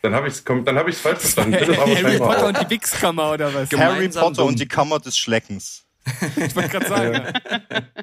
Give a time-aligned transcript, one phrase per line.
[0.00, 1.54] Dann habe ich es hab ich's falsch verstanden.
[1.54, 3.70] Harry Potter und die Wichskammer oder was?
[3.72, 5.84] Harry Potter und die Kammer des Schleckens.
[6.36, 7.32] ich wollte gerade sagen.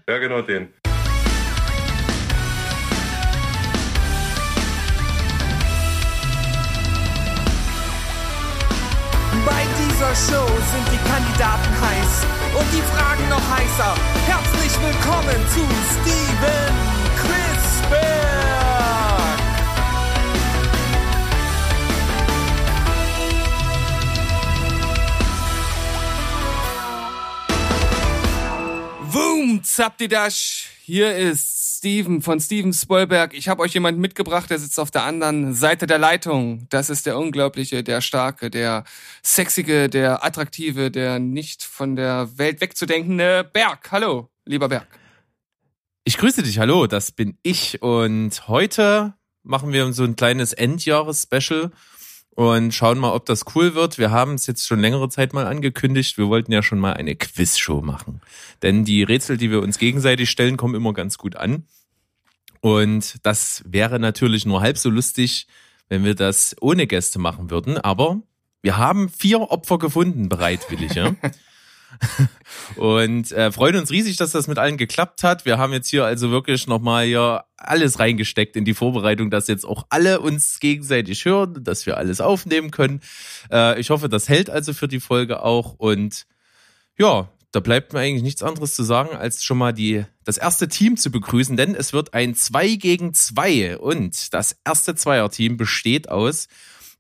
[0.07, 0.69] ja, genau den.
[9.45, 13.95] Bei dieser Show sind die Kandidaten heiß und die Fragen noch heißer.
[14.27, 15.61] Herzlich willkommen zu
[16.01, 16.98] Steven
[29.39, 30.67] Boom, Zapdidash.
[30.83, 33.33] Hier ist Steven von Steven Spoilberg.
[33.33, 36.67] Ich habe euch jemanden mitgebracht, der sitzt auf der anderen Seite der Leitung.
[36.67, 38.83] Das ist der Unglaubliche, der Starke, der
[39.23, 43.89] Sexige, der Attraktive, der nicht von der Welt wegzudenkende Berg.
[43.93, 44.87] Hallo, lieber Berg.
[46.03, 47.81] Ich grüße dich, hallo, das bin ich.
[47.81, 49.13] Und heute
[49.43, 51.71] machen wir so ein kleines Endjahres-Special
[52.39, 53.97] und schauen mal, ob das cool wird.
[53.97, 56.17] Wir haben es jetzt schon längere Zeit mal angekündigt.
[56.17, 58.21] Wir wollten ja schon mal eine Quizshow machen.
[58.61, 61.65] Denn die Rätsel, die wir uns gegenseitig stellen, kommen immer ganz gut an.
[62.61, 65.47] Und das wäre natürlich nur halb so lustig,
[65.89, 67.77] wenn wir das ohne Gäste machen würden.
[67.77, 68.21] Aber
[68.61, 70.93] wir haben vier Opfer gefunden, bereitwillig.
[70.93, 71.13] Ja?
[72.75, 75.45] und äh, freuen uns riesig, dass das mit allen geklappt hat.
[75.45, 79.65] Wir haben jetzt hier also wirklich nochmal hier alles reingesteckt in die Vorbereitung, dass jetzt
[79.65, 83.01] auch alle uns gegenseitig hören, dass wir alles aufnehmen können.
[83.51, 85.73] Äh, ich hoffe, das hält also für die Folge auch.
[85.73, 86.25] Und
[86.97, 90.67] ja, da bleibt mir eigentlich nichts anderes zu sagen, als schon mal die, das erste
[90.67, 96.09] Team zu begrüßen, denn es wird ein 2 gegen 2 und das erste Zweierteam besteht
[96.09, 96.47] aus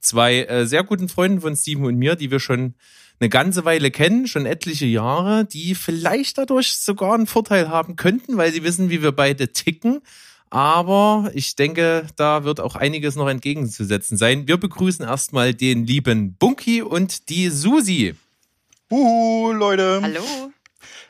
[0.01, 2.75] zwei äh, sehr guten Freunden von Steven und mir, die wir schon
[3.19, 8.37] eine ganze Weile kennen, schon etliche Jahre, die vielleicht dadurch sogar einen Vorteil haben könnten,
[8.37, 10.01] weil sie wissen, wie wir beide ticken.
[10.49, 14.47] Aber ich denke, da wird auch einiges noch entgegenzusetzen sein.
[14.47, 18.15] Wir begrüßen erstmal den lieben Bunky und die Susi.
[18.89, 19.99] Huhu, Leute.
[20.01, 20.51] Hallo.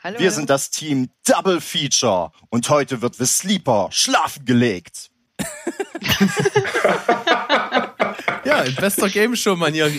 [0.03, 0.19] Hallo.
[0.19, 5.09] Wir sind das Team Double Feature und heute wird The Sleeper schlafen gelegt.
[8.45, 9.89] Ja, in bester Game Show Manier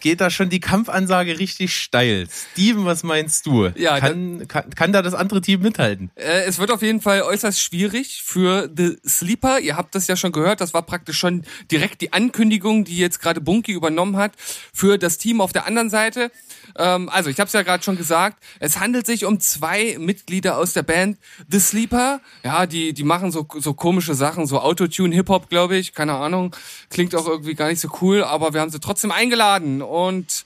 [0.00, 2.26] geht da schon die Kampfansage richtig steil.
[2.52, 3.66] Steven, was meinst du?
[3.76, 6.10] Ja, kann, kann, kann da das andere Team mithalten?
[6.14, 9.60] Äh, es wird auf jeden Fall äußerst schwierig für The Sleeper.
[9.60, 13.20] Ihr habt das ja schon gehört, das war praktisch schon direkt die Ankündigung, die jetzt
[13.20, 14.32] gerade Bunky übernommen hat
[14.72, 16.30] für das Team auf der anderen Seite.
[16.76, 20.56] Ähm, also, ich habe es ja gerade schon gesagt, es handelt sich um zwei Mitglieder
[20.56, 21.18] aus der Band
[21.48, 22.20] The Sleeper.
[22.44, 26.14] Ja, die die machen so so komische Sachen, so Autotune Hip Hop, glaube ich, keine
[26.14, 26.56] Ahnung.
[26.88, 30.44] Klingt auch irgendwie gar nicht so cool, aber wir haben sie trotzdem eingeladen und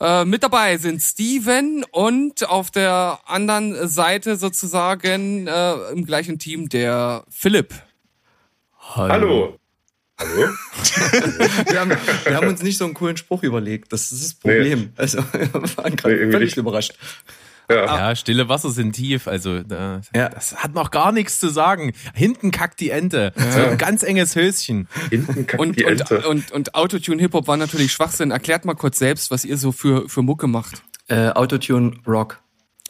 [0.00, 6.68] äh, mit dabei sind Steven und auf der anderen Seite sozusagen äh, im gleichen Team
[6.68, 7.74] der Philipp.
[8.78, 9.12] Hallo.
[9.12, 9.56] Hallo.
[10.18, 10.48] Hallo?
[11.70, 11.90] wir, haben,
[12.24, 13.92] wir haben uns nicht so einen coolen Spruch überlegt.
[13.92, 14.80] Das ist das Problem.
[14.80, 14.88] Nee.
[14.96, 16.56] Also, wir waren gerade nee, völlig nicht.
[16.56, 16.94] überrascht.
[17.70, 17.84] Ja.
[17.84, 18.16] ja.
[18.16, 19.28] stille Wasser sind tief.
[19.28, 20.28] Also da, ja.
[20.28, 21.92] das hat noch gar nichts zu sagen.
[22.14, 23.32] Hinten kackt die Ente.
[23.36, 23.52] Ja.
[23.52, 24.88] So ein ganz enges Höschen.
[25.08, 26.18] Hinten kackt und, die Ente.
[26.18, 28.30] Und, und, und Autotune Hip Hop war natürlich Schwachsinn.
[28.30, 30.82] Erklärt mal kurz selbst, was ihr so für, für Mucke macht.
[31.08, 32.40] Äh, Autotune Rock.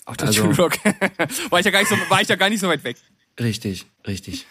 [0.07, 0.73] Autotune also, Rock.
[1.51, 2.97] war, ich ja gar nicht so, war ich ja gar nicht so weit weg.
[3.39, 4.47] Richtig, richtig.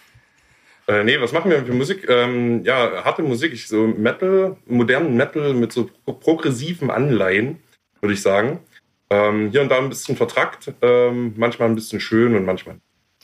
[0.88, 2.10] Äh, nee, was machen wir für Musik?
[2.10, 7.58] Ähm, ja, harte Musik, ich, so Metal, modernen Metal mit so progressiven Anleihen,
[8.02, 8.60] würde ich sagen.
[9.10, 12.80] Ähm, hier und da ein bisschen vertrackt, ähm, manchmal ein bisschen schön und manchmal.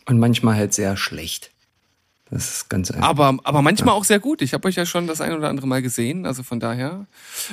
[0.07, 1.51] Und manchmal halt sehr schlecht.
[2.31, 3.07] Das ist ganz einfach.
[3.07, 4.00] Aber, aber manchmal ja.
[4.00, 4.41] auch sehr gut.
[4.41, 6.25] Ich habe euch ja schon das ein oder andere Mal gesehen.
[6.25, 7.06] Also von daher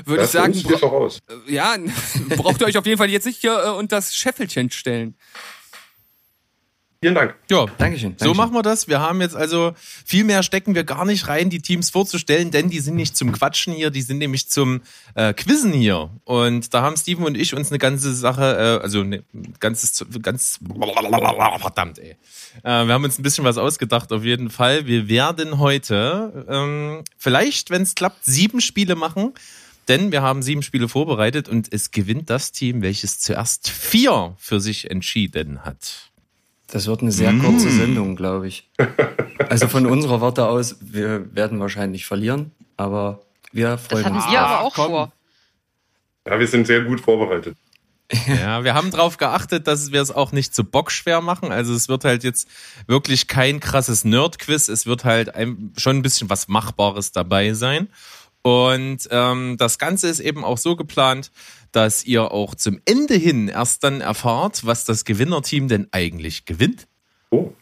[0.07, 0.55] würde ich sagen.
[0.83, 1.19] Auch aus.
[1.29, 1.77] Äh, ja,
[2.37, 5.15] braucht ihr euch auf jeden Fall jetzt nicht hier äh, unter das Scheffelchen stellen.
[7.03, 7.35] Vielen Dank.
[7.51, 8.15] Ja, Dankeschön.
[8.17, 8.87] So machen wir das.
[8.87, 12.71] Wir haben jetzt also viel mehr stecken wir gar nicht rein, die Teams vorzustellen, denn
[12.71, 14.83] die sind nicht zum Quatschen hier, die sind nämlich zum
[15.17, 16.11] äh, Quizzen hier.
[16.23, 19.25] Und da haben Steven und ich uns eine ganze Sache, äh, also ein
[19.59, 20.61] ganzes, ganz,
[21.59, 22.17] verdammt, ey.
[22.63, 24.87] Äh, wir haben uns ein bisschen was ausgedacht, auf jeden Fall.
[24.87, 29.35] Wir werden heute ähm, vielleicht, wenn es klappt, sieben Spiele machen.
[29.89, 34.61] Denn wir haben sieben Spiele vorbereitet und es gewinnt das Team, welches zuerst vier für
[34.61, 36.12] sich entschieden hat.
[36.73, 37.79] Das wird eine sehr kurze mm.
[37.79, 38.71] Sendung, glaube ich.
[39.51, 43.21] Also von unserer Warte aus, wir werden wahrscheinlich verlieren, aber
[43.53, 44.25] wir freuen das uns.
[44.25, 44.87] Das wir aber auch Komm.
[44.87, 45.13] vor.
[46.27, 47.57] Ja, wir sind sehr gut vorbereitet.
[48.27, 51.51] Ja, wir haben darauf geachtet, dass wir es auch nicht zu bockschwer machen.
[51.51, 52.47] Also es wird halt jetzt
[52.87, 54.69] wirklich kein krasses Nerd-Quiz.
[54.69, 57.89] Es wird halt ein, schon ein bisschen was Machbares dabei sein.
[58.43, 61.31] Und ähm, das Ganze ist eben auch so geplant,
[61.73, 66.87] dass ihr auch zum Ende hin erst dann erfahrt, was das Gewinnerteam denn eigentlich gewinnt.
[67.31, 67.53] Oh.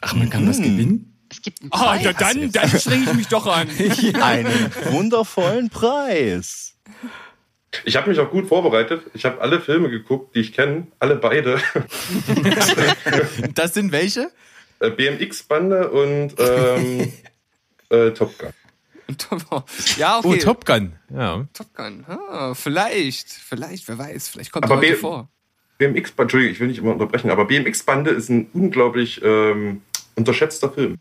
[0.00, 0.46] Ach, man kann mhm.
[0.46, 1.14] das gewinnen?
[1.30, 2.04] Es gibt einen Ah, Preis.
[2.04, 3.68] ja, dann, dann streng ich mich doch an.
[4.22, 6.74] Einen wundervollen Preis.
[7.84, 9.02] Ich habe mich auch gut vorbereitet.
[9.12, 11.60] Ich habe alle Filme geguckt, die ich kenne, alle beide.
[13.54, 14.30] Das sind welche?
[14.80, 17.12] Äh, BMX-Bande und ähm,
[17.90, 18.50] äh, Top Gun.
[19.96, 20.38] Ja, Oh, okay.
[20.38, 20.92] Top Gun.
[21.14, 21.46] Ja.
[21.54, 22.04] Top Gun.
[22.06, 25.28] Ah, vielleicht, vielleicht, wer weiß, vielleicht kommt Aber er vor.
[25.78, 29.82] BMX-Bande, Entschuldigung, ich will nicht immer unterbrechen, aber BMX-Bande ist ein unglaublich ähm,
[30.16, 30.96] unterschätzter Film.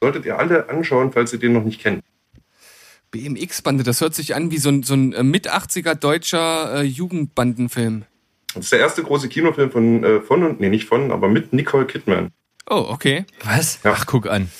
[0.00, 2.02] Solltet ihr alle anschauen, falls ihr den noch nicht kennt.
[3.10, 6.82] BMX-Bande, das hört sich an wie so ein, so ein äh, mit 80er deutscher äh,
[6.82, 8.04] Jugendbandenfilm.
[8.54, 11.52] Das ist der erste große Kinofilm von, äh, von und, nee, nicht von, aber mit
[11.52, 12.30] Nicole Kidman.
[12.70, 13.24] Oh, okay.
[13.44, 13.80] Was?
[13.82, 13.94] Ja.
[13.96, 14.50] Ach, guck an.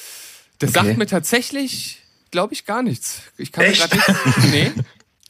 [0.58, 0.86] Das Okay.
[0.86, 1.97] sagt mir tatsächlich,
[2.30, 3.22] glaube ich, gar nichts.
[3.36, 3.80] Ich kann Echt?
[3.80, 4.44] mir gerade nichts.
[4.50, 4.84] Nee, kann mir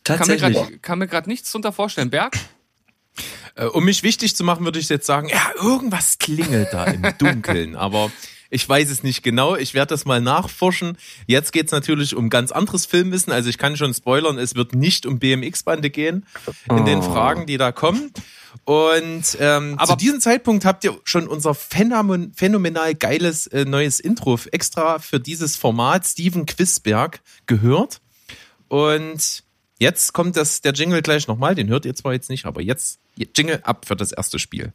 [0.05, 0.56] Tatsächlich.
[0.56, 2.11] grad- kann mir gerade nichts drunter vorstellen.
[2.11, 2.37] Berg?
[3.56, 7.03] Äh, Um mich wichtig zu machen, würde ich jetzt sagen, ja, irgendwas klingelt da im
[7.19, 8.11] Dunkeln, aber
[8.50, 9.56] ich weiß es nicht genau.
[9.56, 10.97] Ich werde das mal nachforschen.
[11.27, 13.31] Jetzt geht's natürlich um ganz anderes Filmwissen.
[13.33, 16.25] Also ich kann schon spoilern, es wird nicht um BMX-Bande gehen
[16.71, 17.03] in den Oh.
[17.03, 18.11] Fragen, die da kommen.
[18.65, 24.00] Und ähm, Aber- zu diesem Zeitpunkt habt ihr schon unser phänomen phänomenal geiles äh, neues
[24.00, 28.00] Intro extra für dieses Format Steven Quisberg gehört.
[28.69, 29.45] Und
[29.79, 32.99] jetzt kommt das, der Jingle gleich nochmal, den hört ihr zwar jetzt nicht, aber jetzt
[33.37, 34.73] Jingle ab für das erste Spiel.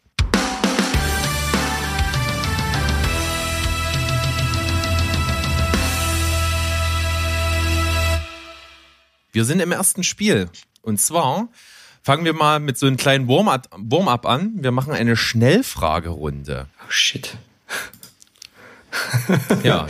[9.32, 10.50] Wir sind im ersten Spiel.
[10.82, 11.50] Und zwar
[12.04, 14.52] fangen wir mal mit so einem kleinen Warm-up Warm an.
[14.56, 16.68] Wir machen eine Schnellfragerunde.
[16.80, 17.38] Oh, shit.
[19.64, 19.88] Ja.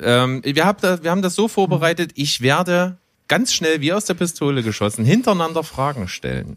[0.00, 2.96] ähm, wir, haben das, wir haben das so vorbereitet, ich werde
[3.28, 6.56] ganz schnell wie aus der Pistole geschossen hintereinander Fragen stellen.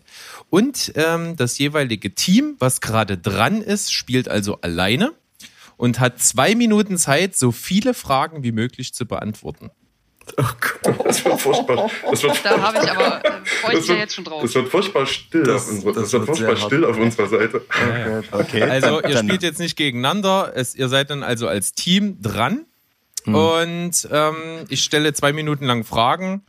[0.49, 5.11] Und ähm, das jeweilige Team, was gerade dran ist, spielt also alleine
[5.75, 9.71] und hat zwei Minuten Zeit, so viele Fragen wie möglich zu beantworten.
[10.35, 11.89] Das wird furchtbar.
[12.09, 14.41] Das wird, Da habe ich aber, äh, freue ich mich ja jetzt schon drauf.
[14.41, 17.27] das wird furchtbar still Das- auf unserer, das das wird wird furchtbar still auf unserer
[17.27, 17.61] Seite.
[18.31, 18.61] Okay.
[18.63, 22.65] Also ihr dann, spielt jetzt nicht gegeneinander, es, ihr seid dann also als Team dran
[23.25, 24.35] und ähm,
[24.69, 26.43] ich stelle zwei Minuten lang Fragen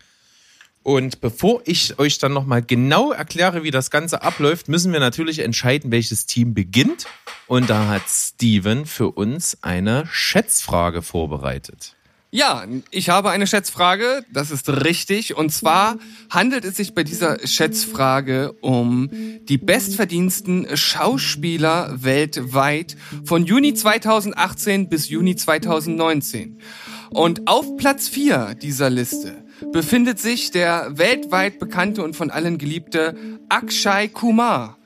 [0.82, 5.40] und bevor ich euch dann nochmal genau erkläre, wie das Ganze abläuft, müssen wir natürlich
[5.40, 7.06] entscheiden, welches Team beginnt
[7.46, 11.94] und da hat Steven für uns eine Schätzfrage vorbereitet.
[12.30, 15.34] Ja, ich habe eine Schätzfrage, das ist richtig.
[15.34, 15.96] Und zwar
[16.28, 19.08] handelt es sich bei dieser Schätzfrage um
[19.48, 26.60] die bestverdiensten Schauspieler weltweit von Juni 2018 bis Juni 2019.
[27.08, 29.42] Und auf Platz 4 dieser Liste
[29.72, 33.16] befindet sich der weltweit bekannte und von allen geliebte
[33.48, 34.77] Akshay Kumar.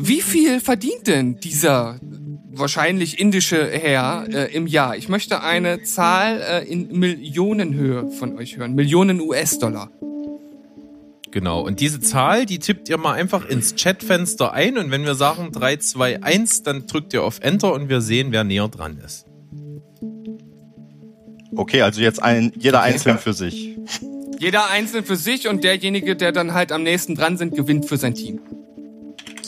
[0.00, 1.98] Wie viel verdient denn dieser
[2.52, 4.96] wahrscheinlich indische Herr äh, im Jahr?
[4.96, 8.76] Ich möchte eine Zahl äh, in Millionenhöhe von euch hören.
[8.76, 9.90] Millionen US-Dollar.
[11.32, 15.16] Genau, und diese Zahl, die tippt ihr mal einfach ins Chatfenster ein und wenn wir
[15.16, 18.98] sagen 3, 2, 1, dann drückt ihr auf Enter und wir sehen, wer näher dran
[19.04, 19.26] ist.
[21.56, 23.76] okay, also jetzt ein, jeder einzeln für sich.
[24.38, 27.96] Jeder einzeln für sich und derjenige, der dann halt am nächsten dran sind, gewinnt für
[27.96, 28.40] sein Team.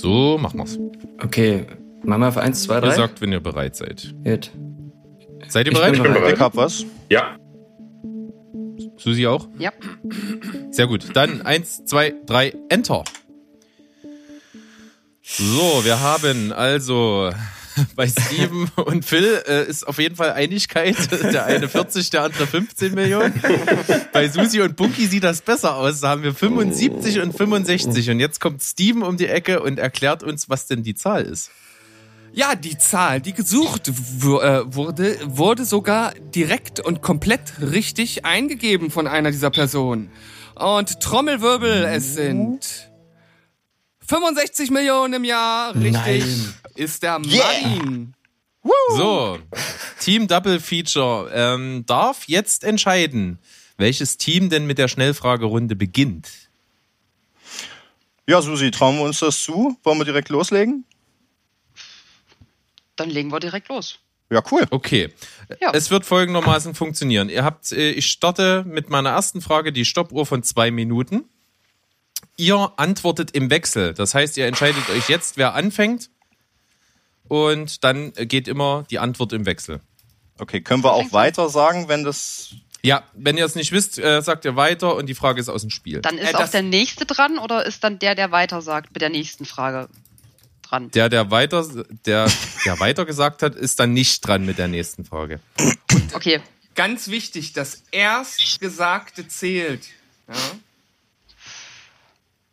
[0.00, 0.78] So machen wir's.
[1.22, 1.66] Okay,
[2.02, 2.90] machen wir auf 1, 2, Ihr 3.
[2.94, 4.14] sagt, wenn ihr bereit seid.
[4.24, 4.50] Gut.
[5.48, 5.92] Seid ihr Ich bereit?
[5.92, 6.22] bin bin bereit.
[6.22, 6.34] bereit.
[6.36, 6.84] Ich hab was.
[7.10, 7.36] Ja,
[8.96, 9.48] Susi auch?
[9.58, 9.72] Ja.
[10.70, 11.16] Sehr gut.
[11.16, 13.02] Dann eins, zwei, drei, Enter.
[15.22, 17.30] So, wir haben also
[17.96, 20.96] bei Steven und Phil äh, ist auf jeden Fall Einigkeit.
[21.32, 23.32] Der eine 40, der andere 15 Millionen.
[24.12, 26.00] Bei Susi und Bunky sieht das besser aus.
[26.00, 28.10] Da haben wir 75 und 65.
[28.10, 31.50] Und jetzt kommt Steven um die Ecke und erklärt uns, was denn die Zahl ist.
[32.32, 39.06] Ja, die Zahl, die gesucht äh, wurde, wurde sogar direkt und komplett richtig eingegeben von
[39.06, 40.10] einer dieser Personen.
[40.54, 42.89] Und Trommelwirbel, es sind
[44.10, 45.72] 65 Millionen im Jahr.
[45.72, 46.54] Richtig Nein.
[46.74, 47.44] ist der Yeah.
[47.62, 48.14] Martin.
[48.96, 49.38] So,
[50.00, 53.38] Team Double Feature ähm, darf jetzt entscheiden,
[53.78, 56.28] welches Team denn mit der Schnellfragerunde beginnt.
[58.26, 59.78] Ja, Susi, trauen wir uns das zu?
[59.84, 60.84] Wollen wir direkt loslegen?
[62.96, 64.00] Dann legen wir direkt los.
[64.28, 64.66] Ja, cool.
[64.70, 65.12] Okay.
[65.60, 65.70] Ja.
[65.72, 67.28] Es wird folgendermaßen funktionieren.
[67.28, 71.24] Ihr habt, äh, ich starte mit meiner ersten Frage die Stoppuhr von zwei Minuten.
[72.36, 73.92] Ihr antwortet im Wechsel.
[73.94, 76.10] Das heißt, ihr entscheidet euch jetzt, wer anfängt.
[77.28, 79.80] Und dann geht immer die Antwort im Wechsel.
[80.38, 82.54] Okay, können wir auch weiter sagen, wenn das.
[82.82, 85.60] Ja, wenn ihr es nicht wisst, äh, sagt ihr weiter und die Frage ist aus
[85.60, 86.00] dem Spiel.
[86.00, 88.92] Dann ist Äh, auch das- der nächste dran oder ist dann der, der weiter sagt,
[88.94, 89.88] mit der nächsten Frage
[90.62, 90.90] dran.
[90.92, 91.66] Der, der weiter,
[92.06, 92.30] der,
[92.64, 95.40] der weiter gesagt hat, ist dann nicht dran mit der nächsten Frage.
[96.14, 96.40] Okay,
[96.76, 99.86] Ganz wichtig, das Erstgesagte zählt.
[100.28, 100.34] Ja?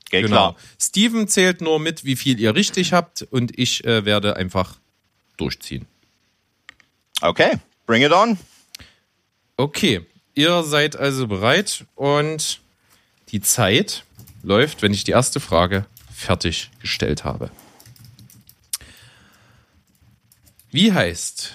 [0.10, 0.54] Geht Genau.
[0.54, 0.56] klar.
[0.80, 4.78] Steven zählt nur mit, wie viel ihr richtig habt und ich äh, werde einfach
[5.38, 5.86] durchziehen.
[7.22, 8.38] Okay, bring it on.
[9.58, 12.62] Okay, ihr seid also bereit und
[13.30, 14.04] die Zeit
[14.44, 17.52] läuft, wenn ich die erste Frage fertig gestellt habe.
[20.72, 21.54] Wie heißt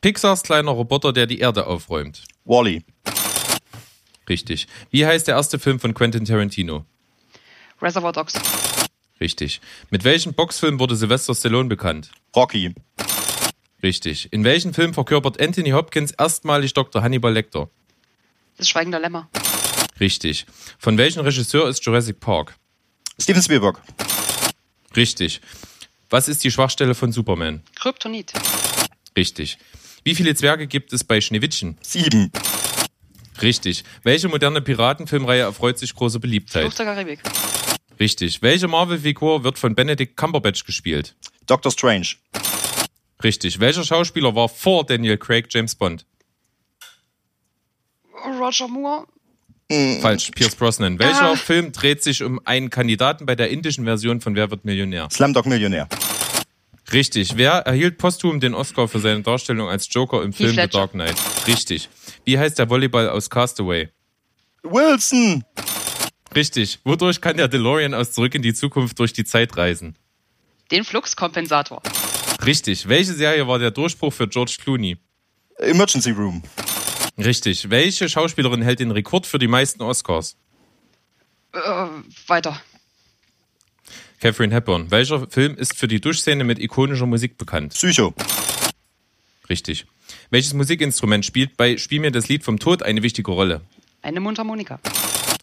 [0.00, 2.24] Pixars kleiner Roboter, der die Erde aufräumt?
[2.44, 2.84] Wally.
[4.28, 4.66] Richtig.
[4.90, 6.84] Wie heißt der erste Film von Quentin Tarantino?
[7.80, 8.34] Reservoir Dogs.
[9.20, 9.60] Richtig.
[9.90, 12.10] Mit welchem Boxfilm wurde Sylvester Stallone bekannt?
[12.34, 12.74] Rocky.
[13.82, 14.32] Richtig.
[14.32, 17.02] In welchem Film verkörpert Anthony Hopkins erstmalig Dr.
[17.02, 17.68] Hannibal Lecter?
[18.56, 19.28] Das Schweigen der Lämmer.
[20.00, 20.46] Richtig.
[20.78, 22.56] Von welchem Regisseur ist Jurassic Park?
[23.20, 23.80] Steven Spielberg.
[24.96, 25.40] Richtig.
[26.10, 27.62] Was ist die Schwachstelle von Superman?
[27.76, 28.32] Kryptonit.
[29.16, 29.58] Richtig.
[30.04, 31.76] Wie viele Zwerge gibt es bei Schneewittchen?
[31.82, 32.32] Sieben.
[33.42, 33.84] Richtig.
[34.02, 36.62] Welche moderne Piratenfilmreihe erfreut sich große Beliebtheit?
[36.64, 37.20] Fluch der Karibik.
[38.00, 38.42] Richtig.
[38.42, 41.16] Welche Marvel-Figur wird von Benedict Cumberbatch gespielt?
[41.46, 42.08] Doctor Strange.
[43.22, 43.58] Richtig.
[43.60, 46.06] Welcher Schauspieler war vor Daniel Craig James Bond?
[48.38, 49.06] Roger Moore.
[50.00, 50.30] Falsch.
[50.30, 50.98] Pierce Brosnan.
[50.98, 51.36] Welcher Ah.
[51.36, 55.08] Film dreht sich um einen Kandidaten bei der indischen Version von Wer wird Millionär?
[55.10, 55.88] Slumdog Millionär.
[56.92, 57.36] Richtig.
[57.36, 60.68] Wer erhielt posthum den Oscar für seine Darstellung als Joker im Film The.
[60.68, 61.16] Dark Knight?
[61.46, 61.88] Richtig.
[62.24, 63.90] Wie heißt der Volleyball aus Castaway?
[64.62, 65.44] Wilson.
[66.34, 66.78] Richtig.
[66.84, 69.96] Wodurch kann der DeLorean aus Zurück in die Zukunft durch die Zeit reisen?
[70.70, 71.82] Den Fluxkompensator.
[72.44, 72.88] Richtig.
[72.88, 74.98] Welche Serie war der Durchbruch für George Clooney?
[75.58, 76.42] Emergency Room.
[77.16, 77.70] Richtig.
[77.70, 80.36] Welche Schauspielerin hält den Rekord für die meisten Oscars?
[81.52, 81.58] Äh,
[82.26, 82.60] weiter.
[84.20, 84.90] Catherine Hepburn.
[84.90, 87.72] Welcher Film ist für die Duschszene mit ikonischer Musik bekannt?
[87.74, 88.14] Psycho.
[89.48, 89.86] Richtig.
[90.30, 93.62] Welches Musikinstrument spielt bei Spiel mir das Lied vom Tod eine wichtige Rolle?
[94.02, 94.78] Eine Mundharmonika.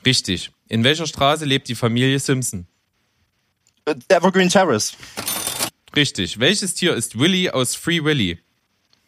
[0.05, 0.51] Richtig.
[0.67, 2.67] In welcher Straße lebt die Familie Simpson?
[3.85, 4.95] Äh, Evergreen Terrace.
[5.95, 6.39] Richtig.
[6.39, 8.39] Welches Tier ist Willy aus Free Willy?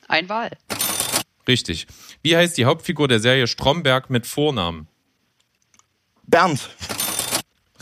[0.08, 0.52] Ein Wal.
[1.48, 1.88] Richtig.
[2.22, 4.88] Wie heißt die Hauptfigur der Serie Stromberg mit Vornamen?
[6.24, 6.70] Bernd.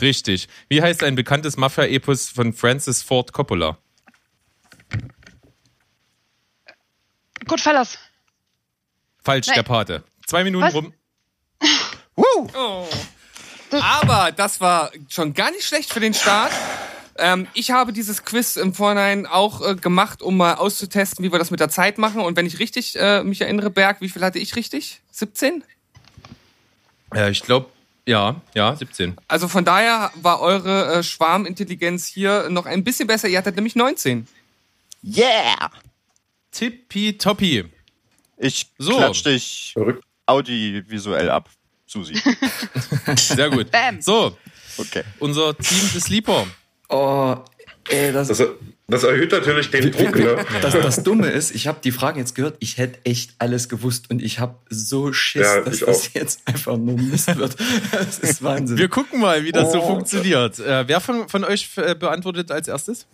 [0.00, 0.48] Richtig.
[0.68, 3.78] Wie heißt ein bekanntes Mafia-Epos von Francis Ford Coppola?
[7.46, 7.98] Goodfellas.
[9.22, 9.56] Falsch, Nein.
[9.56, 10.04] der Pate.
[10.26, 10.74] Zwei Minuten Was?
[10.74, 10.92] rum.
[12.54, 12.86] Oh.
[13.72, 16.52] Aber das war schon gar nicht schlecht für den Start.
[17.18, 21.38] Ähm, ich habe dieses Quiz im Vorhinein auch äh, gemacht, um mal auszutesten, wie wir
[21.38, 22.20] das mit der Zeit machen.
[22.20, 25.00] Und wenn ich richtig äh, mich erinnere, Berg, wie viel hatte ich richtig?
[25.12, 25.64] 17?
[27.14, 27.70] Ja, ich glaube,
[28.06, 29.16] ja, ja, 17.
[29.28, 33.28] Also von daher war eure äh, Schwarmintelligenz hier noch ein bisschen besser.
[33.28, 34.28] Ihr hattet nämlich 19.
[35.02, 35.70] Yeah.
[36.50, 37.64] Tippitoppi.
[38.38, 38.96] Ich So.
[38.96, 39.74] klatsch dich
[40.26, 41.48] audiovisuell ab,
[41.86, 42.14] Susi.
[43.16, 43.70] Sehr gut.
[43.70, 44.00] Bam.
[44.00, 44.36] So,
[44.78, 45.02] Okay.
[45.20, 46.46] unser Team des Sleeper.
[46.88, 47.36] Oh,
[47.88, 48.42] ey, das, Das,
[48.88, 50.44] das erhöht natürlich den Druck, ne?
[50.60, 54.10] das, das Dumme ist, ich habe die Fragen jetzt gehört, ich hätte echt alles gewusst
[54.10, 56.14] und ich habe so Schiss, Ja, dass das auch.
[56.14, 57.56] jetzt einfach nur Mist wird.
[57.90, 58.76] Das ist Wahnsinn.
[58.76, 59.86] Wir gucken mal, wie das so Oh.
[59.94, 60.58] funktioniert.
[60.58, 63.06] Äh, wer von, von euch äh, beantwortet als erstes?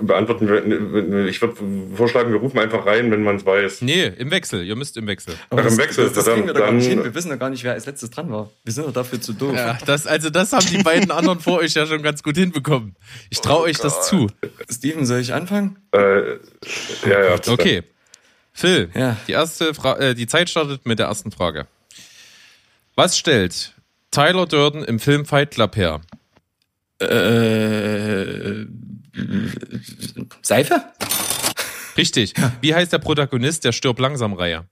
[0.00, 1.56] Beantworten wir, ich würde
[1.94, 3.82] vorschlagen, wir rufen einfach rein, wenn man es weiß.
[3.82, 4.64] Nee, im Wechsel.
[4.64, 5.34] Ihr müsst im Wechsel.
[5.50, 7.02] Aber Ach, im das, Wechsel, das, das kriegen wir doch gar nicht hin.
[7.02, 8.50] Wir wissen doch gar nicht, wer als letztes dran war.
[8.64, 9.54] Wir sind doch dafür zu doof.
[9.54, 12.96] Ja, das, also das haben die beiden anderen vor euch ja schon ganz gut hinbekommen.
[13.30, 14.28] Ich traue euch das zu.
[14.70, 15.78] Steven, soll ich anfangen?
[15.92, 15.98] Äh,
[17.08, 17.36] ja, ja.
[17.48, 17.82] Okay.
[18.52, 19.16] Phil, Ja.
[19.26, 21.66] die erste Fra äh, die Zeit startet mit der ersten Frage.
[22.94, 23.74] Was stellt
[24.12, 26.00] Tyler Durden im Film Fight Club her?
[27.00, 28.66] Äh,
[30.42, 30.82] Seife?
[31.96, 32.34] Richtig.
[32.60, 34.66] Wie heißt der Protagonist der Stirb langsam Reihe?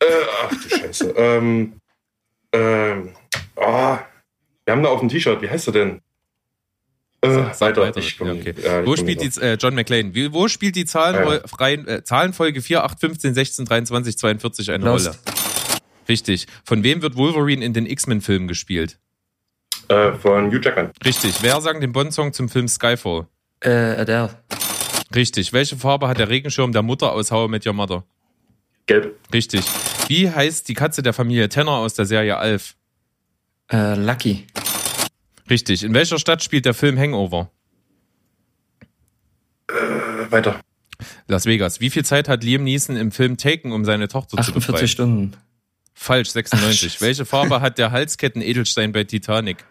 [0.00, 0.06] Äh,
[0.44, 1.10] ach du Scheiße.
[1.16, 1.80] ähm,
[2.52, 3.10] ähm,
[3.56, 3.98] oh,
[4.64, 6.00] wir haben da auf dem T-Shirt, wie heißt er denn?
[7.22, 7.98] Äh, Sag weiter.
[7.98, 8.54] Ich Ja, komm, okay.
[8.62, 10.14] ja, ich wo spielt die äh, John McClane?
[10.14, 15.08] Wie, wo spielt die Zahlenreihen, äh, Zahlenfolge 4, 8, 15, 16, 23, 42 eine Lost.
[15.08, 15.18] Rolle?
[16.08, 16.46] Richtig.
[16.64, 18.98] Von wem wird Wolverine in den X-Men-Filmen gespielt?
[19.90, 20.92] Äh, von Hugh Jackman.
[21.04, 21.42] Richtig.
[21.42, 23.26] Wer sang den Bond-Song zum Film Skyfall?
[23.58, 24.30] Äh, Adele.
[25.12, 25.52] Richtig.
[25.52, 28.04] Welche Farbe hat der Regenschirm der Mutter aus How I Met Your Mother?
[28.86, 29.18] Gelb.
[29.32, 29.64] Richtig.
[30.06, 32.76] Wie heißt die Katze der Familie Tanner aus der Serie Alf?
[33.72, 34.46] Äh, Lucky.
[35.50, 35.82] Richtig.
[35.82, 37.50] In welcher Stadt spielt der Film Hangover?
[39.66, 40.60] Äh, weiter.
[41.26, 41.80] Las Vegas.
[41.80, 44.88] Wie viel Zeit hat Liam Neeson im Film Taken, um seine Tochter zu 48 befreien?
[44.88, 45.36] Stunden.
[45.94, 46.94] Falsch, 96.
[46.96, 47.00] Ach.
[47.00, 49.64] Welche Farbe hat der Halsketten-Edelstein bei Titanic?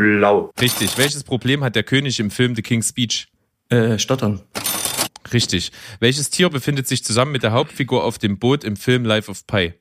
[0.00, 0.50] Blau.
[0.58, 0.96] Richtig.
[0.96, 3.28] Welches Problem hat der König im Film The King's Speech?
[3.68, 4.40] Äh, Stottern.
[5.30, 5.72] Richtig.
[6.00, 9.46] Welches Tier befindet sich zusammen mit der Hauptfigur auf dem Boot im Film Life of
[9.46, 9.74] Pi?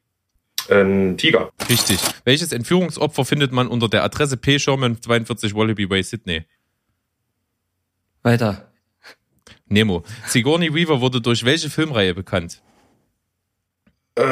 [0.69, 1.51] Ein Tiger.
[1.69, 1.99] Richtig.
[2.25, 4.59] Welches Entführungsopfer findet man unter der Adresse P.
[4.59, 6.43] Sherman 42 Wallaby Way, Sydney?
[8.21, 8.69] Weiter.
[9.67, 10.03] Nemo.
[10.27, 12.61] Sigourney Weaver wurde durch welche Filmreihe bekannt?
[14.15, 14.23] Äh,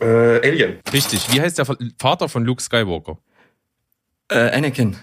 [0.00, 0.80] äh, Alien.
[0.92, 1.32] Richtig.
[1.32, 1.66] Wie heißt der
[1.98, 3.18] Vater von Luke Skywalker?
[4.30, 4.96] Äh, Anakin.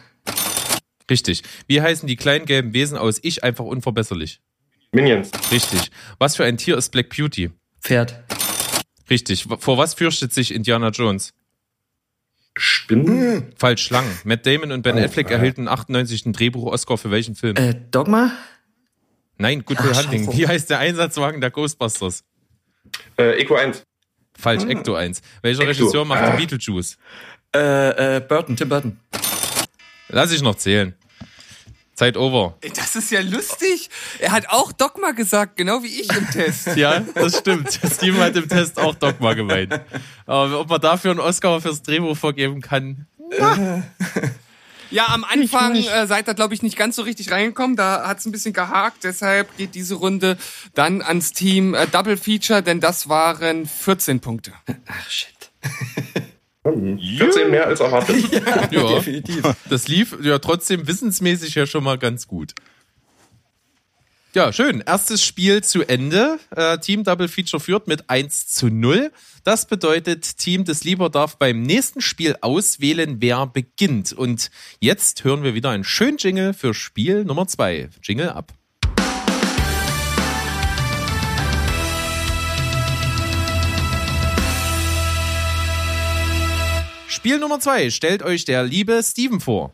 [1.09, 1.43] Richtig.
[1.67, 4.41] Wie heißen die kleinen gelben Wesen aus Ich einfach unverbesserlich?
[4.91, 5.31] Minions.
[5.51, 5.91] Richtig.
[6.19, 7.51] Was für ein Tier ist Black Beauty?
[7.81, 8.23] Pferd.
[9.09, 9.45] Richtig.
[9.59, 11.33] Vor was fürchtet sich Indiana Jones?
[12.57, 13.53] Spinnen?
[13.55, 14.17] Falsch, Schlangen.
[14.23, 15.33] Matt Damon und Ben Oh, Affleck äh.
[15.33, 17.55] erhielten 98 einen Drehbuch-Oscar für welchen Film?
[17.55, 18.31] Äh, Dogma?
[19.37, 20.25] Nein, Good Will Hunting.
[20.25, 20.37] scheiße.
[20.37, 22.23] Wie heißt der Einsatzwagen der Ghostbusters?
[23.17, 23.83] Äh, Eco 1.
[24.35, 25.21] Falsch, Ecto 1.
[25.41, 25.83] Welcher Ecto.
[25.83, 26.35] Regisseur macht Ah.
[26.35, 26.97] Beetlejuice?
[27.55, 28.99] Äh, äh, Burton, Tim Burton.
[30.09, 30.95] Lass ich noch zählen.
[31.97, 32.55] Zeit over.
[32.75, 33.89] Das ist ja lustig.
[34.19, 36.67] Er hat auch Dogma gesagt, genau wie ich im Test.
[36.75, 37.71] Ja, das stimmt.
[37.91, 39.79] Steven hat im Test auch Dogma gemeint.
[40.27, 43.07] Aber ob man dafür einen Oscar fürs Drehbuch vergeben kann,
[44.89, 47.75] Ja, am Anfang äh, seid ihr, glaube ich, nicht ganz so richtig reingekommen.
[47.75, 49.03] Da hat's ein bisschen gehakt.
[49.03, 50.37] Deshalb geht diese Runde
[50.75, 54.53] dann ans Team äh, Double Feature, denn das waren 14 Punkte.
[54.87, 55.33] Ach, shit.
[56.73, 58.17] 14 mehr als erwartet.
[58.71, 59.43] ja, Definitiv.
[59.69, 62.53] das lief ja trotzdem wissensmäßig ja schon mal ganz gut.
[64.33, 64.83] Ja, schön.
[64.85, 66.37] Erstes Spiel zu Ende.
[66.55, 69.11] Äh, Team Double Feature führt mit 1 zu 0.
[69.43, 74.13] Das bedeutet, Team des Lieber darf beim nächsten Spiel auswählen, wer beginnt.
[74.13, 77.89] Und jetzt hören wir wieder einen schönen Jingle für Spiel Nummer 2.
[78.03, 78.53] Jingle ab.
[87.17, 89.73] Spiel Nummer 2 stellt euch der liebe Steven vor.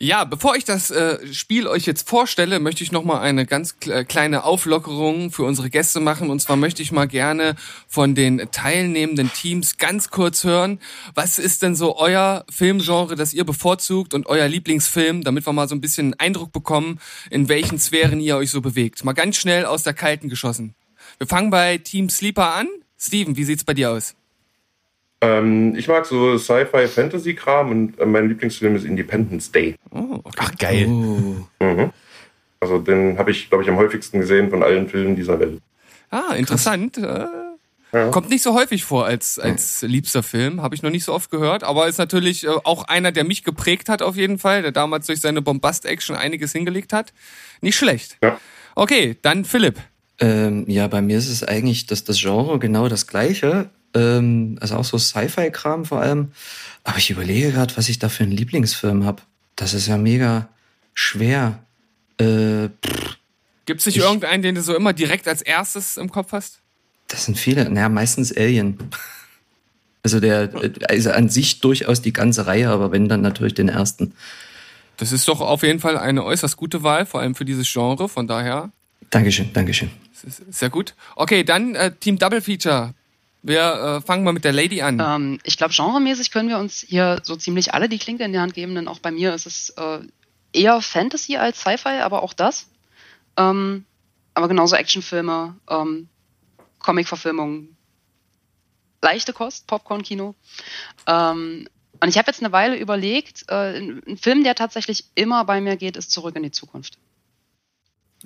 [0.00, 3.76] Ja, bevor ich das äh, Spiel euch jetzt vorstelle, möchte ich noch mal eine ganz
[3.80, 6.30] kle- kleine Auflockerung für unsere Gäste machen.
[6.30, 7.54] Und zwar möchte ich mal gerne
[7.86, 10.80] von den teilnehmenden Teams ganz kurz hören,
[11.14, 15.68] was ist denn so euer Filmgenre, das ihr bevorzugt und euer Lieblingsfilm, damit wir mal
[15.68, 16.98] so ein bisschen einen Eindruck bekommen,
[17.30, 19.04] in welchen Sphären ihr euch so bewegt.
[19.04, 20.74] Mal ganz schnell aus der Kalten geschossen.
[21.18, 22.66] Wir fangen bei Team Sleeper an.
[22.98, 24.16] Steven, wie sieht's bei dir aus?
[25.20, 29.76] Ähm, ich mag so Sci-Fi-Fantasy-Kram und äh, mein Lieblingsfilm ist Independence Day.
[29.90, 30.38] Oh, okay.
[30.38, 30.86] Ach, geil.
[30.88, 31.64] Oh.
[31.64, 31.90] Mhm.
[32.60, 35.60] Also den habe ich, glaube ich, am häufigsten gesehen von allen Filmen dieser Welt.
[36.10, 36.98] Ah, interessant.
[36.98, 37.26] Äh,
[37.92, 38.08] Ja.
[38.10, 41.28] Kommt nicht so häufig vor als, als liebster Film, habe ich noch nicht so oft
[41.28, 44.70] gehört, aber ist natürlich äh, auch einer, der mich geprägt hat auf jeden Fall, der
[44.70, 47.12] damals durch seine Bombast-Action einiges hingelegt hat.
[47.62, 48.16] Nicht schlecht.
[48.22, 48.38] Ja.
[48.76, 49.80] Okay, dann Philipp.
[50.20, 53.70] Ähm, ja, bei mir ist es eigentlich das, das Genre genau das gleiche.
[53.94, 56.32] Ähm, also auch so Sci-Fi-Kram vor allem.
[56.84, 59.22] Aber ich überlege gerade, was ich da für einen Lieblingsfilm habe.
[59.56, 60.48] Das ist ja mega
[60.94, 61.58] schwer.
[62.18, 62.68] Äh,
[63.66, 66.58] Gibt es nicht Ich- irgendeinen, den du so immer direkt als erstes im Kopf hast?
[67.08, 67.68] das sind viele.
[67.68, 68.78] Naja, meistens Alien.
[70.04, 70.48] Also der,
[70.88, 74.14] also an sich durchaus die ganze Reihe, aber wenn dann natürlich den ersten.
[74.96, 78.08] Das ist doch auf jeden Fall eine äußerst gute Wahl, vor allem für dieses Genre,
[78.08, 78.70] von daher
[79.10, 79.90] Dankeschön, Dankeschön.
[80.50, 80.94] sehr gut.
[81.16, 82.94] Okay, dann äh, Team Double Feature.
[83.42, 85.00] Wir äh, fangen mal mit der Lady an.
[85.00, 88.38] Ähm, ich glaube, genremäßig können wir uns hier so ziemlich alle die Klinke in die
[88.38, 90.00] Hand geben, denn auch bei mir ist es äh,
[90.52, 92.66] eher Fantasy als Sci-Fi, aber auch das.
[93.36, 93.84] Ähm,
[94.34, 96.08] aber genauso Actionfilme, ähm,
[96.78, 97.76] Comic-Verfilmungen,
[99.02, 100.34] leichte Kost, Popcorn-Kino.
[101.06, 101.66] Ähm,
[102.02, 105.60] und ich habe jetzt eine Weile überlegt, äh, ein ein Film, der tatsächlich immer bei
[105.60, 106.98] mir geht, ist Zurück in die Zukunft.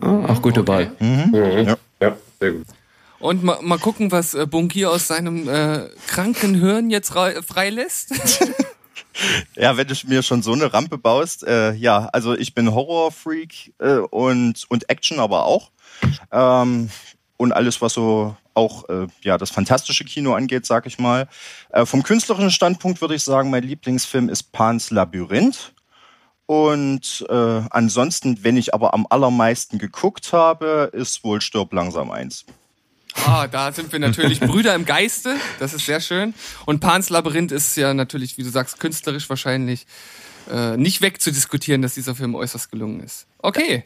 [0.00, 0.68] Oh, auch gute Okay.
[0.68, 0.96] Wahl.
[0.98, 1.30] Mhm.
[1.30, 1.66] Mhm.
[1.66, 1.76] Ja.
[2.00, 2.66] Ja, sehr gut.
[3.24, 8.12] Und mal, mal gucken, was äh, Bunky aus seinem äh, kranken Hirn jetzt freilässt.
[9.54, 13.72] Ja, wenn du mir schon so eine Rampe baust, äh, ja, also ich bin Horrorfreak
[13.78, 15.70] äh, und, und Action aber auch.
[16.32, 16.90] Ähm,
[17.36, 21.28] und alles, was so auch äh, ja, das fantastische Kino angeht, sag ich mal.
[21.70, 25.72] Äh, vom künstlerischen Standpunkt würde ich sagen, mein Lieblingsfilm ist Pans Labyrinth.
[26.46, 32.44] Und äh, ansonsten, wenn ich aber am allermeisten geguckt habe, ist wohl Stirb langsam eins.
[33.14, 35.36] Ah, da sind wir natürlich Brüder im Geiste.
[35.58, 36.34] Das ist sehr schön.
[36.66, 39.86] Und Pans Labyrinth ist ja natürlich, wie du sagst, künstlerisch wahrscheinlich
[40.50, 43.26] äh, nicht wegzudiskutieren, dass dieser Film äußerst gelungen ist.
[43.38, 43.84] Okay.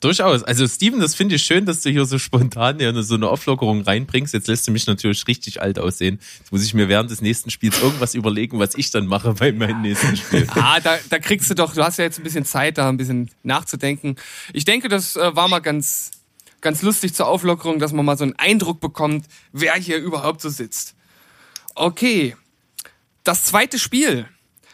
[0.00, 0.42] Durchaus.
[0.42, 3.82] Also Steven, das finde ich schön, dass du hier so spontan ja, so eine Auflockerung
[3.82, 4.32] reinbringst.
[4.32, 6.20] Jetzt lässt du mich natürlich richtig alt aussehen.
[6.38, 9.52] Jetzt muss ich mir während des nächsten Spiels irgendwas überlegen, was ich dann mache bei
[9.52, 10.46] meinem nächsten Spiel.
[10.54, 12.96] Ah, da, da kriegst du doch, du hast ja jetzt ein bisschen Zeit, da ein
[12.96, 14.16] bisschen nachzudenken.
[14.52, 16.10] Ich denke, das äh, war mal ganz,
[16.60, 20.48] ganz lustig zur Auflockerung, dass man mal so einen Eindruck bekommt, wer hier überhaupt so
[20.48, 20.94] sitzt.
[21.74, 22.36] Okay.
[23.24, 24.28] Das zweite Spiel.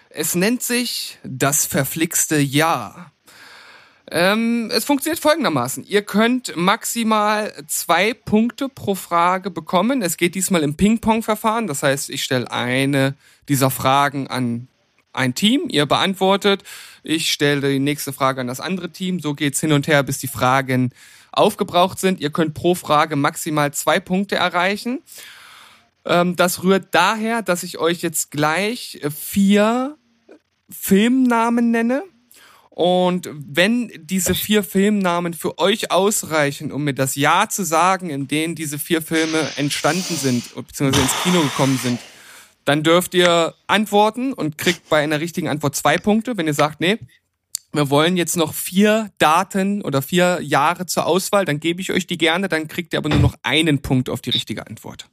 [0.08, 3.12] Es nennt sich das verflixte Jahr.
[4.10, 5.84] Ähm, es funktioniert folgendermaßen.
[5.84, 10.00] Ihr könnt maximal zwei Punkte pro Frage bekommen.
[10.00, 11.66] Es geht diesmal im Ping-Pong-Verfahren.
[11.66, 13.14] Das heißt, ich stelle eine
[13.48, 14.68] dieser Fragen an
[15.12, 16.62] ein Team, ihr beantwortet.
[17.02, 19.18] Ich stelle die nächste Frage an das andere Team.
[19.18, 20.90] So geht's hin und her, bis die Fragen
[21.36, 22.20] aufgebraucht sind.
[22.20, 25.02] Ihr könnt pro Frage maximal zwei Punkte erreichen.
[26.04, 29.96] Ähm, das rührt daher, dass ich euch jetzt gleich vier
[30.70, 32.02] Filmnamen nenne.
[32.70, 38.28] Und wenn diese vier Filmnamen für euch ausreichen, um mir das Jahr zu sagen, in
[38.28, 41.98] dem diese vier Filme entstanden sind, beziehungsweise ins Kino gekommen sind,
[42.66, 46.36] dann dürft ihr antworten und kriegt bei einer richtigen Antwort zwei Punkte.
[46.36, 46.98] Wenn ihr sagt, nee,
[47.72, 52.06] wir wollen jetzt noch vier Daten oder vier Jahre zur Auswahl, dann gebe ich euch
[52.06, 55.08] die gerne, dann kriegt ihr aber nur noch einen Punkt auf die richtige Antwort.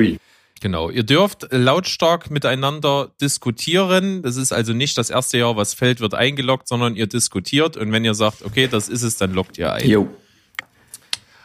[0.00, 0.18] Ui.
[0.60, 4.22] Genau, ihr dürft lautstark miteinander diskutieren.
[4.22, 7.90] Das ist also nicht das erste Jahr, was fällt, wird eingeloggt, sondern ihr diskutiert und
[7.90, 9.88] wenn ihr sagt, okay, das ist es, dann loggt ihr ein.
[9.88, 10.08] Jo.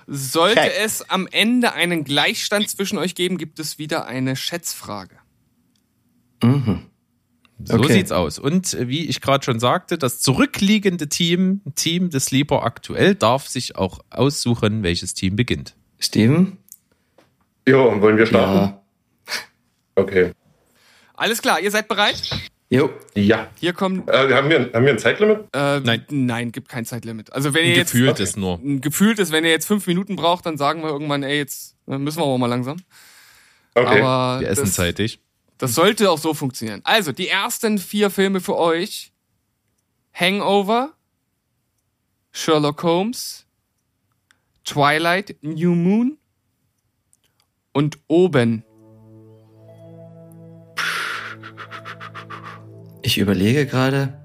[0.06, 0.72] Sollte Okay.
[0.80, 5.18] es am Ende einen Gleichstand zwischen euch geben, gibt es wieder eine Schätzfrage.
[6.44, 6.86] Mhm.
[7.64, 7.94] So Okay.
[7.94, 8.38] sieht's aus.
[8.40, 13.48] Und äh, wie ich gerade schon sagte, das zurückliegende Team, Team des Sleeper aktuell, darf
[13.48, 15.76] sich auch aussuchen, welches Team beginnt.
[16.00, 16.58] Steven?
[17.68, 18.76] Jo, wollen wir starten?
[18.76, 18.82] Ja.
[19.96, 20.32] Okay.
[21.16, 22.22] Alles klar, ihr seid bereit?
[22.70, 22.90] Jo.
[23.16, 23.48] Ja.
[23.60, 24.08] Hier kommt.
[24.10, 25.40] Äh, haben, wir, haben wir ein Zeitlimit?
[25.54, 26.06] Äh, Nein.
[26.10, 27.34] Nein, gibt kein Zeitlimit.
[27.34, 28.24] Also wenn ihr jetzt Gefühlt okay.
[28.24, 28.60] ist nur.
[28.62, 31.98] gefühlt ist, wenn ihr jetzt fünf Minuten braucht, dann sagen wir irgendwann, ey, jetzt äh,
[31.98, 32.78] müssen wir aber mal langsam.
[33.74, 34.02] Okay.
[34.02, 35.20] Aber Wir essen das, zeitig.
[35.58, 36.82] Das sollte auch so funktionieren.
[36.84, 39.12] Also, die ersten vier Filme für euch.
[40.14, 40.94] Hangover,
[42.32, 43.46] Sherlock Holmes,
[44.66, 46.18] Twilight, New Moon
[47.72, 48.64] und Oben.
[53.04, 54.20] Ich überlege gerade,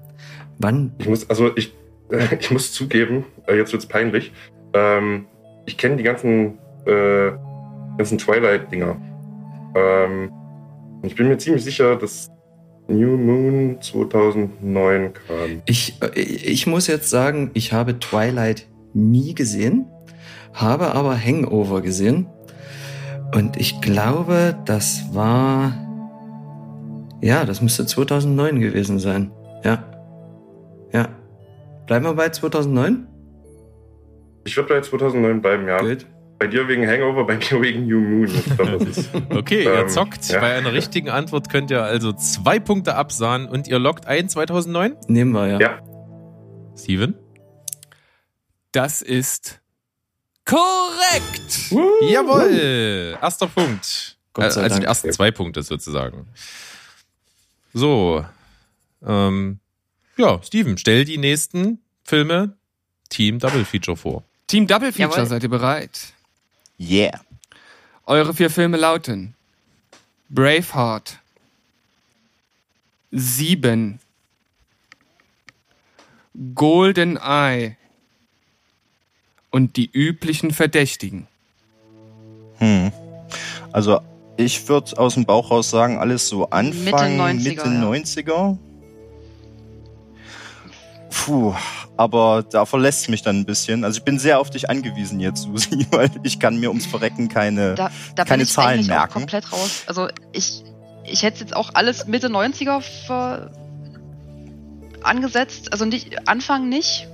[0.57, 0.95] wann.
[0.97, 1.73] Ich muss, also ich,
[2.39, 4.33] ich muss zugeben, äh, jetzt wird's peinlich.
[4.73, 5.27] Ähm,
[5.65, 7.31] ich kenne die ganzen, äh,
[7.97, 8.99] ganzen Twilight-Dinger.
[9.75, 10.31] Ähm,
[11.03, 12.31] ich bin mir ziemlich sicher, dass
[12.87, 15.61] New Moon 2009 kam.
[15.65, 19.85] Ich, äh, ich muss jetzt sagen, ich habe Twilight nie gesehen,
[20.53, 22.27] habe aber Hangover gesehen.
[23.35, 25.73] Und ich glaube, das war.
[27.21, 29.31] Ja, das müsste 2009 gewesen sein.
[29.63, 29.83] Ja.
[30.91, 31.09] Ja.
[31.87, 33.07] Bleiben wir bei 2009?
[34.45, 35.79] Ich würde bei 2009 bleiben, ja.
[35.79, 36.05] Gut.
[36.39, 38.29] Bei dir wegen Hangover, bei mir wegen New Moon.
[39.37, 40.27] Okay, ihr Ähm, zockt.
[40.29, 40.39] ja.
[40.41, 44.95] Bei einer richtigen Antwort könnt ihr also zwei Punkte absahen und ihr loggt ein 2009.
[45.07, 45.59] Nehmen wir, ja.
[45.59, 45.79] Ja.
[46.77, 47.15] Steven?
[48.71, 49.61] Das ist
[50.45, 51.71] korrekt.
[52.01, 53.17] Jawohl!
[53.21, 54.17] Erster Punkt.
[54.33, 54.83] Gott sei also die Dank.
[54.85, 56.27] ersten zwei Punkte sozusagen.
[57.73, 58.25] So.
[59.05, 59.59] Ähm,
[60.17, 62.57] ja, Steven, stell die nächsten Filme
[63.09, 64.23] Team Double Feature vor.
[64.47, 65.29] Team Double Feature, Jawohl.
[65.29, 66.13] seid ihr bereit?
[66.79, 67.19] Yeah.
[68.05, 69.35] Eure vier Filme lauten
[70.29, 71.19] Braveheart,
[73.11, 73.99] Sieben,
[76.55, 77.77] Golden Eye
[79.51, 81.27] und die üblichen Verdächtigen.
[82.57, 82.91] Hm.
[83.71, 84.01] Also
[84.37, 88.57] ich würde aus dem Bauch raus sagen, alles so Anfang, 90er, Mitte ja.
[91.13, 91.25] 90er.
[91.25, 91.53] Puh,
[91.97, 93.83] aber da verlässt mich dann ein bisschen.
[93.83, 97.29] Also ich bin sehr auf dich angewiesen jetzt, Susi, weil ich kann mir ums Verrecken
[97.29, 97.75] keine...
[97.75, 99.09] Da, da Keine bin ich Zahlen eigentlich merken.
[99.09, 99.83] auch komplett raus.
[99.87, 100.63] Also ich,
[101.05, 103.51] ich hätte jetzt auch alles Mitte 90er ver
[105.03, 105.71] angesetzt.
[105.71, 107.07] Also nicht, Anfang nicht.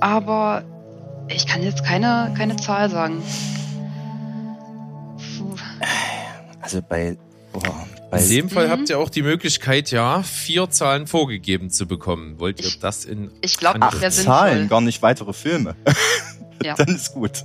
[0.00, 0.62] Aber
[1.28, 3.22] ich kann jetzt keine, keine Zahl sagen.
[5.16, 5.54] Puh.
[6.60, 7.16] Also bei...
[7.52, 8.70] Boah, bei In dem Fall Mhm.
[8.70, 12.38] habt ihr auch die Möglichkeit, ja, vier Zahlen vorgegeben zu bekommen.
[12.38, 14.68] Wollt ihr Ich- das in Ich glaube, Ach, das wäre Zahlen, sinnvoll.
[14.68, 15.74] gar nicht weitere Filme.
[16.64, 16.74] Ja.
[16.76, 17.44] dann ist gut.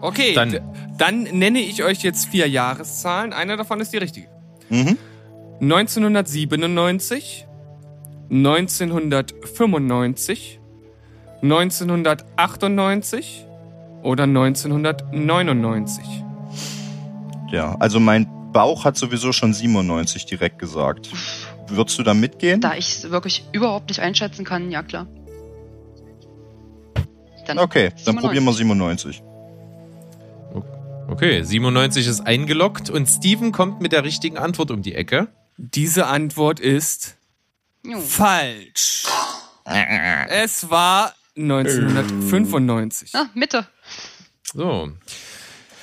[0.00, 3.32] Okay, Dann- dann, dann nenne ich euch jetzt vier Jahreszahlen.
[3.32, 4.28] Einer davon ist die richtige.
[4.68, 4.96] Mhm.
[5.60, 7.44] 1997,
[8.30, 10.60] 1995,
[11.42, 13.44] 1998
[14.04, 16.04] oder 1999.
[17.50, 21.10] Ja, also mein Bauch hat sowieso schon 97 direkt gesagt.
[21.68, 22.60] Würdest du da mitgehen?
[22.60, 25.06] Da ich es wirklich überhaupt nicht einschätzen kann, ja klar.
[27.46, 28.20] Dann Okay, dann 97.
[28.22, 29.22] probieren wir 97.
[31.08, 35.28] Okay, 97 ist eingeloggt und Steven kommt mit der richtigen Antwort um die Ecke.
[35.56, 37.16] Diese Antwort ist
[37.84, 37.98] Jo.
[38.00, 39.04] falsch.
[40.30, 43.10] Es war 1995.
[43.14, 43.66] Ah, Mitte.
[44.54, 44.90] So,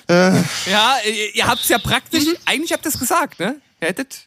[0.08, 3.60] Ja, ihr, ihr habt's ja praktisch, eigentlich habt ihr es gesagt, ne?
[3.80, 4.26] hättet.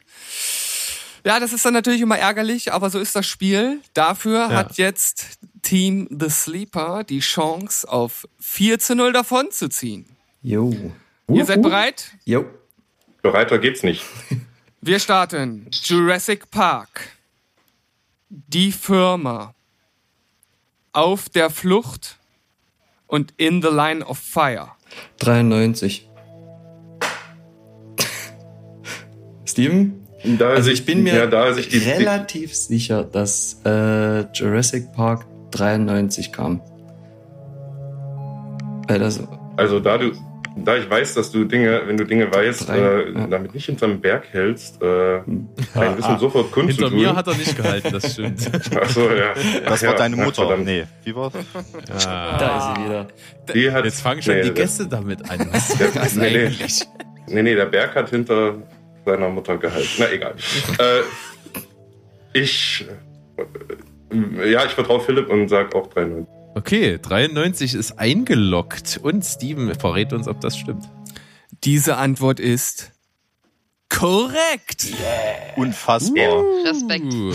[1.25, 3.81] Ja, das ist dann natürlich immer ärgerlich, aber so ist das Spiel.
[3.93, 4.57] Dafür Ja.
[4.57, 10.07] hat jetzt Team The Sleeper die Chance, auf 4 zu 0 davon zu ziehen.
[10.43, 10.93] Jo.
[11.29, 12.12] Ihr seid bereit?
[12.25, 12.47] Jo.
[13.23, 14.05] Bereiter geht's nicht.
[14.81, 15.69] Wir starten.
[15.73, 17.11] Jurassic Park.
[18.29, 19.55] Die Firma.
[20.93, 22.17] Auf der Flucht
[23.07, 24.71] und in the line of fire.
[25.18, 26.09] 93.
[29.46, 30.07] Steven?
[30.38, 36.61] Da Also ich bin mir ja, relativ sicher, dass äh, Jurassic Park 93 kam.
[38.88, 39.22] Das,
[39.57, 40.12] also da du,
[40.64, 43.27] da ich weiß, dass du Dinge, wenn du Dinge weißt, Drei, äh, ja.
[43.27, 45.49] damit nicht hinterm Berg hältst, äh, ein
[45.99, 46.94] Wissen sofort Hinter kundzutun.
[46.97, 48.51] mir hat er nicht gehalten, das stimmt.
[48.77, 49.35] Achso, ja.
[49.64, 50.47] Das Ach war ja, deine ach, Mutter.
[50.47, 50.64] verdammt.
[50.64, 51.33] nee, wie war's?
[52.07, 53.07] Ah, da ist sie wieder.
[53.55, 55.49] Die hat, jetzt fangen schon nee, die der- Gäste damit an.
[55.53, 56.47] Was Der, ist das nee, nee.
[56.47, 56.81] eigentlich?
[57.27, 58.55] Nee, nee, der Berg hat hinter
[59.05, 59.88] seiner Mutter gehalten.
[59.99, 60.35] Na, egal.
[60.79, 62.87] äh, ich.
[63.37, 66.27] Äh, ja, ich vertraue Philipp und sag auch 3-0.
[66.59, 70.88] Okay, 93 ist eingeloggt und Steven verrät uns, ob das stimmt.
[71.62, 72.90] Diese Antwort ist
[73.88, 74.88] korrekt.
[75.55, 76.42] Unfassbar.
[76.64, 77.14] Respekt.
[77.14, 77.33] Uh,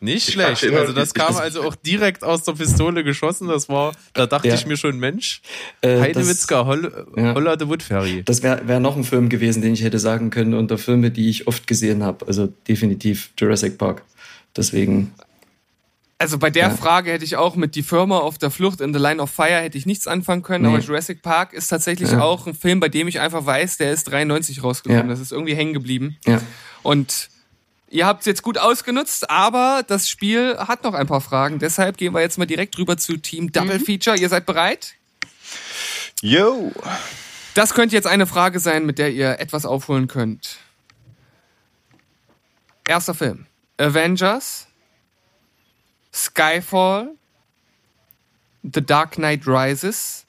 [0.00, 0.64] nicht Ich schlecht.
[0.72, 3.48] Also das kam also auch direkt aus der Pistole geschossen.
[3.48, 4.54] Das war, da dachte Ja.
[4.54, 5.42] ich mir schon, Mensch,
[5.82, 7.34] Äh, Heidewitzka, Holl, ja.
[7.34, 8.22] Holler the Wood Fairy.
[8.24, 11.28] Das wäre wär noch ein Film gewesen, den ich hätte sagen können unter Filme, die
[11.28, 12.26] ich oft gesehen habe.
[12.26, 14.02] Also definitiv Jurassic Park.
[14.56, 15.12] Deswegen,
[16.18, 16.70] Also bei der Ja.
[16.70, 19.60] Frage hätte ich auch mit die Firma auf der Flucht in the line of fire
[19.60, 20.70] hätte ich nichts anfangen können, Nee.
[20.74, 22.22] aber Jurassic Park ist tatsächlich Ja.
[22.22, 25.04] auch ein Film, bei dem ich einfach weiß, der ist 93 rausgekommen.
[25.04, 25.08] Ja.
[25.10, 26.16] Das ist irgendwie hängen geblieben.
[26.26, 26.40] ja.
[26.82, 27.28] Und
[27.90, 31.58] ihr habt es jetzt gut ausgenutzt, aber das Spiel hat noch ein paar Fragen.
[31.58, 34.16] Deshalb gehen wir jetzt mal direkt rüber zu Team Double Feature.
[34.16, 34.94] Ihr seid bereit?
[36.22, 36.72] Yo.
[37.54, 40.56] Das könnte jetzt eine Frage sein, mit der ihr etwas aufholen könnt.
[42.88, 43.46] Erster Film.
[43.78, 44.65] Avengers,
[46.16, 47.10] Skyfall,
[48.64, 50.24] The Dark Knight Rises,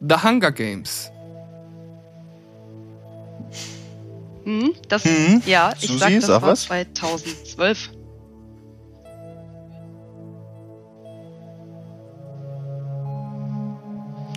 [0.00, 1.10] The Hunger Games.
[4.44, 5.42] Hm, das, Hm?
[5.44, 6.62] ja, ich Susi, sag, das sag war was.
[6.62, 7.90] 2012.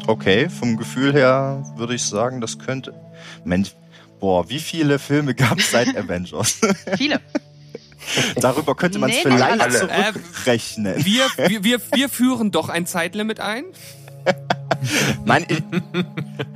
[0.08, 2.94] Okay, vom Gefühl her würde ich sagen, das könnte.
[3.46, 3.74] Mensch,
[4.20, 6.60] boah, wie viele Filme gab es seit Avengers?
[6.98, 7.20] Viele.
[8.42, 9.74] Darüber könnte man es Nee, vielleicht alle.
[10.14, 11.06] zurückrechnen.
[11.06, 13.66] Wir, wir, wir, wir führen doch ein Zeitlimit ein.
[15.26, 15.46] Nein,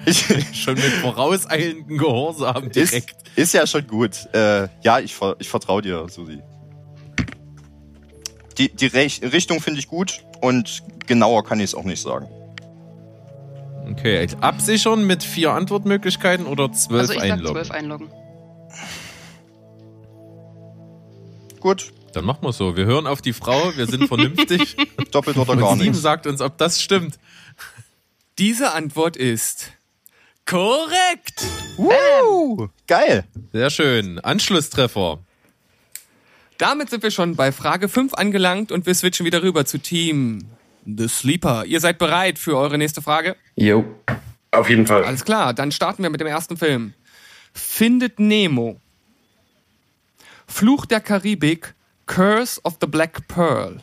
[0.05, 3.15] ich, ich, Schon mit vorauseilenden Gehorsam ist, direkt.
[3.35, 4.11] ist ja schon gut.
[4.33, 6.39] Äh, ja, ich, ich vertraue dir, Susi.
[8.57, 12.27] Die, die Rech Richtung finde ich gut und genauer kann ich es auch nicht sagen.
[13.91, 17.55] Okay, absichern mit vier Antwortmöglichkeiten oder zwölf Also ich sag einloggen?
[17.55, 18.09] 12 einloggen.
[21.63, 22.75] Gut, Dann machen wir so.
[22.75, 24.75] Wir hören auf die Frau, wir sind vernünftig.
[25.11, 26.01] doppelt oder und gar Steven nichts.
[26.01, 27.17] sagt uns, ob das stimmt.
[28.37, 29.71] Diese Antwort ist
[30.45, 31.45] korrekt.
[31.77, 33.23] Uh, geil.
[33.53, 34.19] Sehr schön.
[34.19, 35.19] Anschlusstreffer.
[36.57, 40.39] Damit sind wir schon bei Frage 5 angelangt und wir switchen wieder rüber zu Team
[40.85, 41.63] The Sleeper.
[41.63, 43.37] Ihr seid bereit für eure nächste Frage?
[43.55, 43.85] Jo.
[44.51, 45.05] Auf jeden Fall.
[45.05, 46.93] Alles klar, dann starten wir mit dem ersten Film.
[47.53, 48.81] Findet Nemo.
[50.53, 51.73] Fluch der Karibik,
[52.05, 53.79] Curse of the Black Pearl.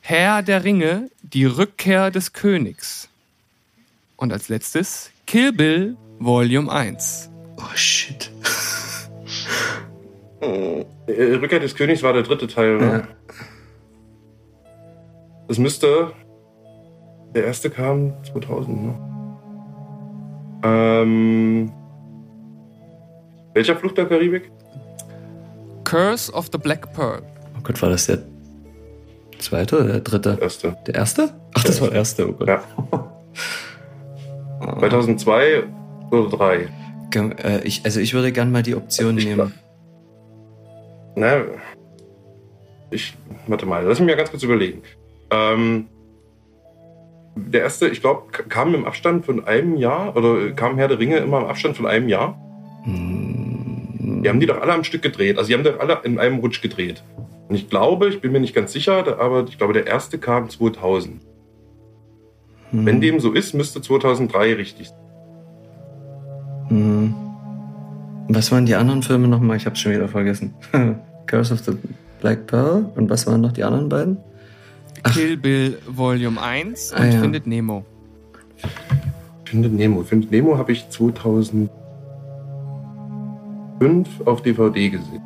[0.00, 3.08] Herr der Ringe, die Rückkehr des Königs.
[4.16, 7.30] Und als letztes Kill Bill Volume 1.
[7.56, 8.32] Oh shit.
[10.40, 12.76] Äh, Rückkehr des Königs war der dritte Teil.
[12.76, 12.86] Ne?
[12.86, 13.08] Ja.
[15.48, 16.12] Das müsste.
[17.34, 18.94] Der erste kam 2000, ne?
[20.62, 21.72] Ähm.
[23.54, 24.50] Welcher Fluch der Karibik?
[25.86, 27.22] Curse of the Black Pearl.
[27.56, 28.18] Oh Gott, war das der
[29.38, 30.34] zweite oder der dritte?
[30.34, 30.76] Der erste.
[30.86, 31.30] Der erste?
[31.54, 32.48] Ach, das war der erste, oh Gott.
[32.48, 32.62] Ja.
[34.78, 35.62] 2002
[36.10, 36.68] oder 3.
[37.10, 39.52] Gern- Äh, ich, also ich würde gerne mal die Option Ich nehmen.
[41.14, 41.42] Na,
[42.90, 44.82] ich, warte mal, lass mich mal ganz kurz überlegen.
[45.30, 45.86] Ähm,
[47.36, 51.18] der erste, ich glaube, kam im Abstand von einem Jahr oder kam Herr der Ringe
[51.18, 52.38] immer im Abstand von einem Jahr?
[52.84, 53.35] Hm,
[54.26, 55.38] Die haben die doch alle am Stück gedreht.
[55.38, 57.04] Also die haben doch alle in einem Rutsch gedreht.
[57.48, 60.50] Und ich glaube, ich bin mir nicht ganz sicher, aber ich glaube, der erste kam
[60.50, 61.20] 2000.
[62.72, 64.98] hm, Wenn dem so ist, müsste 2003 richtig sein.
[66.70, 67.14] hm.
[68.28, 69.58] Was waren die anderen Filme nochmal?
[69.58, 70.54] Ich hab's schon wieder vergessen.
[71.28, 71.72] Curse of the
[72.20, 72.90] Black Pearl.
[72.96, 74.16] Und was waren noch die anderen beiden?
[75.14, 77.20] Kill Bill Volume 1 und Ah, ja.
[77.20, 77.84] Findet Nemo.
[79.44, 80.02] Findet Nemo.
[80.02, 81.70] Findet Nemo habe ich 2000.
[83.80, 85.22] fünf auf DVD gesehen.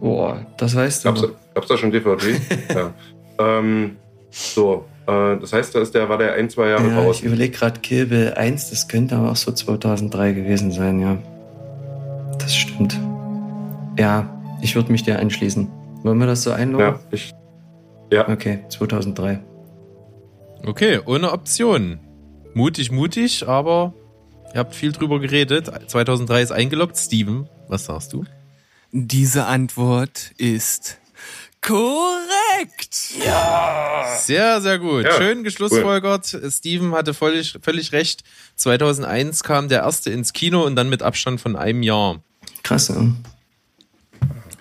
[0.00, 1.08] Boah, das weißt du.
[1.08, 2.34] Gab's, gab's da schon DVD?
[2.74, 2.92] ja.
[3.38, 3.96] Ähm,
[4.30, 7.20] so, äh, das heißt, da ist der, war der ein, zwei Jahre Ja, ich raus.
[7.22, 11.16] überlege gerade Kill Bill 1, das könnte aber auch so 2003 gewesen sein, ja.
[12.38, 12.98] Das stimmt.
[13.98, 14.28] Ja,
[14.60, 15.68] ich würde mich dir anschließen.
[16.02, 16.86] Wollen wir das so einloggen?
[16.86, 17.32] Ja, ich,
[18.12, 18.28] ja.
[18.28, 19.40] Okay, 2003.
[20.66, 22.00] Okay, ohne Option.
[22.54, 23.94] Mutig, mutig, aber
[24.54, 25.70] ihr habt viel drüber geredet.
[25.88, 26.96] 2003 ist eingeloggt.
[26.96, 28.24] Steven, was sagst du?
[28.92, 30.98] Diese Antwort ist
[31.60, 32.94] korrekt.
[34.18, 35.04] Sehr, sehr gut.
[35.04, 36.26] Ja, Schön geschlussfolgert.
[36.48, 38.22] Steven hatte völlig, völlig recht.
[38.56, 42.22] 2001 kam der erste ins Kino und dann mit Abstand von einem Jahr.
[42.62, 43.06] Krass, ja.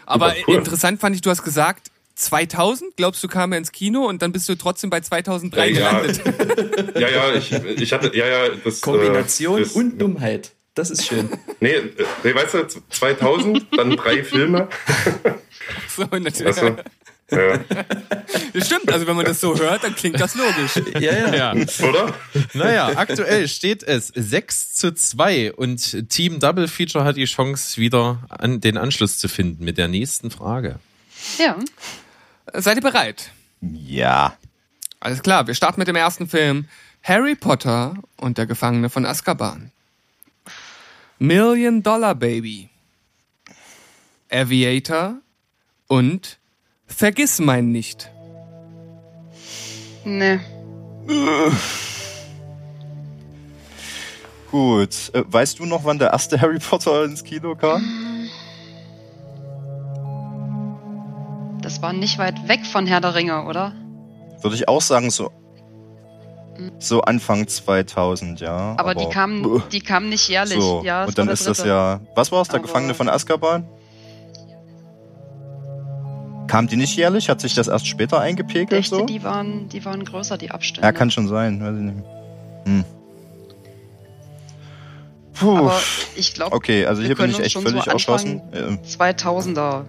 [0.06, 0.56] Aber cool.
[0.56, 4.32] interessant fand ich, du hast gesagt, 2000, glaubst du, kam er ins Kino und dann
[4.32, 6.00] bist du trotzdem bei 2003 Ja, ja.
[6.00, 6.96] gelandet.
[6.96, 8.82] ja, ja, ich, ich hatte, ja, ja, das.
[8.82, 10.52] Kombination äh, das, und Dummheit.
[10.76, 11.30] Das ist schön.
[11.62, 14.68] Nee, äh, nee, weißt du, 2000, dann drei Filme.
[15.88, 16.46] So, natürlich.
[16.46, 16.76] Weißt du?
[17.32, 17.58] Ja.
[18.54, 20.80] Das stimmt, also wenn man das so hört, dann klingt das logisch.
[21.00, 21.56] Ja, ja.
[21.56, 21.88] Ja.
[21.88, 22.14] Oder?
[22.54, 28.24] Naja, aktuell steht es 6 zu 2 und Team Double Feature hat die Chance, wieder
[28.30, 30.80] an den Anschluss zu finden mit der nächsten Frage.
[31.40, 31.58] Ja.
[32.58, 33.32] Seid ihr bereit?
[33.62, 34.38] Ja.
[35.00, 36.68] Alles klar, wir starten mit dem ersten Film.
[37.04, 39.72] Harry Potter und der Gefangene von Azkaban.
[41.20, 42.70] Million Dollar Baby.
[44.32, 45.16] Aviator
[45.88, 46.40] und
[46.88, 48.10] Vergiss mein nicht.
[50.04, 50.40] Nee.
[54.52, 55.12] Gut.
[55.14, 58.15] Äh, weißt du noch, wann der erste Harry Potter ins Kino kam?
[61.66, 63.74] Das war nicht weit weg von Herr der Ringe, oder?
[64.44, 65.32] Würde ich auch sagen, so,
[66.78, 68.76] so Anfang 2000, ja.
[68.78, 70.60] Aber, die kamen, die kamen nicht jährlich.
[70.62, 72.02] So, Ja, und dann ist das ja.
[72.14, 73.68] Was war es, der Aber- Gefangene von Azkaban?
[76.46, 77.30] Kam die nicht jährlich?
[77.30, 78.72] Hat sich das erst später eingepegelt?
[78.72, 79.06] Echte, So?
[79.08, 80.86] die waren, die waren größer, die Abstände.
[80.86, 81.60] Ja, kann schon sein.
[81.64, 82.06] Weiß ich nicht.
[82.66, 82.86] Hm.
[85.34, 85.58] Puh.
[85.58, 85.82] Aber
[86.16, 88.14] ich glaube, Okay, also hier bin ich echt völlig so
[88.54, 89.86] Ähm, 2000er.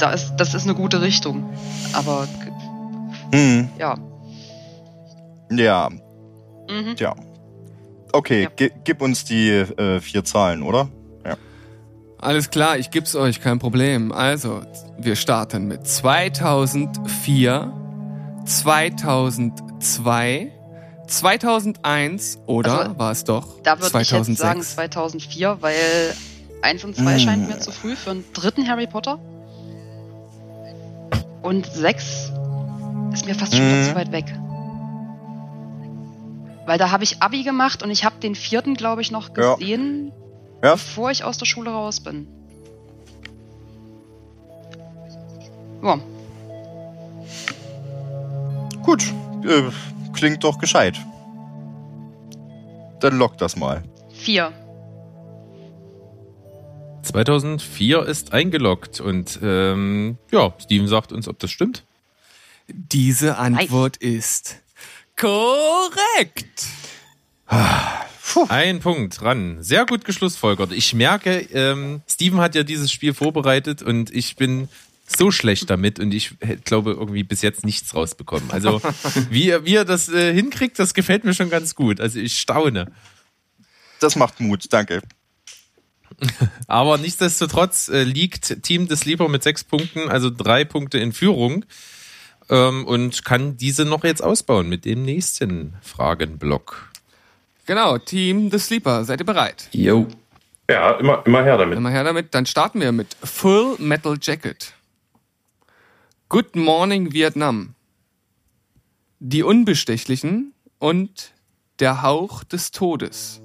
[0.00, 1.50] Da ist, das ist eine gute Richtung.
[1.92, 2.26] Aber
[3.32, 3.96] Hm, ja.
[5.50, 5.88] ja,
[6.68, 6.94] Mhm.
[6.98, 7.14] ja.
[8.12, 8.50] Okay, Ja.
[8.56, 10.88] gi- gib uns die äh, vier Zahlen, oder?
[11.24, 11.36] Ja.
[12.18, 14.10] Alles klar, ich geb's euch, kein Problem.
[14.12, 14.62] Also,
[14.98, 17.72] wir starten mit 2004,
[18.46, 20.52] 2002,
[21.06, 24.74] 2001 oder Also, war es doch Da würde ich jetzt sagen 2006?
[24.74, 25.74] 2004, weil
[26.62, 27.18] 1 und 2 Mm.
[27.18, 29.18] scheint mir zu früh für einen dritten Harry Potter.
[31.42, 32.32] Und 6
[33.12, 33.84] ist mir fast schon Mm.
[33.84, 34.26] zu weit weg.
[36.66, 39.54] Weil da habe ich Abi gemacht und ich habe den vierten, glaube ich, noch Ja.
[39.54, 40.12] gesehen,
[40.62, 40.72] Ja.
[40.72, 42.26] bevor ich aus der Schule raus bin.
[45.82, 45.98] Ja,
[48.82, 49.02] Gut,
[49.46, 49.62] äh,
[50.14, 50.98] klingt doch gescheit.
[53.00, 53.82] Dann lock das mal.
[54.12, 54.52] 4.
[57.02, 61.84] 2004 ist eingeloggt und ähm, ja, Steven sagt uns, ob das stimmt.
[62.68, 64.56] Diese Antwort ist
[65.16, 66.66] korrekt.
[68.48, 69.62] Ein Punkt ran.
[69.62, 70.72] Sehr gut geschlussfolgert.
[70.72, 74.68] Ich merke, ähm, Steven hat ja dieses Spiel vorbereitet und ich bin
[75.06, 78.50] so schlecht damit und ich hätte, glaube irgendwie bis jetzt nichts rausbekommen.
[78.52, 78.80] Also
[79.30, 82.00] wie, er- wie er das äh, hinkriegt, das gefällt mir schon ganz gut.
[82.00, 82.92] Also ich staune.
[83.98, 85.02] Das macht Mut, danke.
[86.66, 91.64] Aber nichtsdestotrotz äh, liegt Team des Sleeper mit sechs Punkten, also drei Punkte in Führung
[92.48, 96.90] ähm, und kann diese noch jetzt ausbauen mit dem nächsten Fragenblock.
[97.66, 99.68] Genau, Team The Sleeper, seid ihr bereit?
[99.72, 100.08] Yo.
[100.68, 101.78] Ja, immer, immer her damit.
[101.78, 102.34] Immer her damit.
[102.34, 104.72] Dann starten wir mit Full Metal Jacket.
[106.28, 107.74] Good Morning Vietnam.
[109.18, 111.32] Die Unbestechlichen und
[111.80, 113.40] der Hauch des Todes.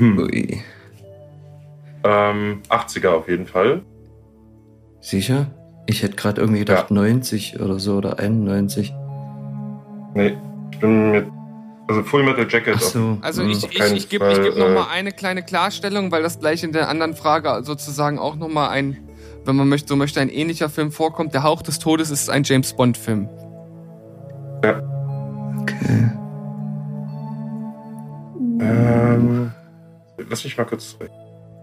[0.00, 0.62] Ui.
[2.04, 3.82] Ähm, 80er auf jeden Fall.
[5.00, 5.46] Sicher?
[5.86, 6.94] Ich hätte gerade irgendwie gedacht Ja.
[6.94, 8.94] 90 oder so oder 91.
[10.14, 10.36] Nee,
[10.72, 11.26] ich bin mit.
[11.88, 12.74] Also Full Metal Jacket.
[12.76, 13.18] Ach so.
[13.20, 15.10] Also Mhm, ich, auf ich, keinen ich gebe ich Fall, geb noch äh, mal eine
[15.10, 18.96] kleine Klarstellung, weil das gleich in der anderen Frage sozusagen auch noch mal ein,
[19.44, 21.34] wenn man möchte, so möchte, ein ähnlicher Film vorkommt.
[21.34, 23.28] Der Hauch des Todes ist ein James Bond Film.
[25.62, 26.10] Okay.
[28.60, 29.52] Ähm,
[30.30, 30.96] lass mich mal kurz.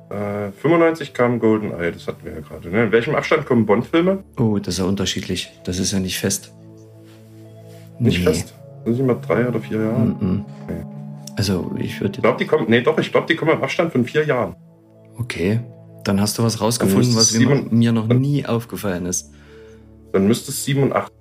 [0.10, 2.70] Äh, 95 kam GoldenEye, das hatten wir ja gerade.
[2.70, 2.84] Ne?
[2.86, 4.24] In welchem Abstand kommen Bond-Filme?
[4.40, 5.52] Oh, das ist ja unterschiedlich.
[5.66, 6.54] Das ist ja nicht fest.
[8.00, 8.26] Nicht Nee.
[8.26, 8.54] fest.
[8.86, 10.00] Sind sie mal drei oder vier Jahre?
[10.00, 10.46] Mhm.
[11.36, 12.22] Also ich Ich würde.
[12.22, 14.56] glaube, die kommen, nee, doch, ich glaube, die kommen im Abstand von vier Jahren.
[15.18, 15.60] Okay.
[16.04, 19.32] Dann hast du was rausgefunden, was sieben- mir noch nie aufgefallen ist.
[20.14, 21.12] Dann müsste es 87.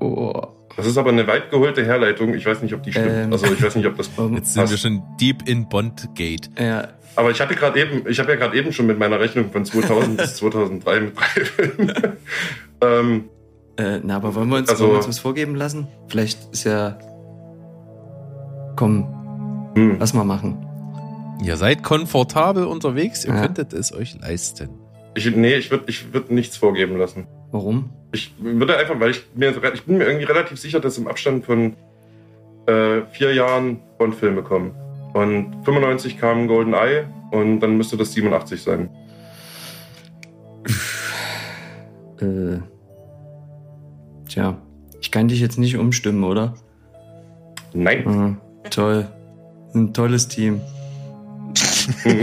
[0.00, 0.42] Oh.
[0.76, 2.34] Das ist aber eine weit geholte Herleitung.
[2.34, 3.08] Ich weiß nicht, ob die stimmt.
[3.10, 3.32] Ähm.
[3.32, 4.10] Also ich weiß nicht, ob das.
[4.34, 6.50] Jetzt sind wir schon deep in Bondgate.
[6.58, 9.50] Ja, Aber ich hatte gerade eben, ich habe ja gerade eben schon mit meiner Rechnung
[9.50, 11.92] von 2000 bis 2003 mit drei Filmen.
[12.82, 13.24] ähm,
[13.78, 15.88] äh, na, aber wollen wir uns, Also- wollen wir uns was vorgeben lassen?
[16.08, 16.98] Vielleicht ist ja.
[18.76, 19.96] Komm, hm.
[19.98, 20.62] lass mal machen.
[21.42, 23.40] Ihr seid komfortabel unterwegs, ihr Ja.
[23.42, 24.68] könntet es euch leisten.
[25.14, 27.26] Ich, nee, ich würde ich würd nichts vorgeben lassen.
[27.56, 27.88] Warum?
[28.12, 31.46] Ich würde einfach, weil ich mir, ich bin mir irgendwie relativ sicher, dass im Abstand
[31.46, 31.74] von
[32.66, 34.74] äh, vier Jahren Bond-Filme kommen.
[35.14, 38.90] Und 95 kam Golden Eye und dann müsste das 87 sein.
[42.20, 42.58] Äh.
[44.28, 44.58] Tja,
[45.00, 46.54] ich kann dich jetzt nicht umstimmen, oder?
[47.72, 48.04] Nein.
[48.04, 48.36] Mhm.
[48.68, 49.08] Toll.
[49.74, 50.60] Ein tolles Team.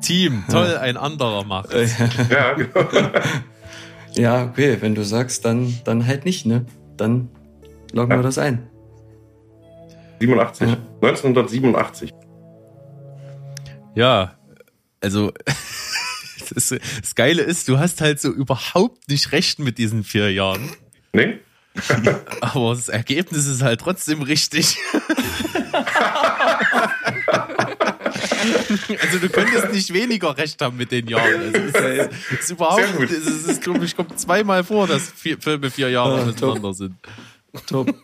[0.00, 1.74] Team, toll, ein anderer macht.
[2.30, 2.88] Ja, genau.
[4.16, 6.64] ja, okay, wenn du sagst, dann, dann halt nicht, ne?
[6.96, 7.28] Dann
[7.92, 8.18] loggen Ja.
[8.18, 8.68] wir das ein.
[10.20, 10.68] 87.
[10.68, 10.76] Ja.
[11.02, 12.10] 1987.
[13.94, 14.34] Ja,
[15.00, 15.32] also
[16.54, 16.68] das,
[17.00, 20.70] das Geile ist, du hast halt so überhaupt nicht recht mit diesen vier Jahren.
[21.12, 21.38] Nee?
[22.40, 24.78] Aber das Ergebnis ist halt trotzdem richtig.
[29.00, 31.40] Also du könntest nicht weniger recht haben mit den Jahren.
[31.40, 35.38] Also es ist, es ist überhaupt, es ist, glaube ich, kommt zweimal vor, dass vier,
[35.40, 36.94] Filme vier Jahre Ah, miteinander sind.
[37.66, 37.94] Top.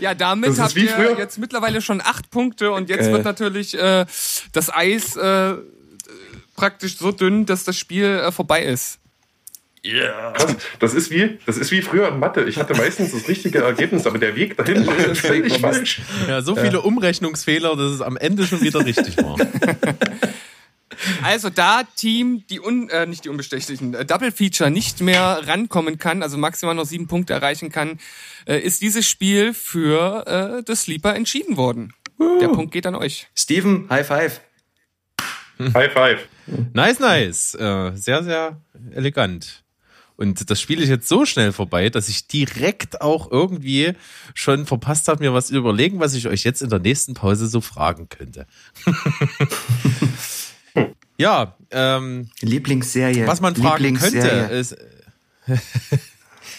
[0.00, 1.16] Ja, damit habt ihr früher.
[1.18, 3.12] jetzt mittlerweile schon acht Punkte und jetzt Geil.
[3.12, 4.04] wird natürlich äh,
[4.52, 5.54] das Eis äh,
[6.56, 8.98] praktisch so dünn, dass das Spiel äh, vorbei ist.
[9.84, 10.56] Krass.
[10.78, 12.44] Das ist wie, das ist wie früher in Mathe.
[12.44, 16.00] Ich hatte meistens das richtige Ergebnis, aber der Weg dahin war völlig falsch.
[16.28, 19.36] Ja, so viele Umrechnungsfehler, dass es am Ende schon wieder richtig war.
[21.22, 25.98] Also da Team, die un, äh, nicht die unbestechlichen, äh, Double Feature nicht mehr rankommen
[25.98, 27.98] kann, also maximal noch sieben Punkte erreichen kann,
[28.46, 30.26] äh, ist dieses Spiel für
[30.58, 31.92] äh, das Sleeper entschieden worden.
[32.40, 33.26] Der Punkt geht an euch.
[33.34, 34.40] Steven, High Five.
[35.74, 36.28] High five.
[36.72, 37.54] Nice, nice.
[37.54, 38.60] Äh, sehr, sehr
[38.92, 39.61] elegant.
[40.22, 43.94] Und das Spiel ist jetzt so schnell vorbei, dass ich direkt auch irgendwie
[44.34, 47.48] schon verpasst habe, mir was zu überlegen, was ich euch jetzt in der nächsten Pause
[47.48, 48.46] so fragen könnte.
[51.18, 53.26] ja, ähm, Lieblingsserie.
[53.26, 54.58] was man fragen könnte, Lieblingsserie.
[54.60, 54.76] ist.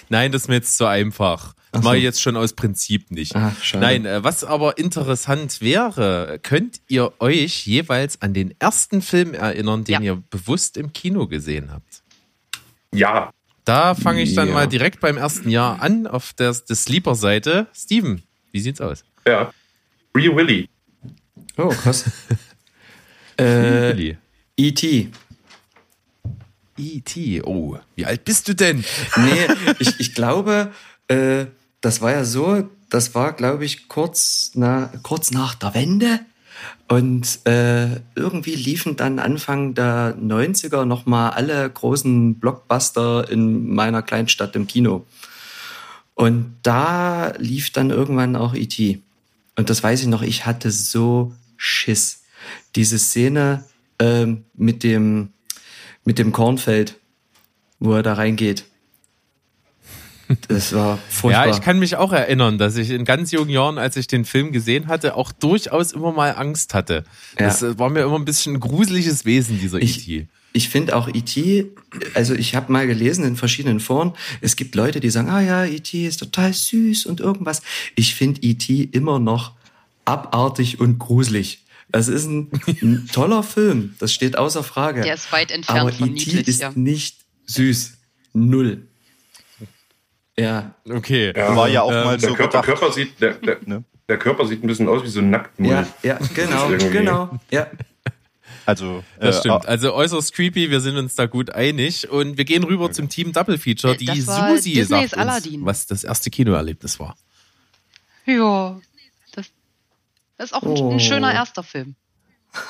[0.09, 1.53] Nein, das ist mir jetzt zu einfach.
[1.71, 1.85] Das Ach so.
[1.85, 3.31] mache ich jetzt schon aus Prinzip nicht.
[3.31, 3.55] Schade.
[3.79, 9.85] Nein, äh, was aber interessant wäre, könnt ihr euch jeweils an den ersten Film erinnern,
[9.85, 10.01] den Ja.
[10.01, 12.03] ihr bewusst im Kino gesehen habt?
[12.93, 13.31] Ja.
[13.65, 14.53] Da fange ich dann Ja.
[14.53, 17.67] mal direkt beim ersten Jahr an auf der, der Sleeper-Seite.
[17.73, 19.03] Steven, wie sieht's aus?
[19.25, 19.53] Ja.
[20.13, 20.69] Free Willy.
[21.57, 22.05] Oh, krass.
[23.39, 24.15] äh.
[24.57, 25.09] E.T.
[26.77, 27.41] E.T.
[27.43, 28.83] Oh, wie alt bist du denn?
[29.17, 29.47] Nee,
[29.79, 30.71] ich, ich glaube,
[31.07, 31.45] äh,
[31.81, 36.19] das war ja so, das war, glaube ich, kurz, na, kurz nach der Wende.
[36.87, 44.55] Und äh, irgendwie liefen dann Anfang der 90er nochmal alle großen Blockbuster in meiner Kleinstadt
[44.55, 45.05] im Kino.
[46.15, 49.01] Und da lief dann irgendwann auch E.T.
[49.55, 52.23] Und das weiß ich noch, ich hatte so Schiss.
[52.75, 53.63] Diese Szene
[53.99, 55.29] ähm, mit dem
[56.05, 56.99] mit dem Kornfeld,
[57.79, 58.65] wo er da reingeht.
[60.47, 61.47] Das war furchtbar.
[61.47, 64.25] Ja, ich kann mich auch erinnern, dass ich in ganz jungen Jahren, als ich den
[64.25, 67.03] Film gesehen hatte, auch durchaus immer mal Angst hatte.
[67.37, 67.69] Das Ja.
[67.69, 70.27] äh, war mir immer ein bisschen ein gruseliges Wesen, dieser E Ich- E.T.
[70.55, 71.71] Ich finde auch E.T.,
[72.13, 75.65] also ich habe mal gelesen in verschiedenen Foren, es gibt Leute, die sagen, ah ja,
[75.65, 76.05] E.T.
[76.05, 77.63] ist total süß und irgendwas.
[77.95, 78.83] Ich finde E.T.
[78.91, 79.53] immer noch
[80.05, 81.63] abartig und gruselig.
[81.91, 82.49] Das ist ein,
[82.81, 85.01] ein toller Film, das steht außer Frage.
[85.01, 86.41] Der ist weit entfernt Aber von E.T.
[86.41, 86.71] ist ja.
[86.75, 87.17] nicht
[87.47, 87.93] süß.
[88.33, 88.87] Null.
[90.37, 91.33] Ja, Okay.
[91.35, 91.55] Ja.
[91.55, 92.79] War ja auch Ähm, mal Der so Körper, gedacht.
[92.79, 93.83] Körper sieht, der, der, Ne?
[94.09, 95.71] der Körper sieht ein bisschen aus wie so ein Nacktmull.
[95.71, 97.67] ja, ja, genau, genau, ja.
[98.65, 99.65] Also, Das äh, stimmt.
[99.67, 102.09] Also äußerst creepy, wir sind uns da gut einig.
[102.09, 103.93] Und wir gehen rüber zum Team Double Feature.
[103.93, 105.65] Äh, Die das war Susi Disneys sagt uns, Aladdin.
[105.65, 107.17] was das erste Kinoerlebnis war.
[108.25, 108.79] Ja,
[109.33, 109.47] das,
[110.37, 110.91] das ist auch ein, Oh.
[110.93, 111.95] ein schöner erster Film.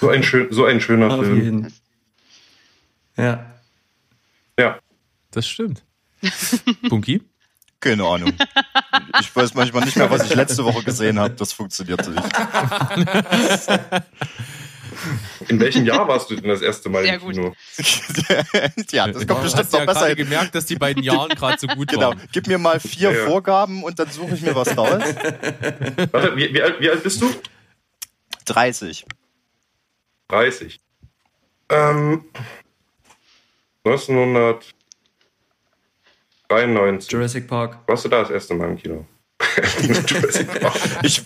[0.01, 1.43] So, ein schön, so ein schöner Auf Film.
[1.43, 1.73] jeden.
[3.15, 3.45] Ja.
[4.57, 4.79] Ja.
[5.31, 5.83] Das stimmt.
[6.89, 7.21] Bunky?
[7.83, 8.33] Keine Ahnung.
[9.19, 11.33] Ich weiß manchmal nicht mehr, was ich letzte Woche gesehen habe.
[11.35, 12.23] Das funktioniert nicht.
[15.49, 17.33] In welchem Jahr warst du denn das erste Mal Sehr im gut.
[17.33, 17.53] Kino?
[18.91, 19.99] ja, das kommt Du bestimmt hast ja noch besser.
[20.01, 22.21] gerade gemerkt, dass die beiden Jahren gerade so gut Genau, waren.
[22.31, 23.25] gib mir mal vier Ja, ja.
[23.25, 25.01] Vorgaben und dann suche ich mir was raus.
[26.11, 27.29] Warte, wie, wie, alt, wie alt bist du?
[28.45, 29.05] 30.
[30.29, 30.79] 30.
[31.69, 32.23] Ähm,
[36.55, 37.11] 1993.
[37.11, 37.79] Jurassic Park.
[37.87, 39.05] Warst du da das erste Mal im Kino?
[41.03, 41.21] Ich,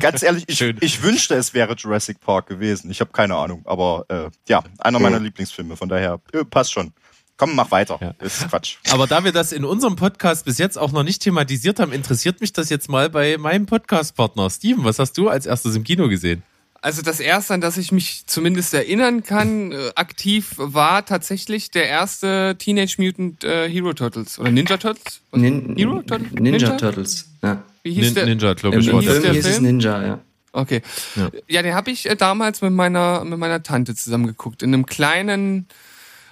[0.00, 2.90] ganz ehrlich, ich, ich wünschte, es wäre Jurassic Park gewesen.
[2.90, 5.24] Ich habe keine Ahnung, aber äh, ja, einer meiner Hm.
[5.24, 5.76] Lieblingsfilme.
[5.76, 6.92] Von daher äh, passt schon.
[7.36, 7.98] Komm, mach weiter.
[8.00, 8.14] Ja.
[8.24, 8.76] Ist Quatsch.
[8.90, 12.40] Aber da wir das in unserem Podcast bis jetzt auch noch nicht thematisiert haben, interessiert
[12.40, 14.50] mich das jetzt mal bei meinem Podcast-Partner.
[14.50, 16.42] Steven, was hast du als erstes im Kino gesehen?
[16.82, 21.86] Also das erste, an das ich mich zumindest erinnern kann, äh, aktiv war tatsächlich der
[21.86, 25.20] erste Teenage Mutant äh, Hero Turtles oder Ninja Turtles.
[25.30, 26.32] Nin Hero Turtles?
[26.32, 27.28] Ninja, Turtles.
[27.40, 27.62] Ja.
[27.84, 28.26] Wie hieß Nin der?
[28.26, 28.88] Ninja, glaube ich.
[28.88, 29.62] im war hieß der hieß es Film?
[29.62, 30.18] Ninja, ja.
[30.50, 30.82] Okay.
[31.14, 31.30] Ja.
[31.46, 34.84] Ja, den habe ich äh, damals mit meiner mit meiner Tante zusammen geguckt in einem
[34.84, 35.68] kleinen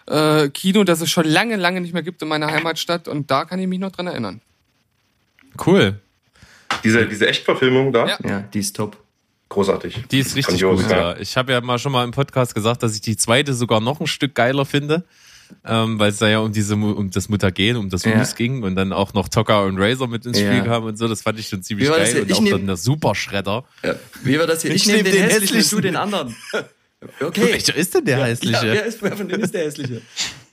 [0.06, 3.44] äh, Kino, das es schon lange, lange nicht mehr gibt in meiner Heimatstadt und da
[3.44, 4.40] kann ich mich noch dran erinnern.
[5.64, 6.00] Cool.
[6.82, 8.08] Diese, diese Echtverfilmung da?
[8.08, 8.18] Ja.
[8.28, 8.96] Ja, die ist top.
[9.50, 10.04] Großartig.
[10.10, 11.16] Die ist richtig Grandios, gut, ja.
[11.18, 14.00] Ich habe ja mal schon mal im Podcast gesagt, dass ich die zweite sogar noch
[14.00, 15.04] ein Stück geiler finde.
[15.66, 18.12] Ähm, weil es da ja um diese um das Mutagen, um das Ja.
[18.14, 20.46] Virus ging und dann auch noch Tucker und Razor mit ins Ja.
[20.52, 22.06] Spiel kamen und so, das fand ich schon ziemlich geil.
[22.06, 22.22] hier?
[22.22, 23.64] Und Ich auch nehm- dann der Superschredder.
[23.82, 23.96] Ja.
[24.22, 24.70] Wie war das hier?
[24.70, 25.76] Ich Ich, nehme nehm den, den hässlichen, hässlichen.
[25.78, 26.36] du den anderen.
[27.20, 27.52] Okay.
[27.52, 28.60] Welcher ist denn der Ja, hässliche?
[28.62, 30.02] wer, ist, wer von denen ist der hässliche?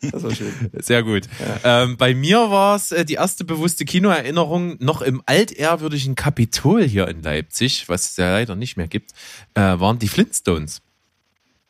[0.02, 0.54] Das war schön.
[0.80, 1.24] Sehr gut.
[1.66, 7.10] Ähm, bei mir war es äh, die erste bewusste Kinoerinnerung noch im altehrwürdigen Kapitol hier
[7.10, 9.12] in Leipzig, was es ja leider nicht mehr gibt,
[9.56, 10.82] äh, waren die Flintstones.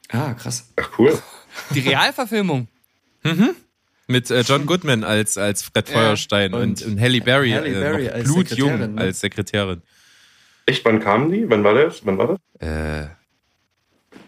[0.10, 0.70] Ah, krass.
[0.76, 1.18] Ach, cool.
[1.74, 2.68] Die Realverfilmung.
[4.06, 5.96] Mit äh, John Goodman als, als Fred Ja.
[5.96, 9.02] Feuerstein und, Und und Halle Berry, Halle äh, Berry noch als blutjung Sekretärin, ne?
[9.02, 9.82] als Sekretärin.
[10.68, 11.50] Echt, wann kamen die?
[11.50, 12.06] Wann war das?
[12.06, 12.62] Wann war das?
[12.62, 13.08] Äh,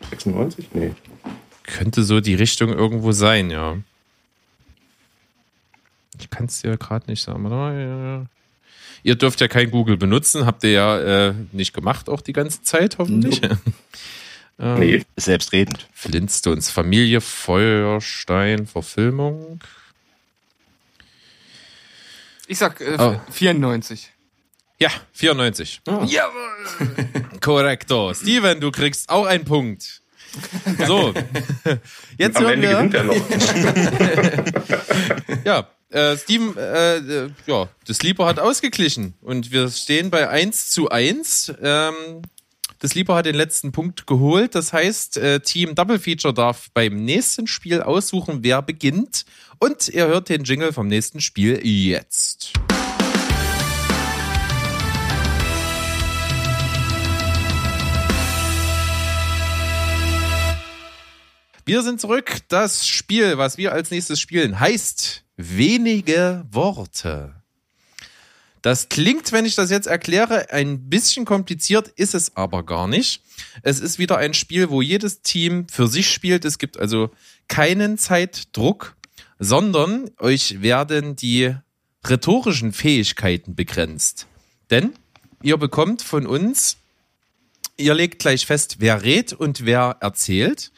[0.09, 0.67] 96?
[0.73, 0.93] Nee.
[1.63, 3.77] könnte so die Richtung irgendwo sein, ja.
[6.19, 8.27] Ich kann es dir gerade nicht sagen.
[9.03, 12.61] Ihr dürft ja kein Google benutzen, habt ihr ja äh, nicht gemacht auch die ganze
[12.63, 13.41] Zeit, hoffentlich.
[14.59, 15.05] ähm, Nee.
[15.15, 15.87] Selbstredend.
[15.93, 19.61] Flintstones, Familie Feuerstein, Verfilmung.
[22.47, 23.21] Ich sag äh, Oh.
[23.31, 24.11] 94.
[24.81, 25.81] Ja, 94.
[25.87, 26.05] Ah.
[26.07, 27.05] Jawohl.
[27.41, 28.13] Korrekto.
[28.13, 30.01] Steven, du kriegst auch einen Punkt.
[30.87, 31.13] So,
[32.17, 32.77] jetzt Am hören Ende wir.
[32.77, 33.15] gewinnt er noch.
[35.45, 40.69] Ja, äh, Steven, äh, äh, ja, das Sleeper hat ausgeglichen und wir stehen bei 1
[40.69, 41.53] zu 1.
[41.61, 42.21] Ähm,
[42.77, 44.53] das Sleeper hat den letzten Punkt geholt.
[44.55, 49.25] Das heißt, äh, Team Double Feature darf beim nächsten Spiel aussuchen, wer beginnt.
[49.57, 52.53] Und ihr hört den Jingle vom nächsten Spiel jetzt.
[61.69, 62.39] Wir sind zurück.
[62.47, 67.43] Das Spiel, was wir als nächstes spielen, heißt wenige Worte.
[68.63, 73.21] Das klingt, wenn ich das jetzt erkläre, ein bisschen kompliziert, ist es aber gar nicht.
[73.61, 76.43] Es ist wieder ein Spiel, wo jedes Team für sich spielt.
[76.43, 77.11] Es gibt also
[77.47, 78.95] keinen Zeitdruck,
[79.37, 81.53] sondern euch werden die
[82.03, 84.25] rhetorischen Fähigkeiten begrenzt.
[84.71, 84.93] Denn
[85.43, 86.77] ihr bekommt von uns,
[87.77, 90.71] ihr legt gleich fest, wer redet und wer erzählt.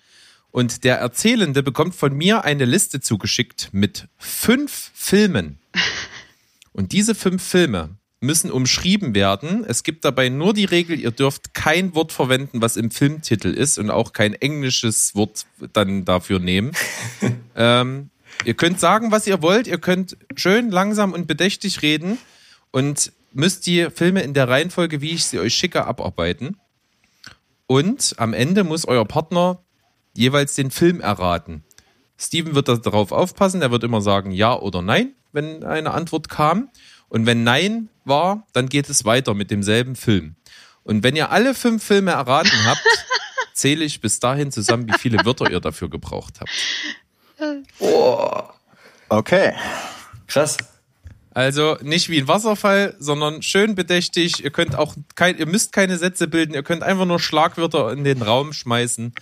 [0.51, 5.59] Und der Erzählende bekommt von mir eine Liste zugeschickt mit fünf Filmen.
[6.73, 9.65] Und diese fünf Filme müssen umschrieben werden.
[9.67, 13.79] Es gibt dabei nur die Regel, ihr dürft kein Wort verwenden, was im Filmtitel ist
[13.79, 16.71] und auch kein englisches Wort dann dafür nehmen.
[17.55, 18.11] ähm,
[18.45, 19.65] ihr könnt sagen, was ihr wollt.
[19.65, 22.19] Ihr könnt schön langsam und bedächtig reden
[22.69, 26.57] und müsst die Filme in der Reihenfolge, wie ich sie euch schicke, abarbeiten.
[27.65, 29.63] Und am Ende muss euer Partner
[30.15, 31.63] jeweils den Film erraten.
[32.17, 36.69] Steven wird darauf aufpassen, er wird immer sagen ja oder nein, wenn eine Antwort kam.
[37.09, 40.35] Und wenn nein war, dann geht es weiter mit demselben Film.
[40.83, 42.85] Und wenn ihr alle fünf Filme erraten habt,
[43.53, 46.51] zähle ich bis dahin zusammen, wie viele Wörter ihr dafür gebraucht habt.
[47.79, 48.53] Boah.
[49.09, 49.53] Okay.
[50.27, 50.57] Krass.
[51.33, 54.43] Also nicht wie ein Wasserfall, sondern schön bedächtig.
[54.43, 58.03] Ihr könnt auch kein, ihr müsst keine Sätze bilden, ihr könnt einfach nur Schlagwörter in
[58.03, 59.13] den Raum schmeißen.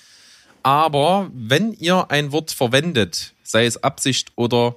[0.64, 4.76] Aber wenn ihr ein Wort verwendet, sei es Absicht oder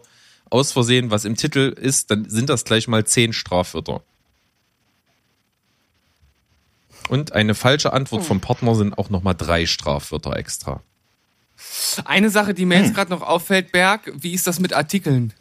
[0.51, 4.03] aus Versehen, was im Titel ist, dann sind das gleich mal zehn Strafwörter.
[7.09, 10.83] Und eine falsche Antwort vom Partner sind auch nochmal drei Strafwörter extra.
[12.05, 15.33] Eine Sache, die mir jetzt gerade noch auffällt, Berg, wie ist das mit Artikeln?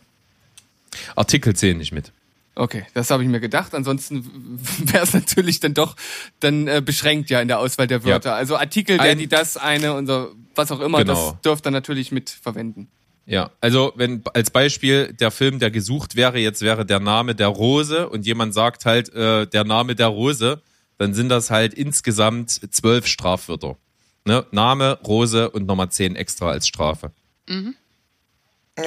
[1.15, 2.11] Artikel zählen nicht mit.
[2.53, 3.73] Okay, das habe ich mir gedacht.
[3.73, 4.25] Ansonsten
[4.91, 5.95] wäre es natürlich dann doch
[6.39, 8.35] dann äh, beschränkt ja in der Auswahl der Wörter.
[8.35, 11.13] Also Artikel, der Ein- die das eine unser was auch immer, Genau.
[11.31, 12.89] das dürft ihr natürlich mit verwenden.
[13.25, 17.47] Ja, also wenn als Beispiel der Film, der gesucht wäre, jetzt wäre der Name der
[17.47, 20.61] Rose und jemand sagt halt äh, der Name der Rose,
[20.97, 23.77] dann sind das halt insgesamt zwölf Strafwörter.
[24.25, 24.45] Ne?
[24.51, 27.11] Name, Rose und nochmal zehn extra als Strafe.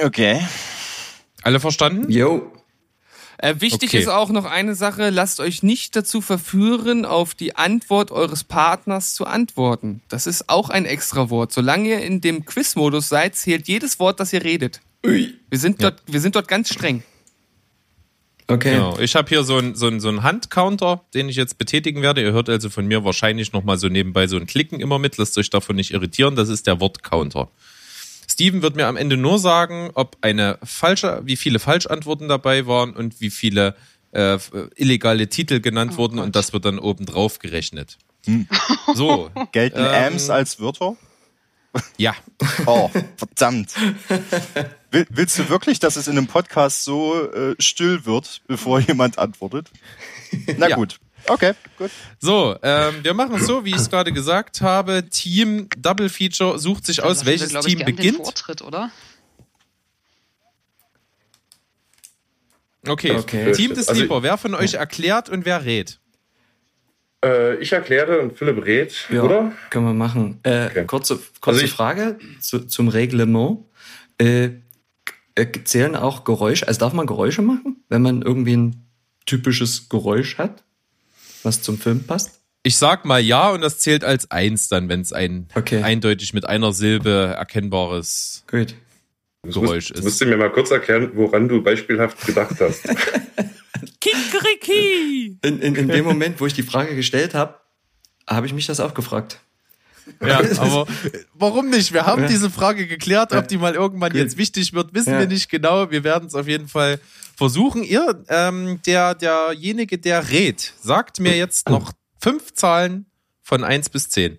[0.03, 0.45] Okay.
[1.41, 2.09] Alle verstanden?
[2.11, 2.51] Yo.
[3.37, 3.99] Äh, wichtig Okay.
[3.99, 9.13] ist auch noch eine Sache, lasst euch nicht dazu verführen, auf die Antwort eures Partners
[9.13, 10.01] zu antworten.
[10.09, 11.51] Das ist auch ein extra Wort.
[11.51, 14.81] Solange ihr in dem Quiz-Modus seid, zählt jedes Wort, das ihr redet.
[15.03, 17.03] Wir sind, dort, wir sind dort ganz streng.
[18.47, 18.73] Okay.
[18.73, 18.99] Genau.
[18.99, 22.21] Ich habe hier so einen so so einen Handcounter, den ich jetzt betätigen werde.
[22.21, 25.17] Ihr hört also von mir wahrscheinlich nochmal so nebenbei so ein Klicken immer mit.
[25.17, 26.35] Lasst euch davon nicht irritieren.
[26.35, 27.49] Das ist der Wortcounter.
[28.35, 32.91] Steven wird mir am Ende nur sagen, ob eine falsche, wie viele Falschantworten dabei waren
[32.93, 33.75] und wie viele
[34.11, 34.37] äh,
[34.75, 36.25] illegale Titel genannt Oh wurden Gott.
[36.25, 37.97] und das wird dann oben drauf gerechnet.
[38.93, 40.13] So, Gelten Ähm.
[40.13, 40.97] Ams als Wörter?
[41.97, 42.13] ja.
[42.65, 43.73] Oh, verdammt.
[44.91, 49.17] Will, willst du wirklich, dass es in einem Podcast so äh, still wird, bevor jemand
[49.17, 49.71] antwortet?
[50.57, 50.75] Na Ja.
[50.75, 50.99] gut.
[51.27, 51.89] Okay, gut.
[52.19, 55.07] So, ähm, wir machen es so, wie ich es gerade gesagt habe.
[55.09, 58.17] Team Double Feature sucht sich aus, Lassen wir, welches glaub ich, Team gern Den beginnt.
[58.17, 58.91] Vortritt, oder?
[62.87, 63.11] Okay.
[63.17, 63.51] Okay.
[63.53, 64.23] Team des Also- Sleeper.
[64.23, 65.99] Wer von euch erklärt und wer rät?
[67.23, 69.51] Äh, ich erkläre und Philipp rät, Ja, oder?
[69.71, 70.39] können wir machen.
[70.43, 70.85] Äh, Okay.
[70.85, 73.59] Kurze, kurze Also Frage zu, zum Reglement.
[74.19, 74.49] Äh,
[75.33, 78.85] äh, zählen auch Geräusche, also darf man Geräusche machen, wenn man irgendwie ein
[79.25, 80.63] typisches Geräusch hat,
[81.45, 82.39] was zum Film passt?
[82.63, 85.83] Ich sag mal ja und das zählt als eins dann, wenn es ein Okay.
[85.83, 88.73] eindeutig mit einer Silbe erkennbares Gut.
[89.43, 90.03] Geräusch ist.
[90.03, 92.83] musst du mir mal kurz erklären, woran du beispielhaft gedacht hast.
[94.01, 95.37] Kikeriki!
[95.43, 97.55] In, in, in dem Moment, wo ich die Frage gestellt habe,
[98.27, 99.39] habe ich mich das auch gefragt.
[100.21, 100.87] Ja, aber
[101.33, 101.93] warum nicht?
[101.93, 104.21] Wir haben diese Frage geklärt, ob die mal irgendwann Gut.
[104.21, 105.19] jetzt wichtig wird, wissen Ja.
[105.19, 105.89] wir nicht genau.
[105.91, 106.99] Wir werden es auf jeden Fall
[107.35, 107.83] versuchen.
[107.83, 111.91] Ihr, ähm, der, derjenige, der rät, sagt mir jetzt noch
[112.21, 113.05] fünf Zahlen
[113.41, 114.37] von eins bis zehn.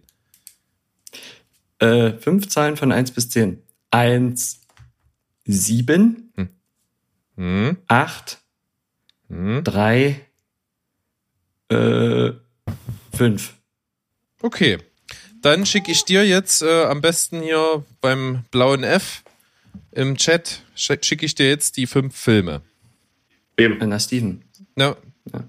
[1.79, 3.63] Äh, fünf Zahlen von 1 bis 10.
[3.91, 4.61] 1,
[5.45, 6.33] 7,
[7.37, 7.77] Hm?
[7.87, 8.39] 8,
[9.29, 9.63] Hm?
[9.63, 10.21] 3,
[11.69, 12.31] äh,
[13.15, 13.55] 5.
[14.41, 14.79] Okay.
[15.47, 19.23] Dann schicke ich dir jetzt äh, am besten hier beim blauen F
[19.93, 22.63] im Chat, schick- schicke ich dir jetzt die fünf Filme.
[23.57, 23.79] Eben.
[23.89, 24.43] Na, Steven.
[24.77, 24.97] Ja,
[25.33, 25.41] Ja.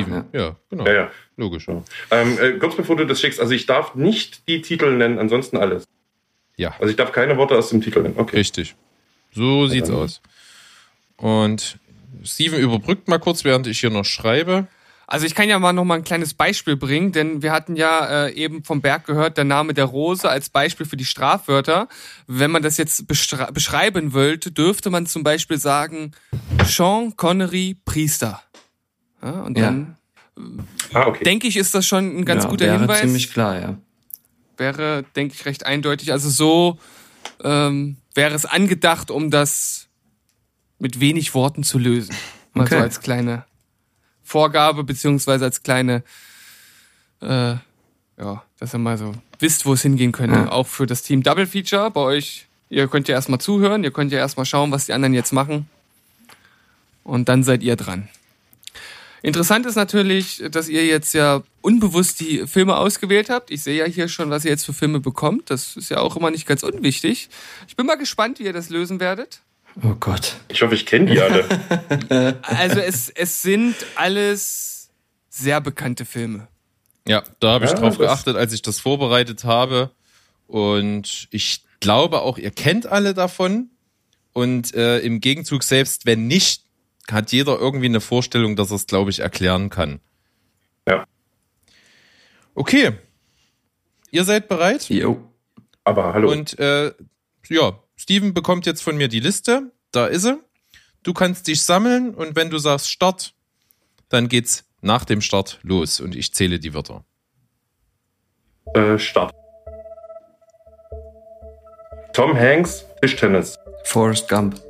[0.00, 0.24] Steven.
[0.32, 0.86] Ja, genau.
[0.86, 1.10] Ja, ja.
[1.36, 1.66] Logisch.
[2.10, 5.56] Ähm, äh, kurz bevor du das schickst, also ich darf nicht die Titel nennen, ansonsten
[5.56, 5.84] alles.
[6.56, 8.14] Ja, Also ich darf keine Worte aus dem Titel nennen.
[8.18, 8.36] Okay.
[8.36, 8.74] richtig.
[9.32, 10.20] So sieht's aus.
[11.16, 11.78] Und
[12.24, 14.66] Steven überbrückt mal kurz, während ich hier noch schreibe.
[15.12, 18.24] Also ich kann ja mal noch mal ein kleines Beispiel bringen, denn wir hatten ja
[18.28, 21.86] äh, eben vom Berg gehört, der Name der Rose als Beispiel für die Strafwörter.
[22.26, 26.12] Wenn man das jetzt beschreiben wollte, dürfte man zum Beispiel sagen
[26.64, 28.42] Sean Connery Priester.
[29.22, 29.64] Ja, und Ja.
[29.66, 29.96] dann
[30.94, 31.24] Ah, okay.
[31.24, 33.00] denke ich, ist das schon ein ganz ja, guter wäre Hinweis.
[33.00, 33.76] ziemlich klar, ja.
[34.56, 36.10] wäre, denke ich, recht eindeutig.
[36.10, 36.78] Also so
[37.44, 39.88] ähm, wäre es angedacht, um das
[40.78, 42.14] mit wenig Worten zu lösen.
[42.54, 42.82] Mal so Okay.
[42.82, 43.44] als kleine
[44.32, 46.02] Vorgabe, beziehungsweise als kleine,
[47.20, 47.54] äh,
[48.18, 50.36] ja, dass ihr mal so wisst, wo es hingehen könnte.
[50.36, 50.52] Ja.
[50.52, 52.46] Auch für das Team Double Feature bei euch.
[52.70, 55.68] Ihr könnt ja erstmal zuhören, ihr könnt ja erstmal schauen, was die anderen jetzt machen.
[57.04, 58.08] Und dann seid ihr dran.
[59.20, 63.50] Interessant ist natürlich, dass ihr jetzt ja unbewusst die Filme ausgewählt habt.
[63.50, 65.50] Ich sehe ja hier schon, was ihr jetzt für Filme bekommt.
[65.50, 67.28] Das ist ja auch immer nicht ganz unwichtig.
[67.68, 69.42] Ich bin mal gespannt, wie ihr das lösen werdet.
[69.82, 70.36] Oh Gott.
[70.48, 71.44] Ich hoffe, ich kenne die alle.
[72.42, 74.90] Also es, es sind alles
[75.28, 76.48] sehr bekannte Filme.
[77.08, 79.90] Ja, da habe ich Ja, drauf geachtet, als ich das vorbereitet habe.
[80.46, 83.70] Und ich glaube auch, ihr kennt alle davon.
[84.32, 86.64] Und äh, im Gegenzug, selbst wenn nicht,
[87.10, 90.00] hat jeder irgendwie eine Vorstellung, dass er es, glaube ich, erklären kann.
[90.86, 91.04] Ja.
[92.54, 92.92] Okay.
[94.10, 94.88] Ihr seid bereit?
[94.88, 95.28] Jo.
[95.84, 96.30] Aber hallo.
[96.30, 96.92] Und äh,
[97.48, 99.70] ja, Steven bekommt jetzt von mir die Liste.
[99.92, 100.36] Da ist sie.
[101.04, 103.32] Du kannst dich sammeln und wenn du sagst Start,
[104.08, 107.04] dann geht's nach dem Start los und ich zähle die Wörter.
[108.74, 109.32] Äh, Start.
[112.12, 113.56] Tom Hanks, Tischtennis.
[113.84, 114.60] Forrest Gump.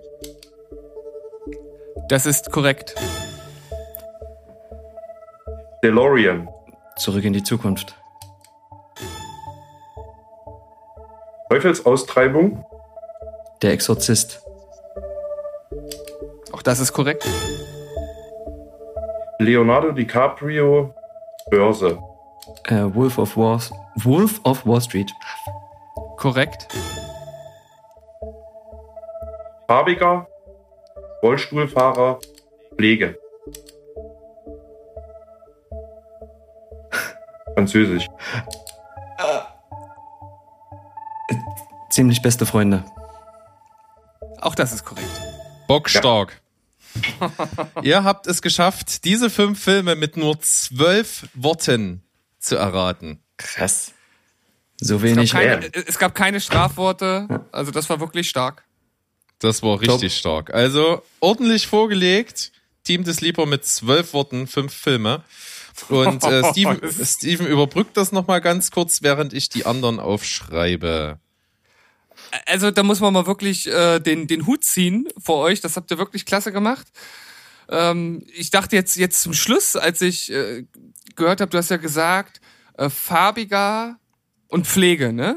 [2.11, 2.95] Das ist korrekt.
[5.83, 6.51] DeLorean.
[6.99, 7.97] Zurück in die Zukunft.
[11.49, 12.63] Teufelsaustreibung.
[13.63, 14.43] Der Exorzist.
[16.53, 17.25] Auch das ist korrekt.
[19.39, 20.93] Leonardo DiCaprio,
[21.49, 21.99] Börse.
[22.65, 23.61] Äh, Wolf of Wall,
[23.97, 25.13] Wolf of Wall Street.
[26.17, 26.67] Korrekt.
[29.69, 30.27] Farbiger,
[31.23, 32.19] Rollstuhlfahrer,
[32.75, 33.17] Pflege.
[37.55, 38.09] Französisch.
[41.91, 42.83] Ziemlich beste Freunde.
[44.43, 45.09] Auch das ist korrekt.
[45.69, 46.41] Bockstark.
[47.83, 52.03] Ihr habt es geschafft, diese fünf Filme mit nur zwölf Worten
[52.39, 53.23] zu erraten.
[53.39, 53.93] Krass.
[54.79, 55.33] So Es wenig.
[55.33, 58.65] gab, keine, es gab keine Strafworte, also das war wirklich stark.
[59.39, 60.53] Das war richtig stark.
[60.53, 62.53] Also ordentlich vorgelegt.
[62.85, 65.23] Team des Lieber mit zwölf Worten, fünf Filme.
[65.89, 71.19] Und äh, Steven, Steven überbrückt das nochmal ganz kurz, während ich die anderen aufschreibe.
[72.47, 75.61] Also da muss man mal wirklich äh, den, den Hut ziehen vor euch.
[75.61, 76.87] Das habt ihr wirklich klasse gemacht.
[77.69, 80.65] Ähm, ich dachte jetzt, jetzt zum Schluss, als ich äh,
[81.17, 82.41] gehört habe, du hast ja gesagt,
[82.79, 83.97] äh, farbiger
[84.49, 85.37] und Pflege, ne?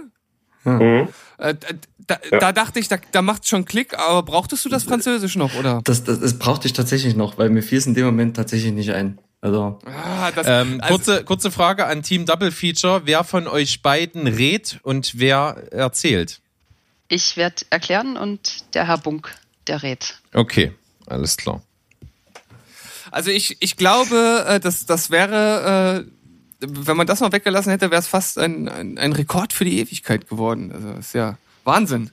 [0.64, 1.10] Mhm.
[1.38, 1.56] Äh,
[2.08, 5.56] da, da dachte ich, da, da macht schon Klick, aber brauchtest du das Französisch noch,
[5.56, 5.82] oder?
[5.84, 8.74] Das, das, das brauchte ich tatsächlich noch, weil mir fiel es in dem Moment tatsächlich
[8.74, 9.20] nicht ein.
[9.42, 13.04] Also, Ah, das, Ähm, also, kurze, kurze Frage an Team Double Feature.
[13.06, 16.42] Wer von euch beiden redet und wer erzählt?
[17.08, 19.34] Ich werde erklären und der Herr Bunk,
[19.68, 20.20] der rät.
[20.34, 20.74] Okay,
[21.06, 21.62] alles klar.
[23.12, 26.06] also ich, ich glaube, äh, das, das wäre,
[26.60, 29.66] äh, wenn man das noch weggelassen hätte, wäre es fast ein, ein, ein Rekord für
[29.66, 30.72] die Ewigkeit geworden.
[30.72, 32.12] Also ist ja Wahnsinn.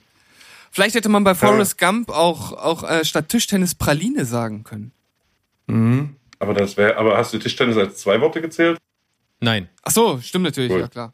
[0.71, 4.91] Vielleicht hätte man bei Forrest Gump auch, auch äh, statt Tischtennis Praline sagen können.
[5.67, 6.15] mhm.
[6.39, 8.77] Aber das wäre, aber hast du Tischtennis als zwei Worte gezählt?
[9.39, 9.69] Nein.
[9.81, 10.81] Ach so, stimmt natürlich, Cool.
[10.81, 11.13] ja klar.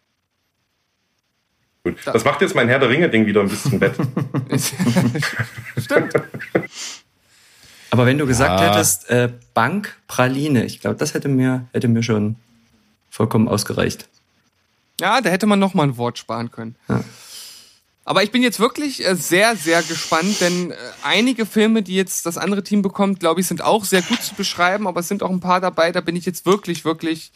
[1.95, 2.13] Gut.
[2.15, 3.95] Das macht jetzt mein Herr der Ringe-Ding wieder ein bisschen wett.
[5.77, 6.13] stimmt.
[7.91, 8.71] aber wenn du gesagt Ja.
[8.73, 12.35] hättest, äh, Bank Praline, ich glaube, das hätte mir, hätte mir schon
[13.09, 14.07] vollkommen ausgereicht.
[15.01, 16.75] Ja, da hätte man noch mal ein Wort sparen können.
[16.87, 17.03] Ja.
[18.05, 22.25] Aber ich bin jetzt wirklich äh, sehr, sehr gespannt, denn äh, einige Filme, die jetzt
[22.25, 25.21] das andere Team bekommt, glaube ich, sind auch sehr gut zu beschreiben, aber es sind
[25.23, 27.31] auch ein paar dabei, da bin ich jetzt wirklich, wirklich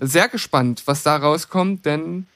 [0.00, 2.26] sehr gespannt, was da rauskommt, denn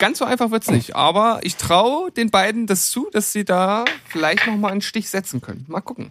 [0.00, 0.96] ganz so einfach wird's nicht.
[0.96, 5.08] Aber ich traue den beiden das zu, dass sie da vielleicht noch mal einen Stich
[5.08, 5.64] setzen können.
[5.68, 6.10] Mal gucken.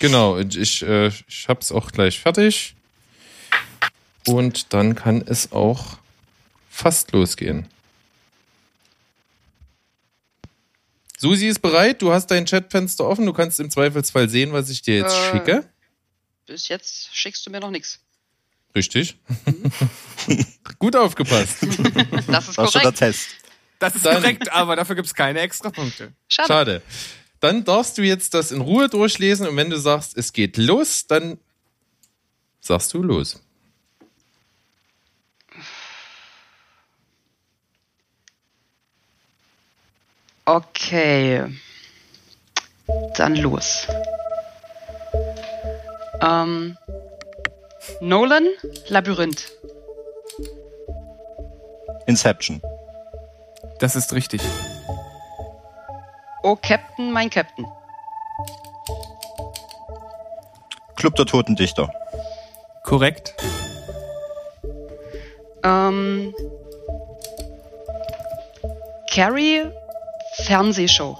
[0.00, 2.74] Genau, ich, äh, ich hab's auch gleich fertig.
[4.26, 5.98] Und dann kann es auch
[6.68, 7.68] fast losgehen.
[11.18, 14.82] Susi ist bereit, du hast dein Chatfenster offen, du kannst im Zweifelsfall sehen, was ich
[14.82, 15.30] dir jetzt Äh.
[15.30, 15.68] schicke.
[16.46, 18.00] Bis jetzt schickst du mir noch nichts.
[18.76, 19.16] Richtig.
[20.78, 21.58] Gut aufgepasst.
[22.26, 22.98] Das ist War schon der korrekt.
[22.98, 23.28] Test.
[23.78, 26.12] Das ist Dann- korrekt, aber dafür gibt's keine Extrapunkte.
[26.28, 26.48] Schade.
[26.48, 26.82] Schade.
[27.40, 31.06] Dann darfst du jetzt das in Ruhe durchlesen und wenn du sagst, es geht los,
[31.06, 31.38] dann
[32.60, 33.40] sagst du los.
[40.46, 41.44] Okay.
[43.16, 43.86] Dann los.
[46.20, 46.76] Ähm,
[48.00, 48.46] Nolan,
[48.88, 49.52] Labyrinth.
[52.06, 52.60] Inception.
[53.78, 54.40] Das ist richtig.
[56.42, 57.66] Oh, Captain, mein Captain.
[60.96, 61.90] Club der Toten Dichter.
[62.82, 63.34] Korrekt.
[65.62, 66.34] Ähm,
[69.10, 69.70] Carrie,
[70.44, 71.16] Fernsehshow.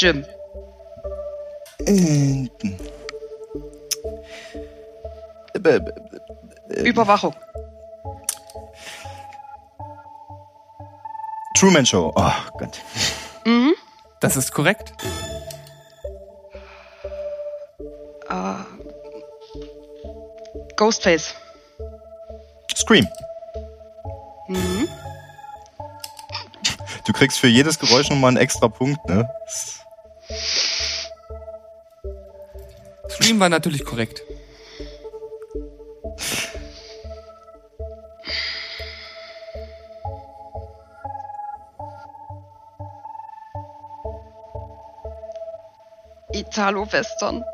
[0.00, 0.24] Jim.
[1.84, 2.48] Äh,
[5.58, 7.34] b- b- Überwachung.
[11.58, 12.12] Truman Show.
[12.16, 12.80] Oh Gott.
[13.44, 13.74] Mhm.
[14.20, 14.94] Das ist korrekt.
[18.30, 18.54] Äh,
[20.76, 21.34] Ghostface.
[22.74, 23.06] Scream.
[24.48, 24.88] Mhm.
[27.06, 29.28] Du kriegst für jedes Geräusch nochmal einen extra Punkt, ne?
[33.30, 34.24] Scream war natürlich korrekt.
[46.32, 47.44] Italo-Western.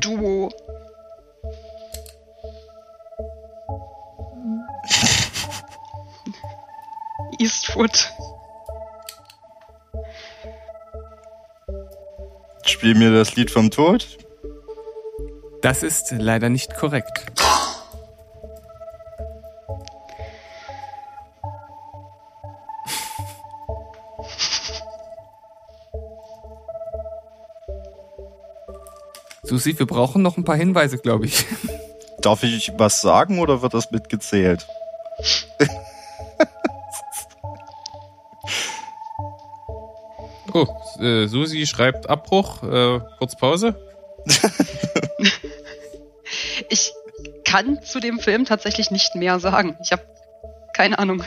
[0.00, 0.48] Duo.
[7.40, 8.13] Eastwood.
[12.84, 14.18] Spiel mir das Lied vom Tod.
[15.62, 17.24] Das ist leider nicht korrekt.
[29.44, 31.46] Susi, wir brauchen noch ein paar Hinweise, glaube ich.
[32.20, 34.66] Darf ich was sagen oder wird das mitgezählt?
[41.04, 43.74] Äh, Susi schreibt Abbruch, äh, kurz Pause.
[46.68, 46.92] Ich
[47.44, 49.76] kann zu dem Film tatsächlich nicht mehr sagen.
[49.82, 50.02] Ich habe
[50.74, 51.22] keine Ahnung.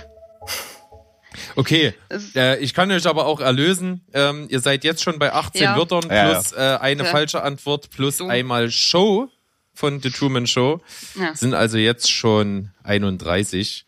[1.55, 1.93] Okay,
[2.35, 4.03] äh, ich kann euch aber auch erlösen.
[4.13, 5.77] Ähm, ihr seid jetzt schon bei 18 Ja.
[5.77, 7.09] Wörtern Ja, plus Äh, eine Ja.
[7.09, 8.27] falsche Antwort plus So.
[8.27, 9.29] einmal Show
[9.73, 10.81] von The Truman Show.
[11.15, 11.35] Ja.
[11.35, 13.85] Sind also jetzt schon 31.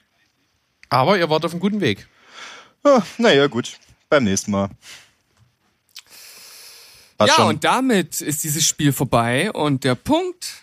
[0.90, 2.08] Aber ihr wart auf einem guten Weg.
[2.84, 3.74] Ah, naja, gut.
[4.10, 4.70] Beim nächsten Mal.
[7.28, 10.54] Ja, schon- und damit ist dieses Spiel vorbei und der Punkt,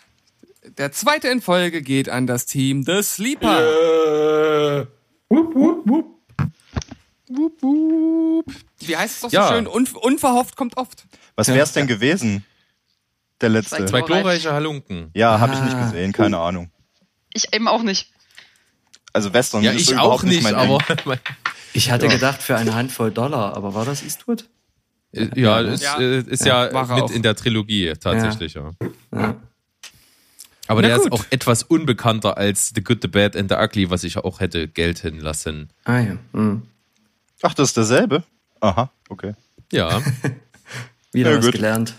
[0.78, 4.80] der zweite in Folge geht an das Team The Sleeper.
[4.82, 4.86] Äh,
[5.28, 6.06] wupp, wupp, wupp.
[7.28, 8.46] Wup, wup.
[8.80, 9.48] Wie heißt es doch so Ja.
[9.48, 9.66] schön?
[9.66, 11.04] Un unverhofft kommt oft.
[11.34, 12.44] Was wär's denn gewesen?
[13.40, 13.76] Der letzte.
[13.76, 14.22] Zwei Zwei Glorreich.
[14.22, 15.10] glorreiche Halunken.
[15.14, 16.70] Ja, habe ich nicht Ah, gesehen, keine Ahnung.
[17.34, 18.10] Ich eben auch nicht.
[19.12, 21.18] Also Western Ja, ist ich auch überhaupt nicht, mein aber Ding.
[21.74, 24.48] Ich hatte gedacht für eine Handvoll Dollar, aber war das Eastwood?
[25.16, 25.98] Äh, ja, ist Ja.
[26.00, 27.10] äh, ist ja, er mit auch.
[27.10, 28.70] in der Trilogie tatsächlich, ja.
[29.12, 29.36] Ja.
[30.68, 31.12] Aber Na der ist gut.
[31.12, 34.66] auch etwas unbekannter als The Good, The Bad and The Ugly, was ich auch hätte
[34.68, 35.70] gelten lassen.
[35.84, 36.16] Ah ja.
[36.32, 36.62] Hm.
[37.42, 38.24] Ach, das ist derselbe?
[38.60, 39.34] Aha, okay.
[39.72, 40.00] Ja.
[41.12, 41.54] Wieder Ja, was gut.
[41.54, 41.94] gelernt.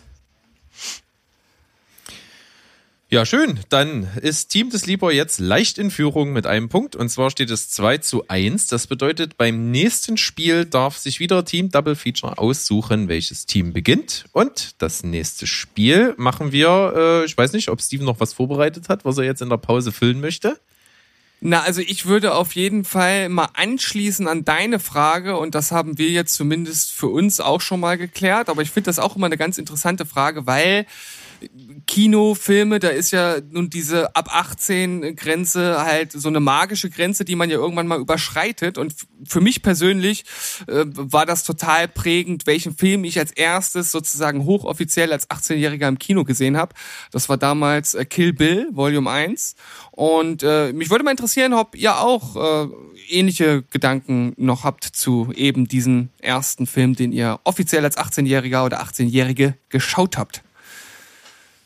[3.09, 3.61] Ja, schön.
[3.69, 6.93] Dann ist Team des Lieber jetzt leicht in Führung mit einem Punkt.
[6.93, 8.67] Und zwar steht es 2 zu 1.
[8.67, 14.25] Das bedeutet, beim nächsten Spiel darf sich wieder Team Double Feature aussuchen, welches Team beginnt.
[14.33, 18.89] Und das nächste Spiel machen wir, äh, ich weiß nicht, ob Steven noch was vorbereitet
[18.89, 20.59] hat, was er jetzt in der Pause füllen möchte.
[21.39, 25.99] Na, also ich würde auf jeden Fall mal anschließen an deine Frage und das haben
[25.99, 29.27] wir jetzt zumindest für uns auch schon mal geklärt, aber ich finde das auch immer
[29.27, 30.87] eine ganz interessante Frage, weil
[31.87, 37.25] Kino, Filme, da ist ja nun diese ab 18 Grenze halt so eine magische Grenze,
[37.25, 38.77] die man ja irgendwann mal überschreitet.
[38.77, 38.93] Und
[39.25, 40.25] für mich persönlich
[40.67, 45.97] äh, war das total prägend, welchen Film ich als erstes sozusagen hochoffiziell als 18-Jähriger im
[45.97, 46.75] Kino gesehen habe.
[47.11, 49.55] Das war damals äh, Kill Bill, Volume 1.
[49.91, 52.67] Und äh, mich würde mal interessieren, ob ihr auch äh,
[53.09, 58.81] ähnliche Gedanken noch habt zu eben diesen ersten Film, den ihr offiziell als 18-Jähriger oder
[58.83, 60.43] 18-Jährige geschaut habt.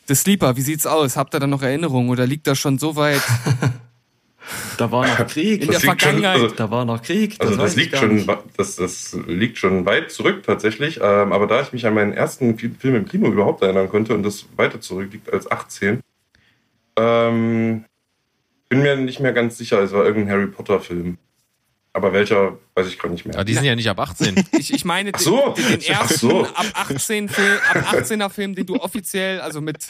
[0.08, 1.16] The Sleeper, wie sieht's aus?
[1.16, 3.22] Habt ihr da noch Erinnerungen oder liegt das schon so weit
[4.76, 5.62] Da war noch Krieg.
[5.62, 6.42] in der Das liegt schon- Vergangenheit?
[6.42, 7.36] also- Da war noch Krieg.
[7.38, 8.26] Also das weiß ich liegt schon,
[8.56, 10.96] das, das liegt schon weit zurück tatsächlich.
[11.00, 14.14] Ähm, aber da ich mich an meinen ersten Fi- Film im Kino überhaupt erinnern konnte
[14.14, 16.00] und das weiter zurück liegt als 18,
[16.96, 17.84] ähm,
[18.68, 19.80] bin mir nicht mehr ganz sicher.
[19.80, 21.18] Es war irgendein Harry Potter Film.
[21.94, 23.34] Aber welcher, weiß ich gerade nicht mehr.
[23.34, 24.46] Ja, die sind ja nicht ab 18.
[24.52, 25.50] Ich, ich meine den, so.
[25.56, 26.46] den, den ersten so.
[26.46, 29.86] ab 18 Film, ab 18er Film, den du offiziell, also mit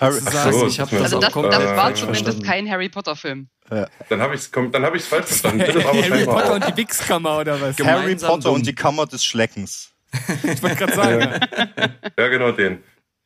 [0.00, 0.66] Harry, so.
[0.66, 3.48] ich habe Also das Also auch das, das war falsch zumindest kein Harry Potter Film.
[3.68, 5.62] Dann habe ich es dann falsch verstanden.
[5.62, 6.54] Harry Potter auch.
[6.56, 7.78] und die Wichskammer oder was?
[7.78, 9.90] Harry Potter und die Kammer des Schleckens.
[10.44, 11.40] Ich wollte gerade sagen.
[12.16, 12.78] Ja, genau den.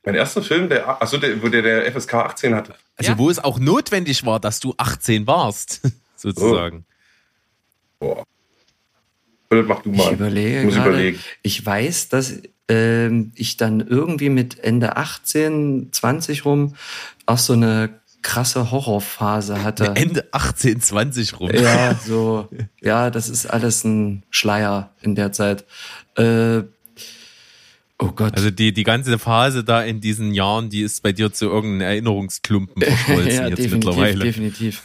[0.03, 2.73] Mein erster Film, der, achso, der, wo der, der FSK 18 hatte.
[2.95, 3.17] Also Ja.
[3.17, 5.81] wo es auch notwendig war, dass du 18 warst,
[6.15, 6.85] sozusagen.
[7.99, 8.23] Boah.
[9.49, 10.13] Philipp, mach du Ich mal.
[10.13, 10.89] überlege Ich muss gerade.
[10.89, 11.19] überlegen.
[11.41, 16.75] Ich weiß, dass ähm, ich dann irgendwie mit Ende 18, 20 rum
[17.25, 17.89] auch so eine
[18.21, 19.93] krasse Horrorphase hatte.
[19.95, 21.49] Ende 18, 20 rum.
[21.51, 22.47] Ja, so,
[22.81, 25.65] ja, das ist alles ein Schleier in der Zeit.
[26.15, 26.59] Äh,
[27.97, 28.35] oh Gott.
[28.35, 31.81] Also die, die ganze Phase da in diesen Jahren, die ist bei dir zu irgendeinem
[31.89, 34.23] Erinnerungsklumpen verschmolzen ja, jetzt definitiv, mittlerweile.
[34.25, 34.83] definitiv.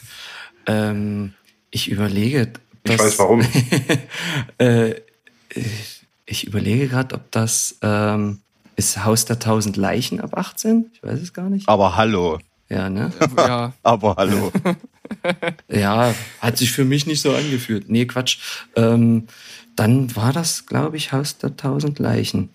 [0.67, 1.35] Ähm,
[1.71, 2.53] ich überlege,
[2.85, 3.41] Ich das- weiß warum.
[4.59, 4.95] äh,
[6.27, 8.41] ich überlege gerade, ob das ähm,
[8.77, 10.91] ist Haus der tausend Leichen ab 18?
[10.93, 11.69] Ich weiß es gar nicht.
[11.69, 12.39] Aber hallo.
[12.69, 13.13] Ja, ne?
[13.37, 13.73] Ja.
[13.83, 14.53] Aber hallo.
[15.71, 17.91] Ja, hat sich für mich nicht so angefühlt.
[17.91, 18.39] Nee, Quatsch.
[18.75, 19.29] Ähm,
[19.77, 22.49] dann war das, glaube ich, Haus der tausend Leichen.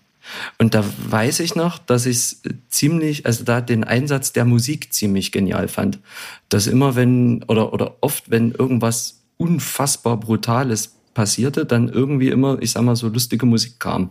[0.58, 4.92] Und da weiß ich noch, dass ich es ziemlich, also da den Einsatz der Musik
[4.92, 6.00] ziemlich genial fand.
[6.48, 12.72] Dass immer wenn, oder, oder oft, wenn irgendwas unfassbar Brutales passierte, dann irgendwie immer, ich
[12.72, 14.10] sag mal, so lustige Musik kam.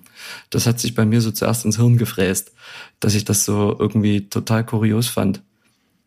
[0.49, 2.51] Das hat sich bei mir so zuerst ins Hirn gefräst,
[2.99, 5.41] dass ich das so irgendwie total kurios fand.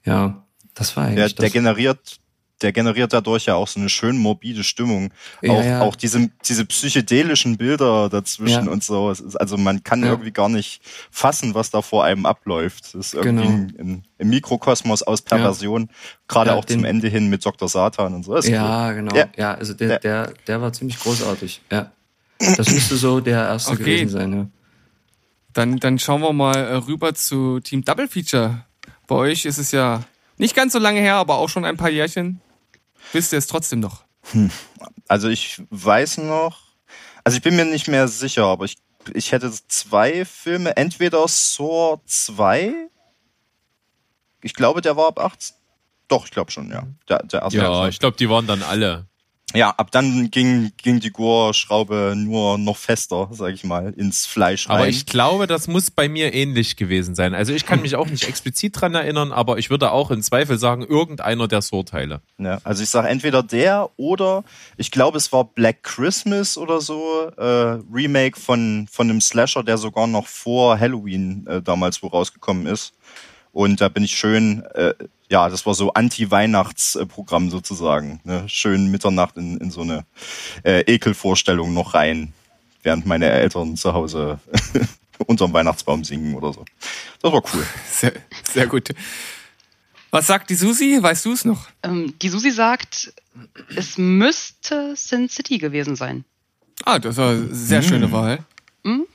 [0.05, 0.45] Ja,
[0.75, 1.53] das war eigentlich der das.
[1.53, 2.19] generiert,
[2.63, 5.13] der generiert dadurch ja auch so eine schön morbide Stimmung.
[5.41, 5.81] Ja, auch, ja.
[5.83, 8.71] auch diese, diese psychedelischen Bilder dazwischen Ja.
[8.71, 9.11] und so.
[9.11, 10.11] Es ist, also man kann Ja.
[10.11, 12.95] irgendwie gar nicht fassen, was da vor einem abläuft.
[12.95, 13.55] Das ist irgendwie Genau.
[13.81, 15.89] ein, ein, Mikrokosmos aus Perversion.
[16.29, 17.69] Gerade Ja, auch den- zum Ende hin mit Dr.
[17.69, 18.35] Satan und so.
[18.35, 18.95] Das ist Ja, cool.
[18.95, 19.17] genau.
[19.17, 19.27] Ja.
[19.37, 19.99] Ja, also der, Ja.
[19.99, 21.61] der, der war ziemlich großartig.
[21.73, 21.91] Ja.
[22.39, 23.83] Das müsste so der erste Okay.
[23.85, 24.47] gewesen sein, ja.
[25.53, 28.65] Dann, dann schauen wir mal äh, rüber zu Team Double Feature.
[29.07, 30.03] Bei euch ist es ja
[30.39, 32.41] nicht ganz so lange her, aber auch schon ein paar Jährchen.
[33.13, 34.05] Wisst ihr es trotzdem noch?
[35.09, 36.59] Also ich weiß noch,
[37.25, 38.77] also ich bin mir nicht mehr sicher, aber ich,
[39.13, 42.73] ich hätte zwei Filme, entweder Saw 2,
[44.43, 45.57] ich glaube, der war ab 18.
[46.09, 46.87] Doch, ich glaube schon, ja.
[47.09, 49.07] Der, der erste Ja, ich glaube, die waren dann alle.
[49.55, 54.69] Ja, ab dann ging, ging die Gore-Schraube nur noch fester, sag ich mal, ins Fleisch
[54.69, 54.77] rein.
[54.77, 57.35] Aber ich glaube, das muss bei mir ähnlich gewesen sein.
[57.35, 60.59] Also ich kann mich auch nicht explizit dran erinnern, aber ich würde auch im Zweifel
[60.59, 62.21] sagen, irgendeiner der Saw-Teile.
[62.39, 64.45] Ja, also ich sage entweder der oder
[64.77, 69.79] ich glaube, es war Black Christmas oder so, äh, Remake von, von einem Slasher, der
[69.79, 72.95] sogar noch vor Halloween äh, damals wo rausgekommen ist.
[73.53, 74.95] Und da bin ich schön, äh,
[75.33, 78.21] ja, das war so Anti-Weihnachtsprogramm sozusagen.
[78.23, 78.45] Ne?
[78.49, 80.05] Schön Mitternacht in, in so eine
[80.63, 82.35] äh, Ekelvorstellung noch rein,
[82.83, 84.39] während meine Eltern zu Hause
[85.27, 86.67] unterm Weihnachtsbaum singen oder so.
[87.23, 87.67] Das war cool.
[87.91, 88.13] Sehr,
[88.53, 88.91] sehr gut.
[90.11, 90.99] Was sagt die Susi?
[91.01, 91.67] Weißt du es noch?
[91.83, 93.15] Ähm, die Susi sagt,
[93.75, 96.27] es müsste Sin City gewesen sein.
[96.85, 98.45] Ah, das war eine sehr schöne Wahl.
[98.83, 99.07] Mhm.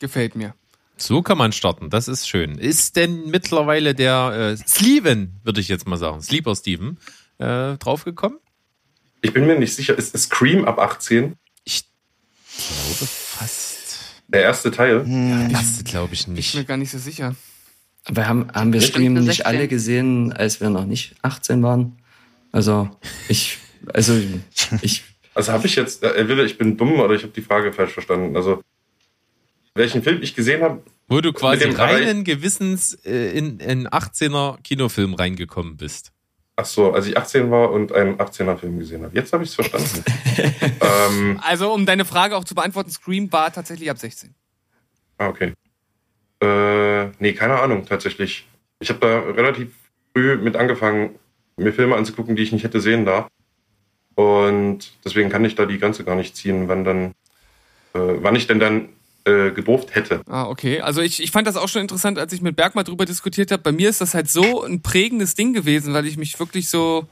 [0.00, 0.54] Gefällt mir.
[1.00, 2.58] So kann man starten, das ist schön.
[2.58, 6.98] Ist denn mittlerweile der äh, Steven, würde ich jetzt mal sagen, Sleeper Steven,
[7.38, 8.38] äh, draufgekommen?
[9.22, 11.34] Ich bin mir nicht sicher, ist, ist Scream ab 18?
[11.64, 11.84] Ich
[12.56, 13.78] glaube fast.
[14.28, 15.04] Der erste Teil?
[15.50, 16.66] Das glaube ich Ich bin mir nicht.
[16.68, 17.34] gar nicht so sicher.
[18.04, 19.46] Aber haben, haben wir Scream nicht 16.
[19.46, 21.98] alle gesehen, als wir noch nicht 18 waren?
[22.52, 22.90] Also,
[23.28, 23.58] ich,
[23.92, 24.18] also,
[24.82, 27.72] ich, Also habe ich jetzt, äh, entweder ich bin dumm oder ich habe die Frage
[27.72, 28.36] falsch verstanden.
[28.36, 28.62] Also
[29.78, 35.14] welchen Film ich gesehen habe, Wo du quasi reinen Gewissens äh, in in 18er Kinofilm
[35.14, 36.12] reingekommen bist.
[36.56, 39.14] ach so, als ich 18 war und einen 18er Film gesehen habe.
[39.14, 40.04] Jetzt habe ich es verstanden.
[40.80, 44.34] ähm, Also, um deine Frage auch zu beantworten, Scream war tatsächlich ab 16.
[45.18, 45.52] ah, okay.
[46.40, 48.46] Äh, nee, keine Ahnung, tatsächlich.
[48.80, 49.72] Ich habe da relativ
[50.12, 51.16] früh mit angefangen,
[51.56, 53.26] mir Filme anzugucken, die ich nicht hätte sehen darf.
[54.14, 57.04] Und deswegen kann ich da die Grenze gar nicht ziehen, wann dann,
[57.94, 58.88] äh, wann ich denn dann
[59.28, 60.22] äh, gedurft hätte.
[60.26, 60.80] Ah, okay.
[60.80, 63.50] Also ich, ich fand das auch schon interessant, als ich mit Berg mal drüber diskutiert
[63.50, 63.62] habe.
[63.62, 67.06] Bei mir ist das halt so ein prägendes Ding gewesen, weil ich mich wirklich so,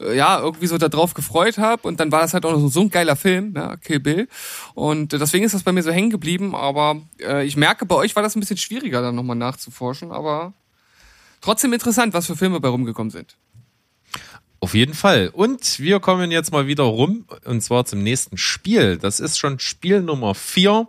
[0.00, 1.86] äh, ja, irgendwie so darauf gefreut habe.
[1.88, 4.28] Und dann war das halt auch noch so ein geiler Film, ja, Kill Bill.
[4.74, 6.54] Und äh, deswegen ist das bei mir so hängen geblieben.
[6.54, 10.12] Aber äh, ich merke, bei euch war das ein bisschen schwieriger, dann nochmal nachzuforschen.
[10.12, 10.52] Aber
[11.40, 13.36] trotzdem interessant, was für Filme bei rumgekommen sind.
[14.60, 15.30] Auf jeden Fall.
[15.32, 18.96] Und wir kommen jetzt mal wieder rum, und zwar zum nächsten Spiel.
[18.96, 20.88] Das ist schon Spiel Nummer 4.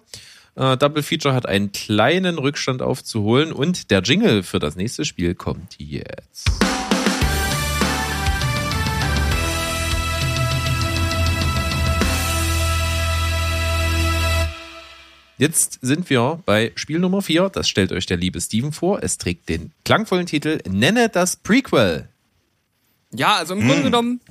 [0.58, 5.36] Äh, Double Feature hat einen kleinen Rückstand aufzuholen und der Jingle für das nächste Spiel
[5.36, 6.49] kommt jetzt.
[15.38, 17.49] Jetzt sind wir bei Spiel Nummer 4.
[17.49, 19.03] Das stellt euch der liebe Steven vor.
[19.03, 22.10] Es trägt den klangvollen Titel Nenne das Prequel.
[23.14, 24.22] Ja, also im Grunde genommen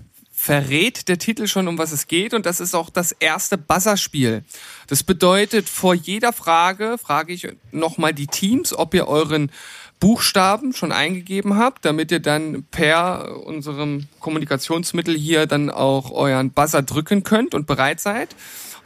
[0.46, 2.32] verrät der Titel schon, um was es geht.
[2.32, 4.44] Und das ist auch das erste Buzzer-Spiel.
[4.86, 9.50] Das bedeutet, vor jeder Frage frage ich nochmal die Teams, ob ihr euren
[9.98, 16.82] Buchstaben schon eingegeben habt, damit ihr dann per unserem Kommunikationsmittel hier dann auch euren Buzzer
[16.82, 18.36] drücken könnt und bereit seid.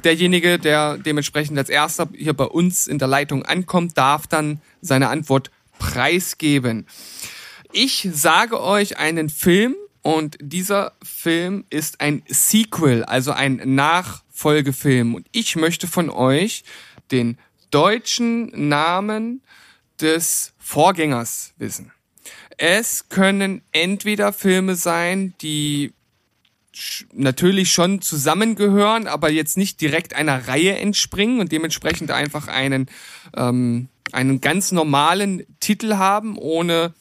[0.03, 5.09] Derjenige, der dementsprechend als erster hier bei uns in der Leitung ankommt, darf dann seine
[5.09, 6.87] Antwort preisgeben.
[7.71, 15.15] Ich sage euch einen Film und dieser Film ist ein Sequel, also ein Nachfolgefilm.
[15.15, 16.65] Und ich möchte von euch
[17.11, 17.39] den
[17.71, 19.43] deutschen Namen
[20.01, 21.93] des Vorgängers wissen.
[22.57, 25.93] Es können entweder Filme sein, die
[27.13, 32.87] natürlich schon zusammengehören, aber jetzt nicht direkt einer Reihe entspringen und dementsprechend einfach einen,
[33.37, 36.95] ähm, einen ganz normalen Titel haben, ohne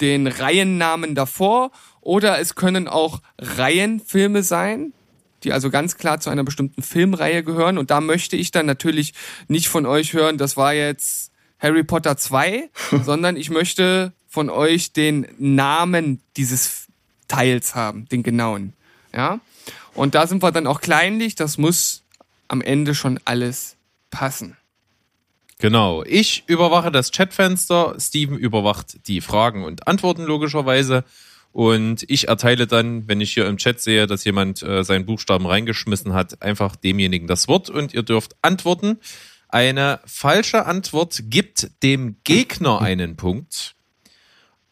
[0.00, 1.70] den Reihennamen davor.
[2.02, 4.92] Oder es können auch Reihenfilme sein,
[5.44, 7.78] die also ganz klar zu einer bestimmten Filmreihe gehören.
[7.78, 9.14] Und da möchte ich dann natürlich
[9.48, 12.68] nicht von euch hören, das war jetzt Harry Potter 2,
[13.04, 16.88] sondern ich möchte von euch den Namen dieses
[17.28, 18.74] Teils haben, den genauen.
[19.14, 19.40] Ja?
[19.94, 22.02] Und da sind wir dann auch kleinlich, das muss
[22.48, 23.76] am Ende schon alles
[24.10, 24.56] passen.
[25.58, 26.02] Genau.
[26.02, 31.04] Ich überwache das Chatfenster, Steven überwacht die Fragen und Antworten logischerweise.
[31.52, 35.46] Und ich erteile dann, wenn ich hier im Chat sehe, dass jemand äh, seinen Buchstaben
[35.46, 38.98] reingeschmissen hat, einfach demjenigen das Wort und ihr dürft antworten.
[39.48, 43.74] Eine falsche Antwort gibt dem Gegner einen Punkt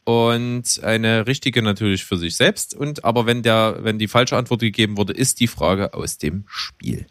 [0.04, 2.74] und eine richtige natürlich für sich selbst.
[2.74, 6.44] Und aber wenn der, wenn die falsche Antwort gegeben wurde, ist die Frage aus dem
[6.46, 7.06] Spiel.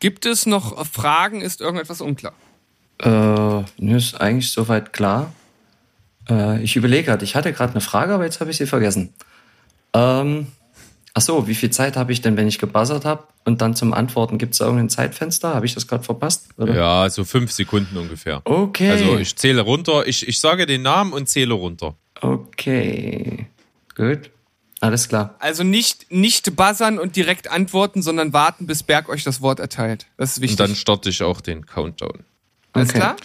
[0.00, 1.42] Gibt es noch Fragen?
[1.42, 2.32] Ist irgendetwas unklar?
[3.02, 5.32] äh, nö, ist eigentlich soweit klar.
[6.28, 9.12] Äh, ich überlege gerade, ich hatte gerade eine Frage, aber jetzt habe ich sie vergessen.
[9.94, 10.46] Ähm,
[11.14, 13.24] ach so, wie viel Zeit habe ich denn, wenn ich gebuzzert habe?
[13.44, 15.54] Und dann zum Antworten gibt es da irgendein Zeitfenster?
[15.54, 16.46] Habe ich das gerade verpasst?
[16.58, 16.74] Oder?
[16.74, 18.40] Ja, so fünf Sekunden ungefähr.
[18.44, 18.90] Okay.
[18.90, 21.96] Also ich zähle runter, ich, ich sage den Namen und zähle runter.
[22.20, 23.46] Okay.
[23.96, 24.30] Gut.
[24.80, 25.36] Alles klar.
[25.38, 30.06] Also nicht, nicht buzzern und direkt antworten, sondern warten, bis Berg euch das Wort erteilt.
[30.16, 30.58] Das ist wichtig.
[30.60, 32.24] Und dann starte ich auch den Countdown.
[32.72, 32.98] Alles Okay.
[32.98, 33.16] klar?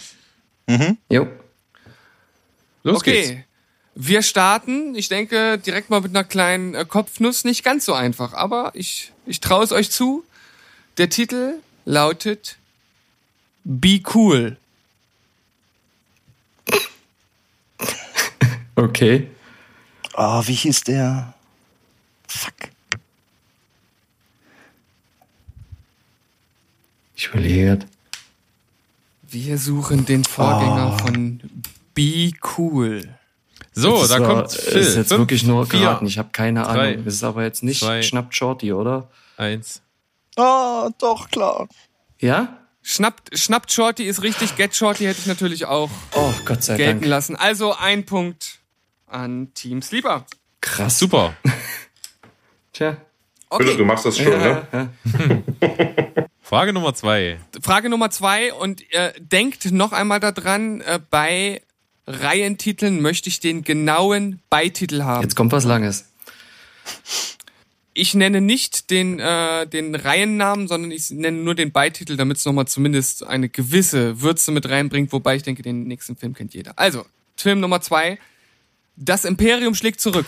[1.10, 1.26] Jo.
[2.88, 3.26] Los okay.
[3.26, 3.40] geht's.
[3.94, 7.44] Wir starten, ich denke, direkt mal mit einer kleinen äh, Kopfnuss.
[7.44, 10.24] Nicht ganz so einfach, aber ich, ich traue es euch zu.
[10.96, 12.56] Der Titel lautet
[13.64, 14.56] Be Cool.
[18.76, 19.26] Okay.
[20.14, 21.34] Oh, wie hieß der?
[22.28, 22.54] Fuck.
[27.16, 27.80] Ich überlege.
[29.22, 31.40] Wir suchen den Vorgänger von
[31.98, 33.02] Be Cool.
[33.72, 34.76] So, da war- kommt Phil.
[34.78, 36.06] ist jetzt Fünf, wirklich nur vier, geraten.
[36.06, 37.04] Ich habe keine drei, Ahnung.
[37.04, 38.02] Das ist aber jetzt nicht zwei.
[38.02, 39.08] Schnappt Shorty, oder?
[39.36, 39.82] Eins.
[40.36, 41.68] Ah, doch, klar.
[42.20, 42.58] Ja?
[42.82, 47.00] Schnappt, schnappt Shorty ist richtig, Get Shorty hätte ich natürlich auch Oh, Gott sei gelten
[47.00, 47.10] Dank.
[47.10, 47.36] lassen.
[47.36, 48.58] Also ein Punkt
[49.06, 50.24] an Team Sleeper.
[50.60, 50.98] Krass.
[50.98, 51.34] Super.
[52.72, 52.96] Tja.
[53.50, 54.66] Bitte, du Okay, machst das schon, ne?
[54.72, 54.88] Ja, ja.
[56.42, 57.38] Frage Nummer zwei.
[57.62, 61.60] Frage Nummer zwei und äh, denkt noch einmal daran, äh, bei
[62.08, 65.22] Reihentiteln möchte ich den genauen Beititel haben.
[65.22, 66.06] Jetzt kommt was Langes.
[67.92, 72.44] Ich nenne nicht den, äh, den Reihennamen, sondern ich nenne nur den Beititel, damit es
[72.44, 76.78] nochmal zumindest eine gewisse Würze mit reinbringt, wobei ich denke, den nächsten Film kennt jeder.
[76.78, 77.04] Also,
[77.36, 78.18] Film Nummer zwei.
[78.96, 80.26] Das Imperium schlägt zurück.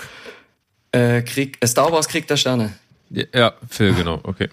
[0.92, 2.74] Äh, Krieg, äh, Star Wars Krieg der Sterne.
[3.10, 4.20] Ja, Ja, Phil, genau.
[4.22, 4.48] Okay.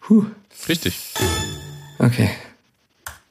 [0.00, 0.26] Puh.
[0.68, 0.98] Richtig.
[1.98, 2.30] Okay.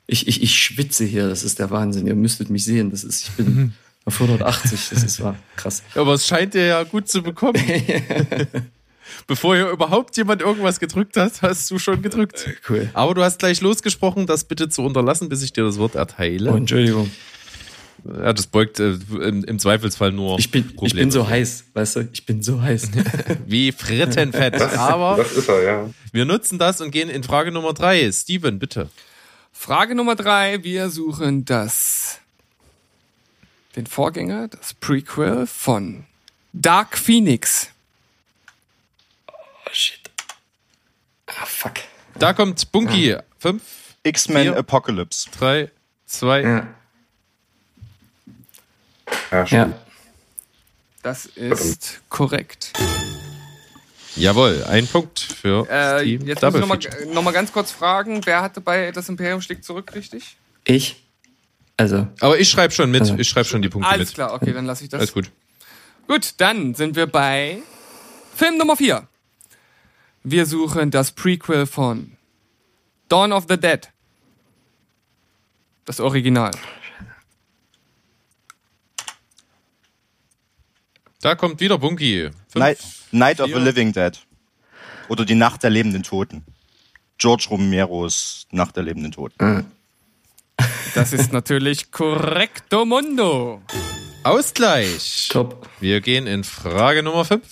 [0.08, 2.08] Ich, ich, ich schwitze hier, das ist der Wahnsinn.
[2.08, 2.92] Ihr müsstet mich sehen.
[2.92, 3.74] Das ist, ich bin
[4.06, 5.36] auf 180, das ist wahr.
[5.58, 5.84] Krass.
[5.96, 7.62] Aber es scheint dir ja gut zu bekommen.
[9.28, 12.46] Bevor hier überhaupt jemand irgendwas gedrückt hat, hast du schon gedrückt.
[12.70, 12.90] Cool.
[12.94, 16.52] Aber du hast gleich losgesprochen, das bitte zu unterlassen, bis ich dir das Wort erteile.
[16.52, 17.10] Oh, Entschuldigung.
[18.06, 21.02] ja, das beugt äh, im, im Zweifelsfall nur Ich bin, ich Probleme.
[21.02, 22.08] bin so heiß, weißt du?
[22.14, 22.90] Ich bin so heiß.
[23.46, 24.62] Wie Frittenfett.
[24.78, 25.90] Aber Das ist er, ja.
[26.12, 28.10] wir nutzen das und gehen in Frage Nummer drei.
[28.12, 28.90] Steven, bitte.
[29.58, 30.64] Frage Nummer drei.
[30.64, 32.20] Wir suchen das,
[33.76, 36.06] den Vorgänger, das Prequel von
[36.54, 37.70] Dark Phoenix.
[39.28, 39.34] Oh,
[39.74, 40.10] shit.
[41.26, 41.74] Ah, fuck.
[42.16, 43.18] Da kommt Bunky.
[43.40, 43.64] Fünf,
[44.04, 44.54] X-Men.
[44.54, 45.30] Apocalypse.
[45.32, 45.72] drei,
[46.06, 46.42] zwei.
[46.42, 46.68] Ja.
[49.32, 49.44] Ja.
[49.46, 49.74] Ja.
[51.02, 52.72] Das ist korrekt.
[54.18, 57.14] Jawohl, ein Punkt für Äh, Team jetzt muss ich Double nochmal Feature.
[57.14, 60.38] noch mal ganz kurz fragen, wer hatte bei Das Imperium schlägt zurück richtig?
[60.66, 61.04] Ich?
[61.78, 63.02] Also, Aber ich schreibe schon mit.
[63.02, 63.16] Also.
[63.18, 64.16] Ich schreibe schon die Punkte Alles mit.
[64.16, 65.00] klar, okay, dann lasse ich das.
[65.00, 65.30] Alles gut.
[66.08, 67.60] Gut, dann sind wir bei
[68.36, 69.08] Film Nummer 4.
[70.24, 72.14] Wir suchen das Prequel von
[73.10, 73.90] Dawn of the Dead.
[75.86, 76.52] Das Original.
[81.28, 82.30] Da kommt wieder Bunky.
[82.48, 82.80] Fünf, Night,
[83.12, 83.60] Night of the.
[83.60, 84.18] Living Dead.
[85.10, 86.46] Oder die Nacht der lebenden Toten.
[87.18, 89.70] George Romeros Nacht der lebenden Toten.
[90.96, 93.62] Das ist natürlich korrekto mundo.
[94.24, 95.28] Ausgleich.
[95.30, 95.68] top.
[95.82, 97.44] Wir gehen in Frage Nummer 5.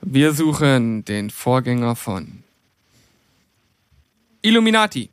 [0.00, 2.42] Wir suchen den Vorgänger von
[4.42, 5.10] Illuminati.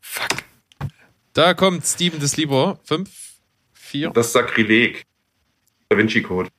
[0.00, 0.44] Fuck.
[1.32, 2.78] Da kommt Steven des Lieber.
[2.84, 3.10] 5,
[3.72, 4.10] 4.
[4.10, 5.04] Das Sakrileg.
[5.88, 6.50] Da Vinci Code.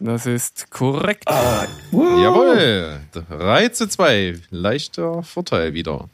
[0.00, 1.24] Das ist korrekt.
[1.92, 3.00] Jawohl.
[3.12, 4.40] 3 zu 2.
[4.50, 6.08] Leichter Vorteil wieder.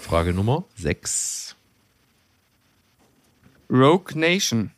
[0.00, 1.56] Frage Nummer 6.
[3.68, 4.70] Rogue Nation.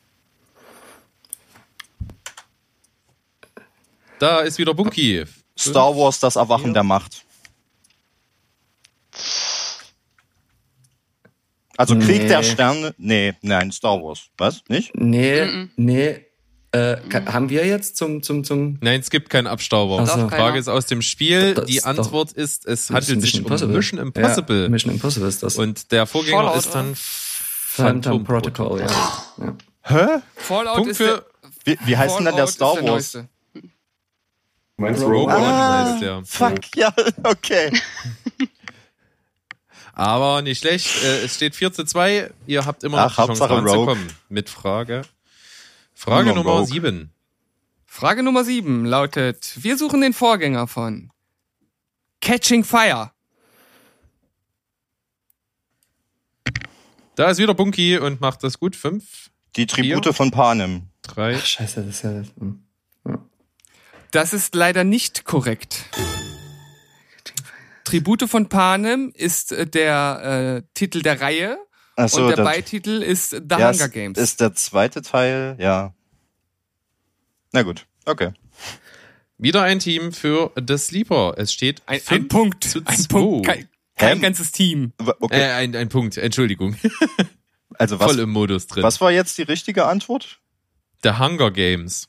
[4.18, 5.24] Da ist wieder Bunky.
[5.58, 6.72] Star Wars, das Erwachen vier.
[6.72, 7.25] der Macht.
[11.76, 12.28] Also Krieg Nee.
[12.28, 12.94] der Sterne.
[12.98, 14.26] Nee, nein, Star Wars.
[14.38, 14.62] Was?
[14.68, 14.94] Nicht?
[14.94, 16.20] Nee, nee.
[16.72, 18.78] Äh, ka- haben wir jetzt zum, zum, zum.
[18.80, 20.00] Nein, es gibt keinen Abstauber.
[20.02, 20.24] Ach so.
[20.24, 21.54] Die Frage ist aus dem Spiel.
[21.54, 24.62] Das Die Antwort ist, es handelt sich um Mission Impossible.
[24.64, 25.56] Ja, Mission Impossible ist das.
[25.56, 28.86] Und der Vorgänger Fallout, ist dann Phantom Protocol, ja.
[29.38, 29.56] ja.
[29.82, 30.06] Hä?
[30.34, 31.24] Fallout Punkt ist für
[31.64, 32.90] Wie, wie heißt denn dann der Star der Wars?
[33.14, 33.28] neueste.
[33.54, 35.46] Du meinst Rogue One One?
[35.46, 35.92] Ah.
[35.92, 36.22] heißt der.
[36.24, 36.92] Fuck, ja,
[37.24, 37.70] okay.
[39.98, 41.02] Aber nicht schlecht.
[41.02, 42.30] Äh, es steht 4 zu 2.
[42.46, 45.02] Ihr habt immer Ach, noch die Chance ranzukommen mit Frage.
[45.94, 46.66] Frage Nummer Rogue.
[46.66, 47.10] 7.
[47.86, 51.10] Frage Nummer 7 lautet: Wir suchen den Vorgänger von
[52.20, 53.10] Catching Fire.
[57.14, 58.76] Da ist wieder Bunky und macht das gut.
[58.76, 60.12] Fünf, Die Tribute Vier?
[60.12, 60.88] von Panem.
[61.00, 61.36] drei.
[61.36, 62.02] Ach, scheiße, das ist
[63.06, 63.16] ja.
[64.10, 65.84] Das ist leider nicht korrekt.
[67.86, 71.56] Tribute von Panem ist äh, der äh, Titel der Reihe
[71.94, 74.18] Achso, und der das- Beititel ist The ja, Hunger es Games.
[74.18, 75.94] Ist der zweite Teil, ja.
[77.52, 78.32] Na gut, okay.
[79.38, 81.34] Wieder ein Team für The Sleeper.
[81.36, 82.64] Es steht ein, ein Punkt.
[82.64, 83.08] zu Ein zwei.
[83.18, 83.46] Punkt.
[83.46, 84.92] Kein, kein ganzes Team.
[84.98, 85.40] Okay.
[85.40, 86.76] Äh, ein, ein Punkt, Entschuldigung.
[87.78, 88.82] also was, Voll im Modus drin.
[88.82, 90.40] was war jetzt die richtige Antwort?
[91.02, 92.08] The Hunger Games.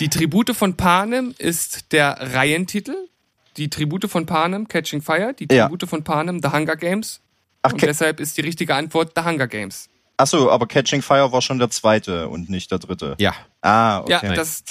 [0.00, 3.08] Die Tribute von Panem ist der Reihentitel.
[3.56, 5.34] Die Tribute von Panem, Catching Fire.
[5.34, 5.64] Die Ja.
[5.66, 7.20] Tribute von Panem, The Hunger Games.
[7.62, 9.88] Ach, Und deshalb ist die richtige Antwort The Hunger Games.
[10.16, 13.16] Achso, aber Catching Fire war schon der zweite und nicht der dritte.
[13.18, 13.34] Ja.
[13.62, 14.18] Ah, okay.
[14.22, 14.62] Ja, das,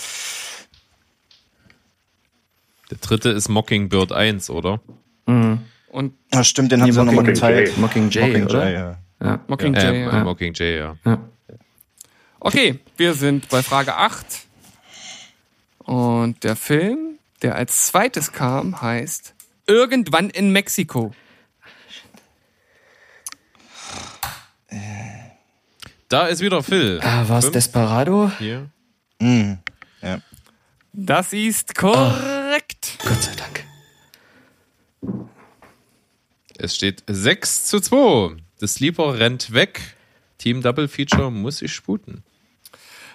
[2.90, 4.80] Der dritte ist Mockingbird 1, oder?
[5.26, 5.60] Mhm.
[5.90, 7.78] und Ah, stimmt, den haben sie nochmal geteilt.
[7.78, 8.70] Mockingjay, Mockingjay, oder?
[8.72, 8.98] ja.
[9.22, 9.40] Ja.
[9.48, 9.96] Mockingjay.
[9.98, 10.24] Äh, ja.
[10.24, 10.96] Mockingjay, ja.
[11.06, 11.30] ja.
[12.40, 14.26] Okay, wir sind bei Frage 8.
[15.80, 17.09] Und der Film,
[17.42, 19.36] der als zweites kam, heißt
[19.68, 21.14] Irgendwann in Mexiko.
[26.10, 27.00] Da ist wieder Phil.
[27.04, 28.32] Ah, war es Desperado?
[28.40, 28.72] Hier.
[29.22, 29.60] Hm.
[30.02, 30.22] ja.
[30.92, 32.98] Das ist korrekt.
[33.04, 33.64] Gott sei Dank.
[36.58, 38.38] Es steht 6 zu 2.
[38.58, 39.96] The Sleeper rennt weg.
[40.40, 42.24] Team Double Feature muss sich sputen.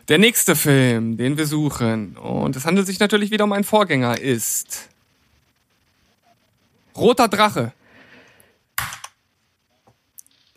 [0.08, 4.18] Der nächste Film, den wir suchen, und es handelt sich natürlich wieder um einen Vorgänger,
[4.20, 4.88] ist
[6.96, 7.72] Roter Drache.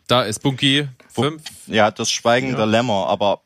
[0.07, 0.87] Da ist Bunky.
[1.13, 1.41] 5.
[1.67, 3.41] ja, das Schweigen der Lämmer, aber.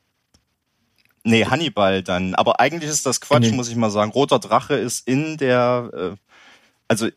[1.24, 2.34] Nee, Hannibal dann.
[2.36, 3.52] Aber eigentlich ist das Quatsch, Nee.
[3.52, 4.12] muss ich mal sagen.
[4.12, 6.16] Roter Drache ist in der, äh,
[6.88, 7.10] also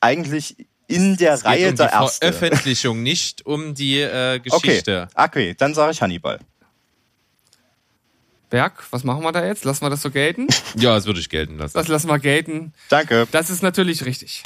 [0.00, 0.56] eigentlich
[0.86, 2.32] in der Es geht Reihe um der die erste.
[2.32, 5.08] Veröffentlichung, nicht um die äh, Okay, Geschichte.
[5.14, 6.38] okay, dann sage ich Hannibal.
[8.50, 9.64] Berg, was machen wir da jetzt?
[9.64, 10.46] Lassen wir das so gelten?
[10.76, 11.74] Ja, das würde ich gelten lassen.
[11.74, 12.72] Das lassen wir gelten.
[12.88, 13.26] Danke.
[13.30, 14.42] Das ist natürlich richtig.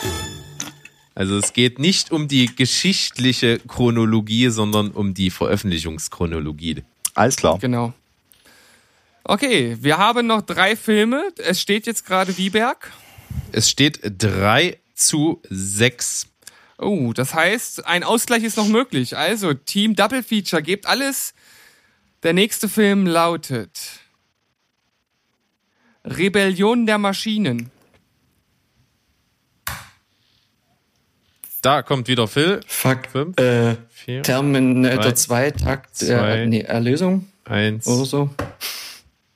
[1.14, 6.82] Also es geht nicht um die geschichtliche Chronologie, sondern um die Veröffentlichungschronologie.
[7.14, 7.58] Alles klar.
[7.58, 7.92] Genau.
[9.24, 11.24] Okay, wir haben noch drei Filme.
[11.36, 12.90] Es steht jetzt gerade Wieberg.
[13.52, 16.26] Es steht 3 zu 6.
[16.78, 19.16] Oh, das heißt, ein Ausgleich ist noch möglich.
[19.16, 21.34] Also, Team Double Feature, gebt alles.
[22.22, 24.00] Der nächste Film lautet
[26.04, 27.70] Rebellion der Maschinen.
[31.62, 32.60] Da kommt wieder Phil.
[32.66, 33.06] Fuck.
[33.10, 38.30] Fünf, Äh, vier, Terminator drei, 2, Takt, zwei, äh, nee, Erlösung 1, oder so.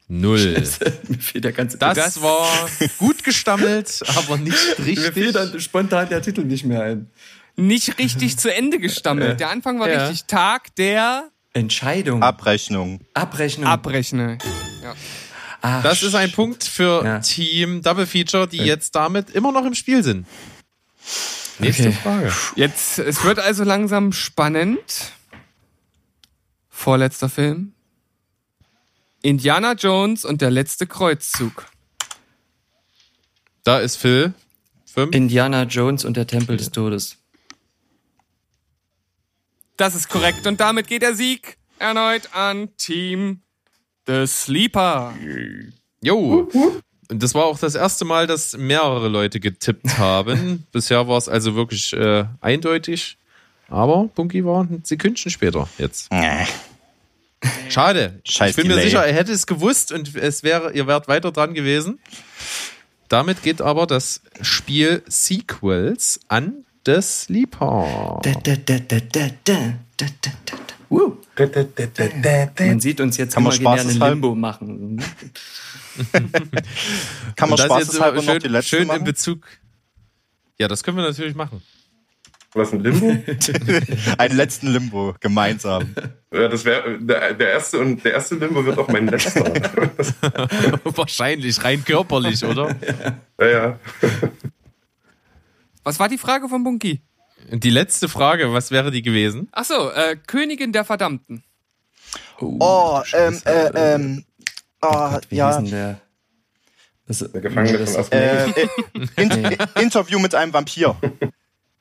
[0.09, 0.63] 0.
[1.09, 2.49] Mir fehlt der ganze Das, Das- war
[2.99, 5.33] gut gestammelt, aber nicht Mir fehlt richtig.
[5.33, 7.11] dann spontan der Titel nicht mehr ein.
[7.57, 9.41] Nicht richtig zu Ende gestammelt.
[9.41, 10.07] Der Anfang war Ja.
[10.09, 10.27] richtig.
[10.27, 12.23] Tag der Entscheidung.
[12.23, 13.01] Abrechnung.
[13.15, 13.67] Abrechnung.
[13.67, 14.39] Abrechne.
[15.63, 17.19] Ach, Das ist ein Punkt für Ja.
[17.21, 20.27] Team Double Feature, die jetzt damit immer noch im Spiel sind.
[21.59, 21.97] Nächste Okay.
[22.03, 22.33] Frage.
[22.57, 25.13] Jetzt, es wird also langsam spannend.
[26.69, 27.73] Vorletzter Film.
[29.23, 31.67] Indiana Jones und der letzte Kreuzzug.
[33.65, 34.35] Da ist Phil.
[34.85, 35.15] Fünf.
[35.15, 37.17] Indiana Jones und der Tempel des Todes.
[39.77, 43.41] Das ist korrekt und damit geht der Sieg erneut an Team
[44.07, 45.15] The Sleeper.
[46.01, 46.49] Jo.
[47.09, 50.67] Und das war auch das erste Mal, dass mehrere Leute getippt haben.
[50.73, 53.19] Bisher war es also wirklich äh, eindeutig.
[53.69, 56.09] Aber Bunky war ein Sekündchen später jetzt.
[57.69, 58.21] Schade.
[58.25, 58.89] Scheiß ich bin mir Delay.
[58.89, 61.99] sicher, er hätte es gewusst und es wäre, ihr wärt weiter dran gewesen.
[63.09, 68.21] Damit geht aber das Spiel Sequels an The Sleeper.
[72.59, 75.03] Man sieht uns jetzt Kann immer gerne Limbo machen.
[77.35, 79.45] Kann man spaßeshalber schön, noch die letzten schön in Bezug.
[80.59, 81.61] Ja, das können wir natürlich machen.
[82.55, 83.17] Was ein Limbo?
[84.19, 85.93] Einen letzten Limbo gemeinsam.
[86.33, 89.45] Ja, das wäre der, der, erste und der erste Limbo wird auch mein letzter.
[90.85, 92.77] Wahrscheinlich rein körperlich, oder?
[93.41, 93.79] Ja, ja.
[95.87, 97.01] Was war die Frage von Bunky?
[97.53, 99.47] Die letzte Frage, was wäre die gewesen?
[99.53, 101.45] Ach so, äh, Königin der Verdammten.
[102.41, 104.25] Oh, ähm, äh, ähm,
[104.83, 105.47] oh, Wie ja.
[105.49, 106.01] hieß denn der?
[107.07, 108.19] Das, Der Gefangene das- von Aspen.
[108.19, 108.53] Äh,
[109.23, 110.97] in, Interview mit einem Vampir.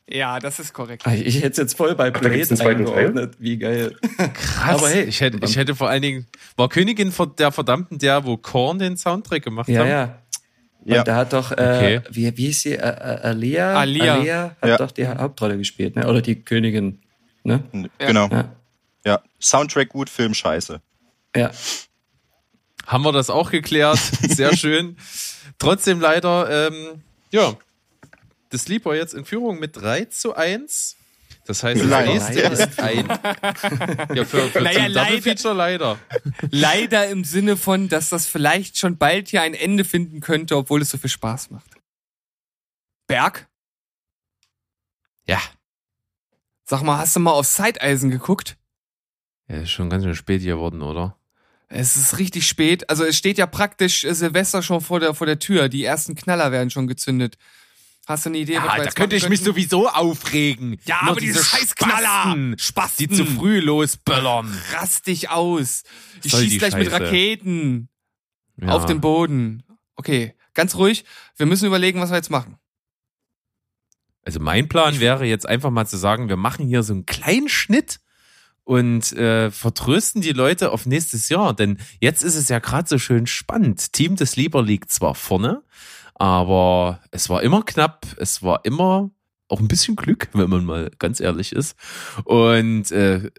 [0.07, 1.02] Ja, das ist korrekt.
[1.07, 2.98] Ah, Ich hätte es jetzt voll bei da Blade zweiten Teil?
[3.07, 3.38] eingeordnet.
[3.40, 3.98] Wie geil.
[4.36, 4.77] Krass.
[4.82, 6.27] Aber hey, ich hätte, ich hätte vor allen Dingen,
[6.57, 9.88] war Königin von der Verdammten der, wo Korn den Soundtrack gemacht Ja, hat?
[9.88, 9.91] ja.
[10.06, 10.22] Ja.
[10.86, 12.02] Und da hat doch, äh, Okay.
[12.12, 12.74] wie, wie hieß sie?
[12.74, 13.76] Äh, äh, Alia?
[13.76, 14.56] Alia.
[14.62, 14.78] hat Ja.
[14.78, 16.07] doch die Hauptrolle gespielt, ne?
[16.07, 16.99] Oder die Königin.
[17.44, 17.64] Ne?
[17.99, 18.07] Ja.
[18.07, 18.28] Genau.
[18.28, 18.56] Ja.
[19.06, 19.22] ja.
[19.41, 20.82] Soundtrack gut, Film scheiße.
[21.36, 21.52] Ja.
[22.86, 23.98] Haben wir das auch geklärt.
[24.22, 24.98] Sehr schön.
[25.57, 27.02] Trotzdem leider, ähm,
[27.32, 27.56] ja,
[28.49, 30.94] das Sleeper jetzt in Führung mit 3 zu 1.
[31.45, 32.11] Das heißt, das Leider.
[32.11, 33.07] nächste ist ein.
[34.15, 35.22] Ja, für, für Naja, zum leider.
[35.22, 35.99] Feature leider.
[36.49, 40.81] Leider im Sinne von, dass das vielleicht schon bald hier ein Ende finden könnte, obwohl
[40.81, 41.69] es so viel Spaß macht.
[43.07, 43.47] Berg?
[45.27, 45.39] Ja.
[46.63, 48.57] Sag mal, hast du mal auf Zeiteisen geguckt?
[49.47, 51.15] Ja, ist schon ganz schön spät geworden, oder?
[51.67, 52.89] Es ist richtig spät.
[52.89, 55.69] Also es steht ja praktisch Silvester schon vor der, vor der Tür.
[55.69, 57.38] Die ersten Knaller werden schon gezündet.
[58.07, 59.53] Hast du eine Idee, Ja, da könnte ich mich könnten?
[59.53, 60.77] sowieso aufregen.
[60.86, 61.98] Ja, Nur aber diese Scheißknaller!
[62.03, 63.07] Spasten, Spasten!
[63.10, 64.56] Die zu früh losböllern.
[64.73, 65.84] Rast dich aus.
[66.23, 67.03] Ich Soll schieß gleich mit Scheiße.
[67.06, 67.90] Raketen
[68.61, 68.69] Ja.
[68.69, 69.64] auf den Boden.
[69.95, 71.03] Okay, ganz ruhig.
[71.38, 72.57] Wir müssen überlegen, was wir jetzt machen.
[74.23, 77.48] Also mein Plan wäre jetzt einfach mal zu sagen, wir machen hier so einen kleinen
[77.49, 77.99] Schnitt
[78.64, 81.53] und äh, vertrösten die Leute auf nächstes Jahr.
[81.56, 83.94] Denn jetzt ist es ja gerade so schön spannend.
[83.94, 85.64] Team des Lieber liegt zwar vorne,
[86.15, 89.11] aber es war immer knapp, es war immer
[89.47, 91.77] auch ein bisschen Glück, wenn man mal ganz ehrlich ist.
[92.23, 93.31] Und äh,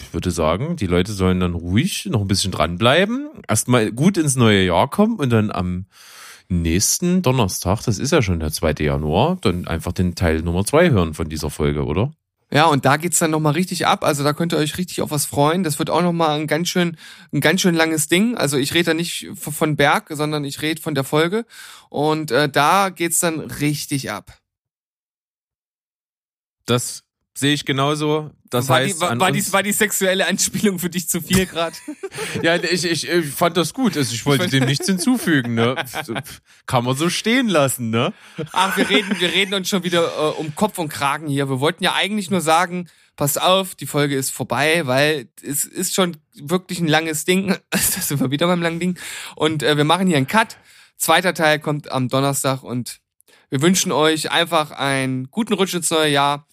[0.00, 4.36] ich würde sagen, die Leute sollen dann ruhig noch ein bisschen dranbleiben, erstmal gut ins
[4.36, 5.86] neue Jahr kommen und dann am
[6.48, 8.74] nächsten Donnerstag, das ist ja schon der 2.
[8.78, 12.12] Januar, dann einfach den Teil Nummer 2 hören von dieser Folge, oder?
[12.50, 14.04] Ja, und da geht's dann nochmal richtig ab.
[14.04, 15.64] Also da könnt ihr euch richtig auf was freuen.
[15.64, 16.96] Das wird auch nochmal ein ganz schön,
[17.32, 18.36] ein ganz schön langes Ding.
[18.36, 21.44] Also ich rede da nicht von Berg, sondern ich rede von der Folge.
[21.90, 24.38] Und äh, da geht's dann richtig ab.
[26.66, 27.02] Das
[27.38, 28.30] sehe ich genauso.
[28.50, 31.46] Das war, heißt, die, war, war, die, war die sexuelle Anspielung für dich zu viel
[31.46, 31.76] gerade?
[32.42, 33.96] ja, ich, ich, ich fand das gut.
[33.96, 35.54] Also ich wollte dem nichts hinzufügen.
[35.54, 35.76] Ne?
[36.66, 38.12] Kann man so stehen lassen, ne?
[38.52, 41.48] Ach, wir reden, wir reden uns schon wieder äh, um Kopf und Kragen hier.
[41.48, 45.94] Wir wollten ja eigentlich nur sagen, passt auf, die Folge ist vorbei, weil es ist
[45.94, 47.56] schon wirklich ein langes Ding.
[47.70, 48.98] da sind wir wieder beim langen Ding.
[49.36, 50.56] Und äh, wir machen hier einen Cut.
[50.96, 53.00] Zweiter Teil kommt am Donnerstag und
[53.50, 56.47] wir wünschen euch einfach einen guten Rutsch ins neue Jahr.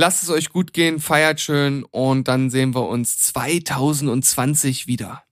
[0.00, 5.24] Lasst es euch gut gehen, feiert schön und dann sehen wir uns 2020 wieder.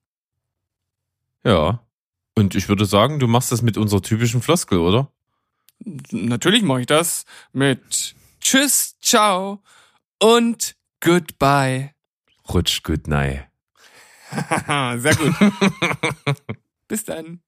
[1.42, 1.82] Ja.
[2.34, 5.10] Und ich würde sagen, du machst das mit unserer typischen Floskel, oder?
[6.10, 7.24] Natürlich mache ich das
[7.54, 9.62] mit Tschüss, ciao
[10.22, 11.94] und Goodbye.
[12.52, 13.44] Rutsch gut, nein.
[14.98, 15.34] Sehr gut.
[16.88, 17.40] Bis dann.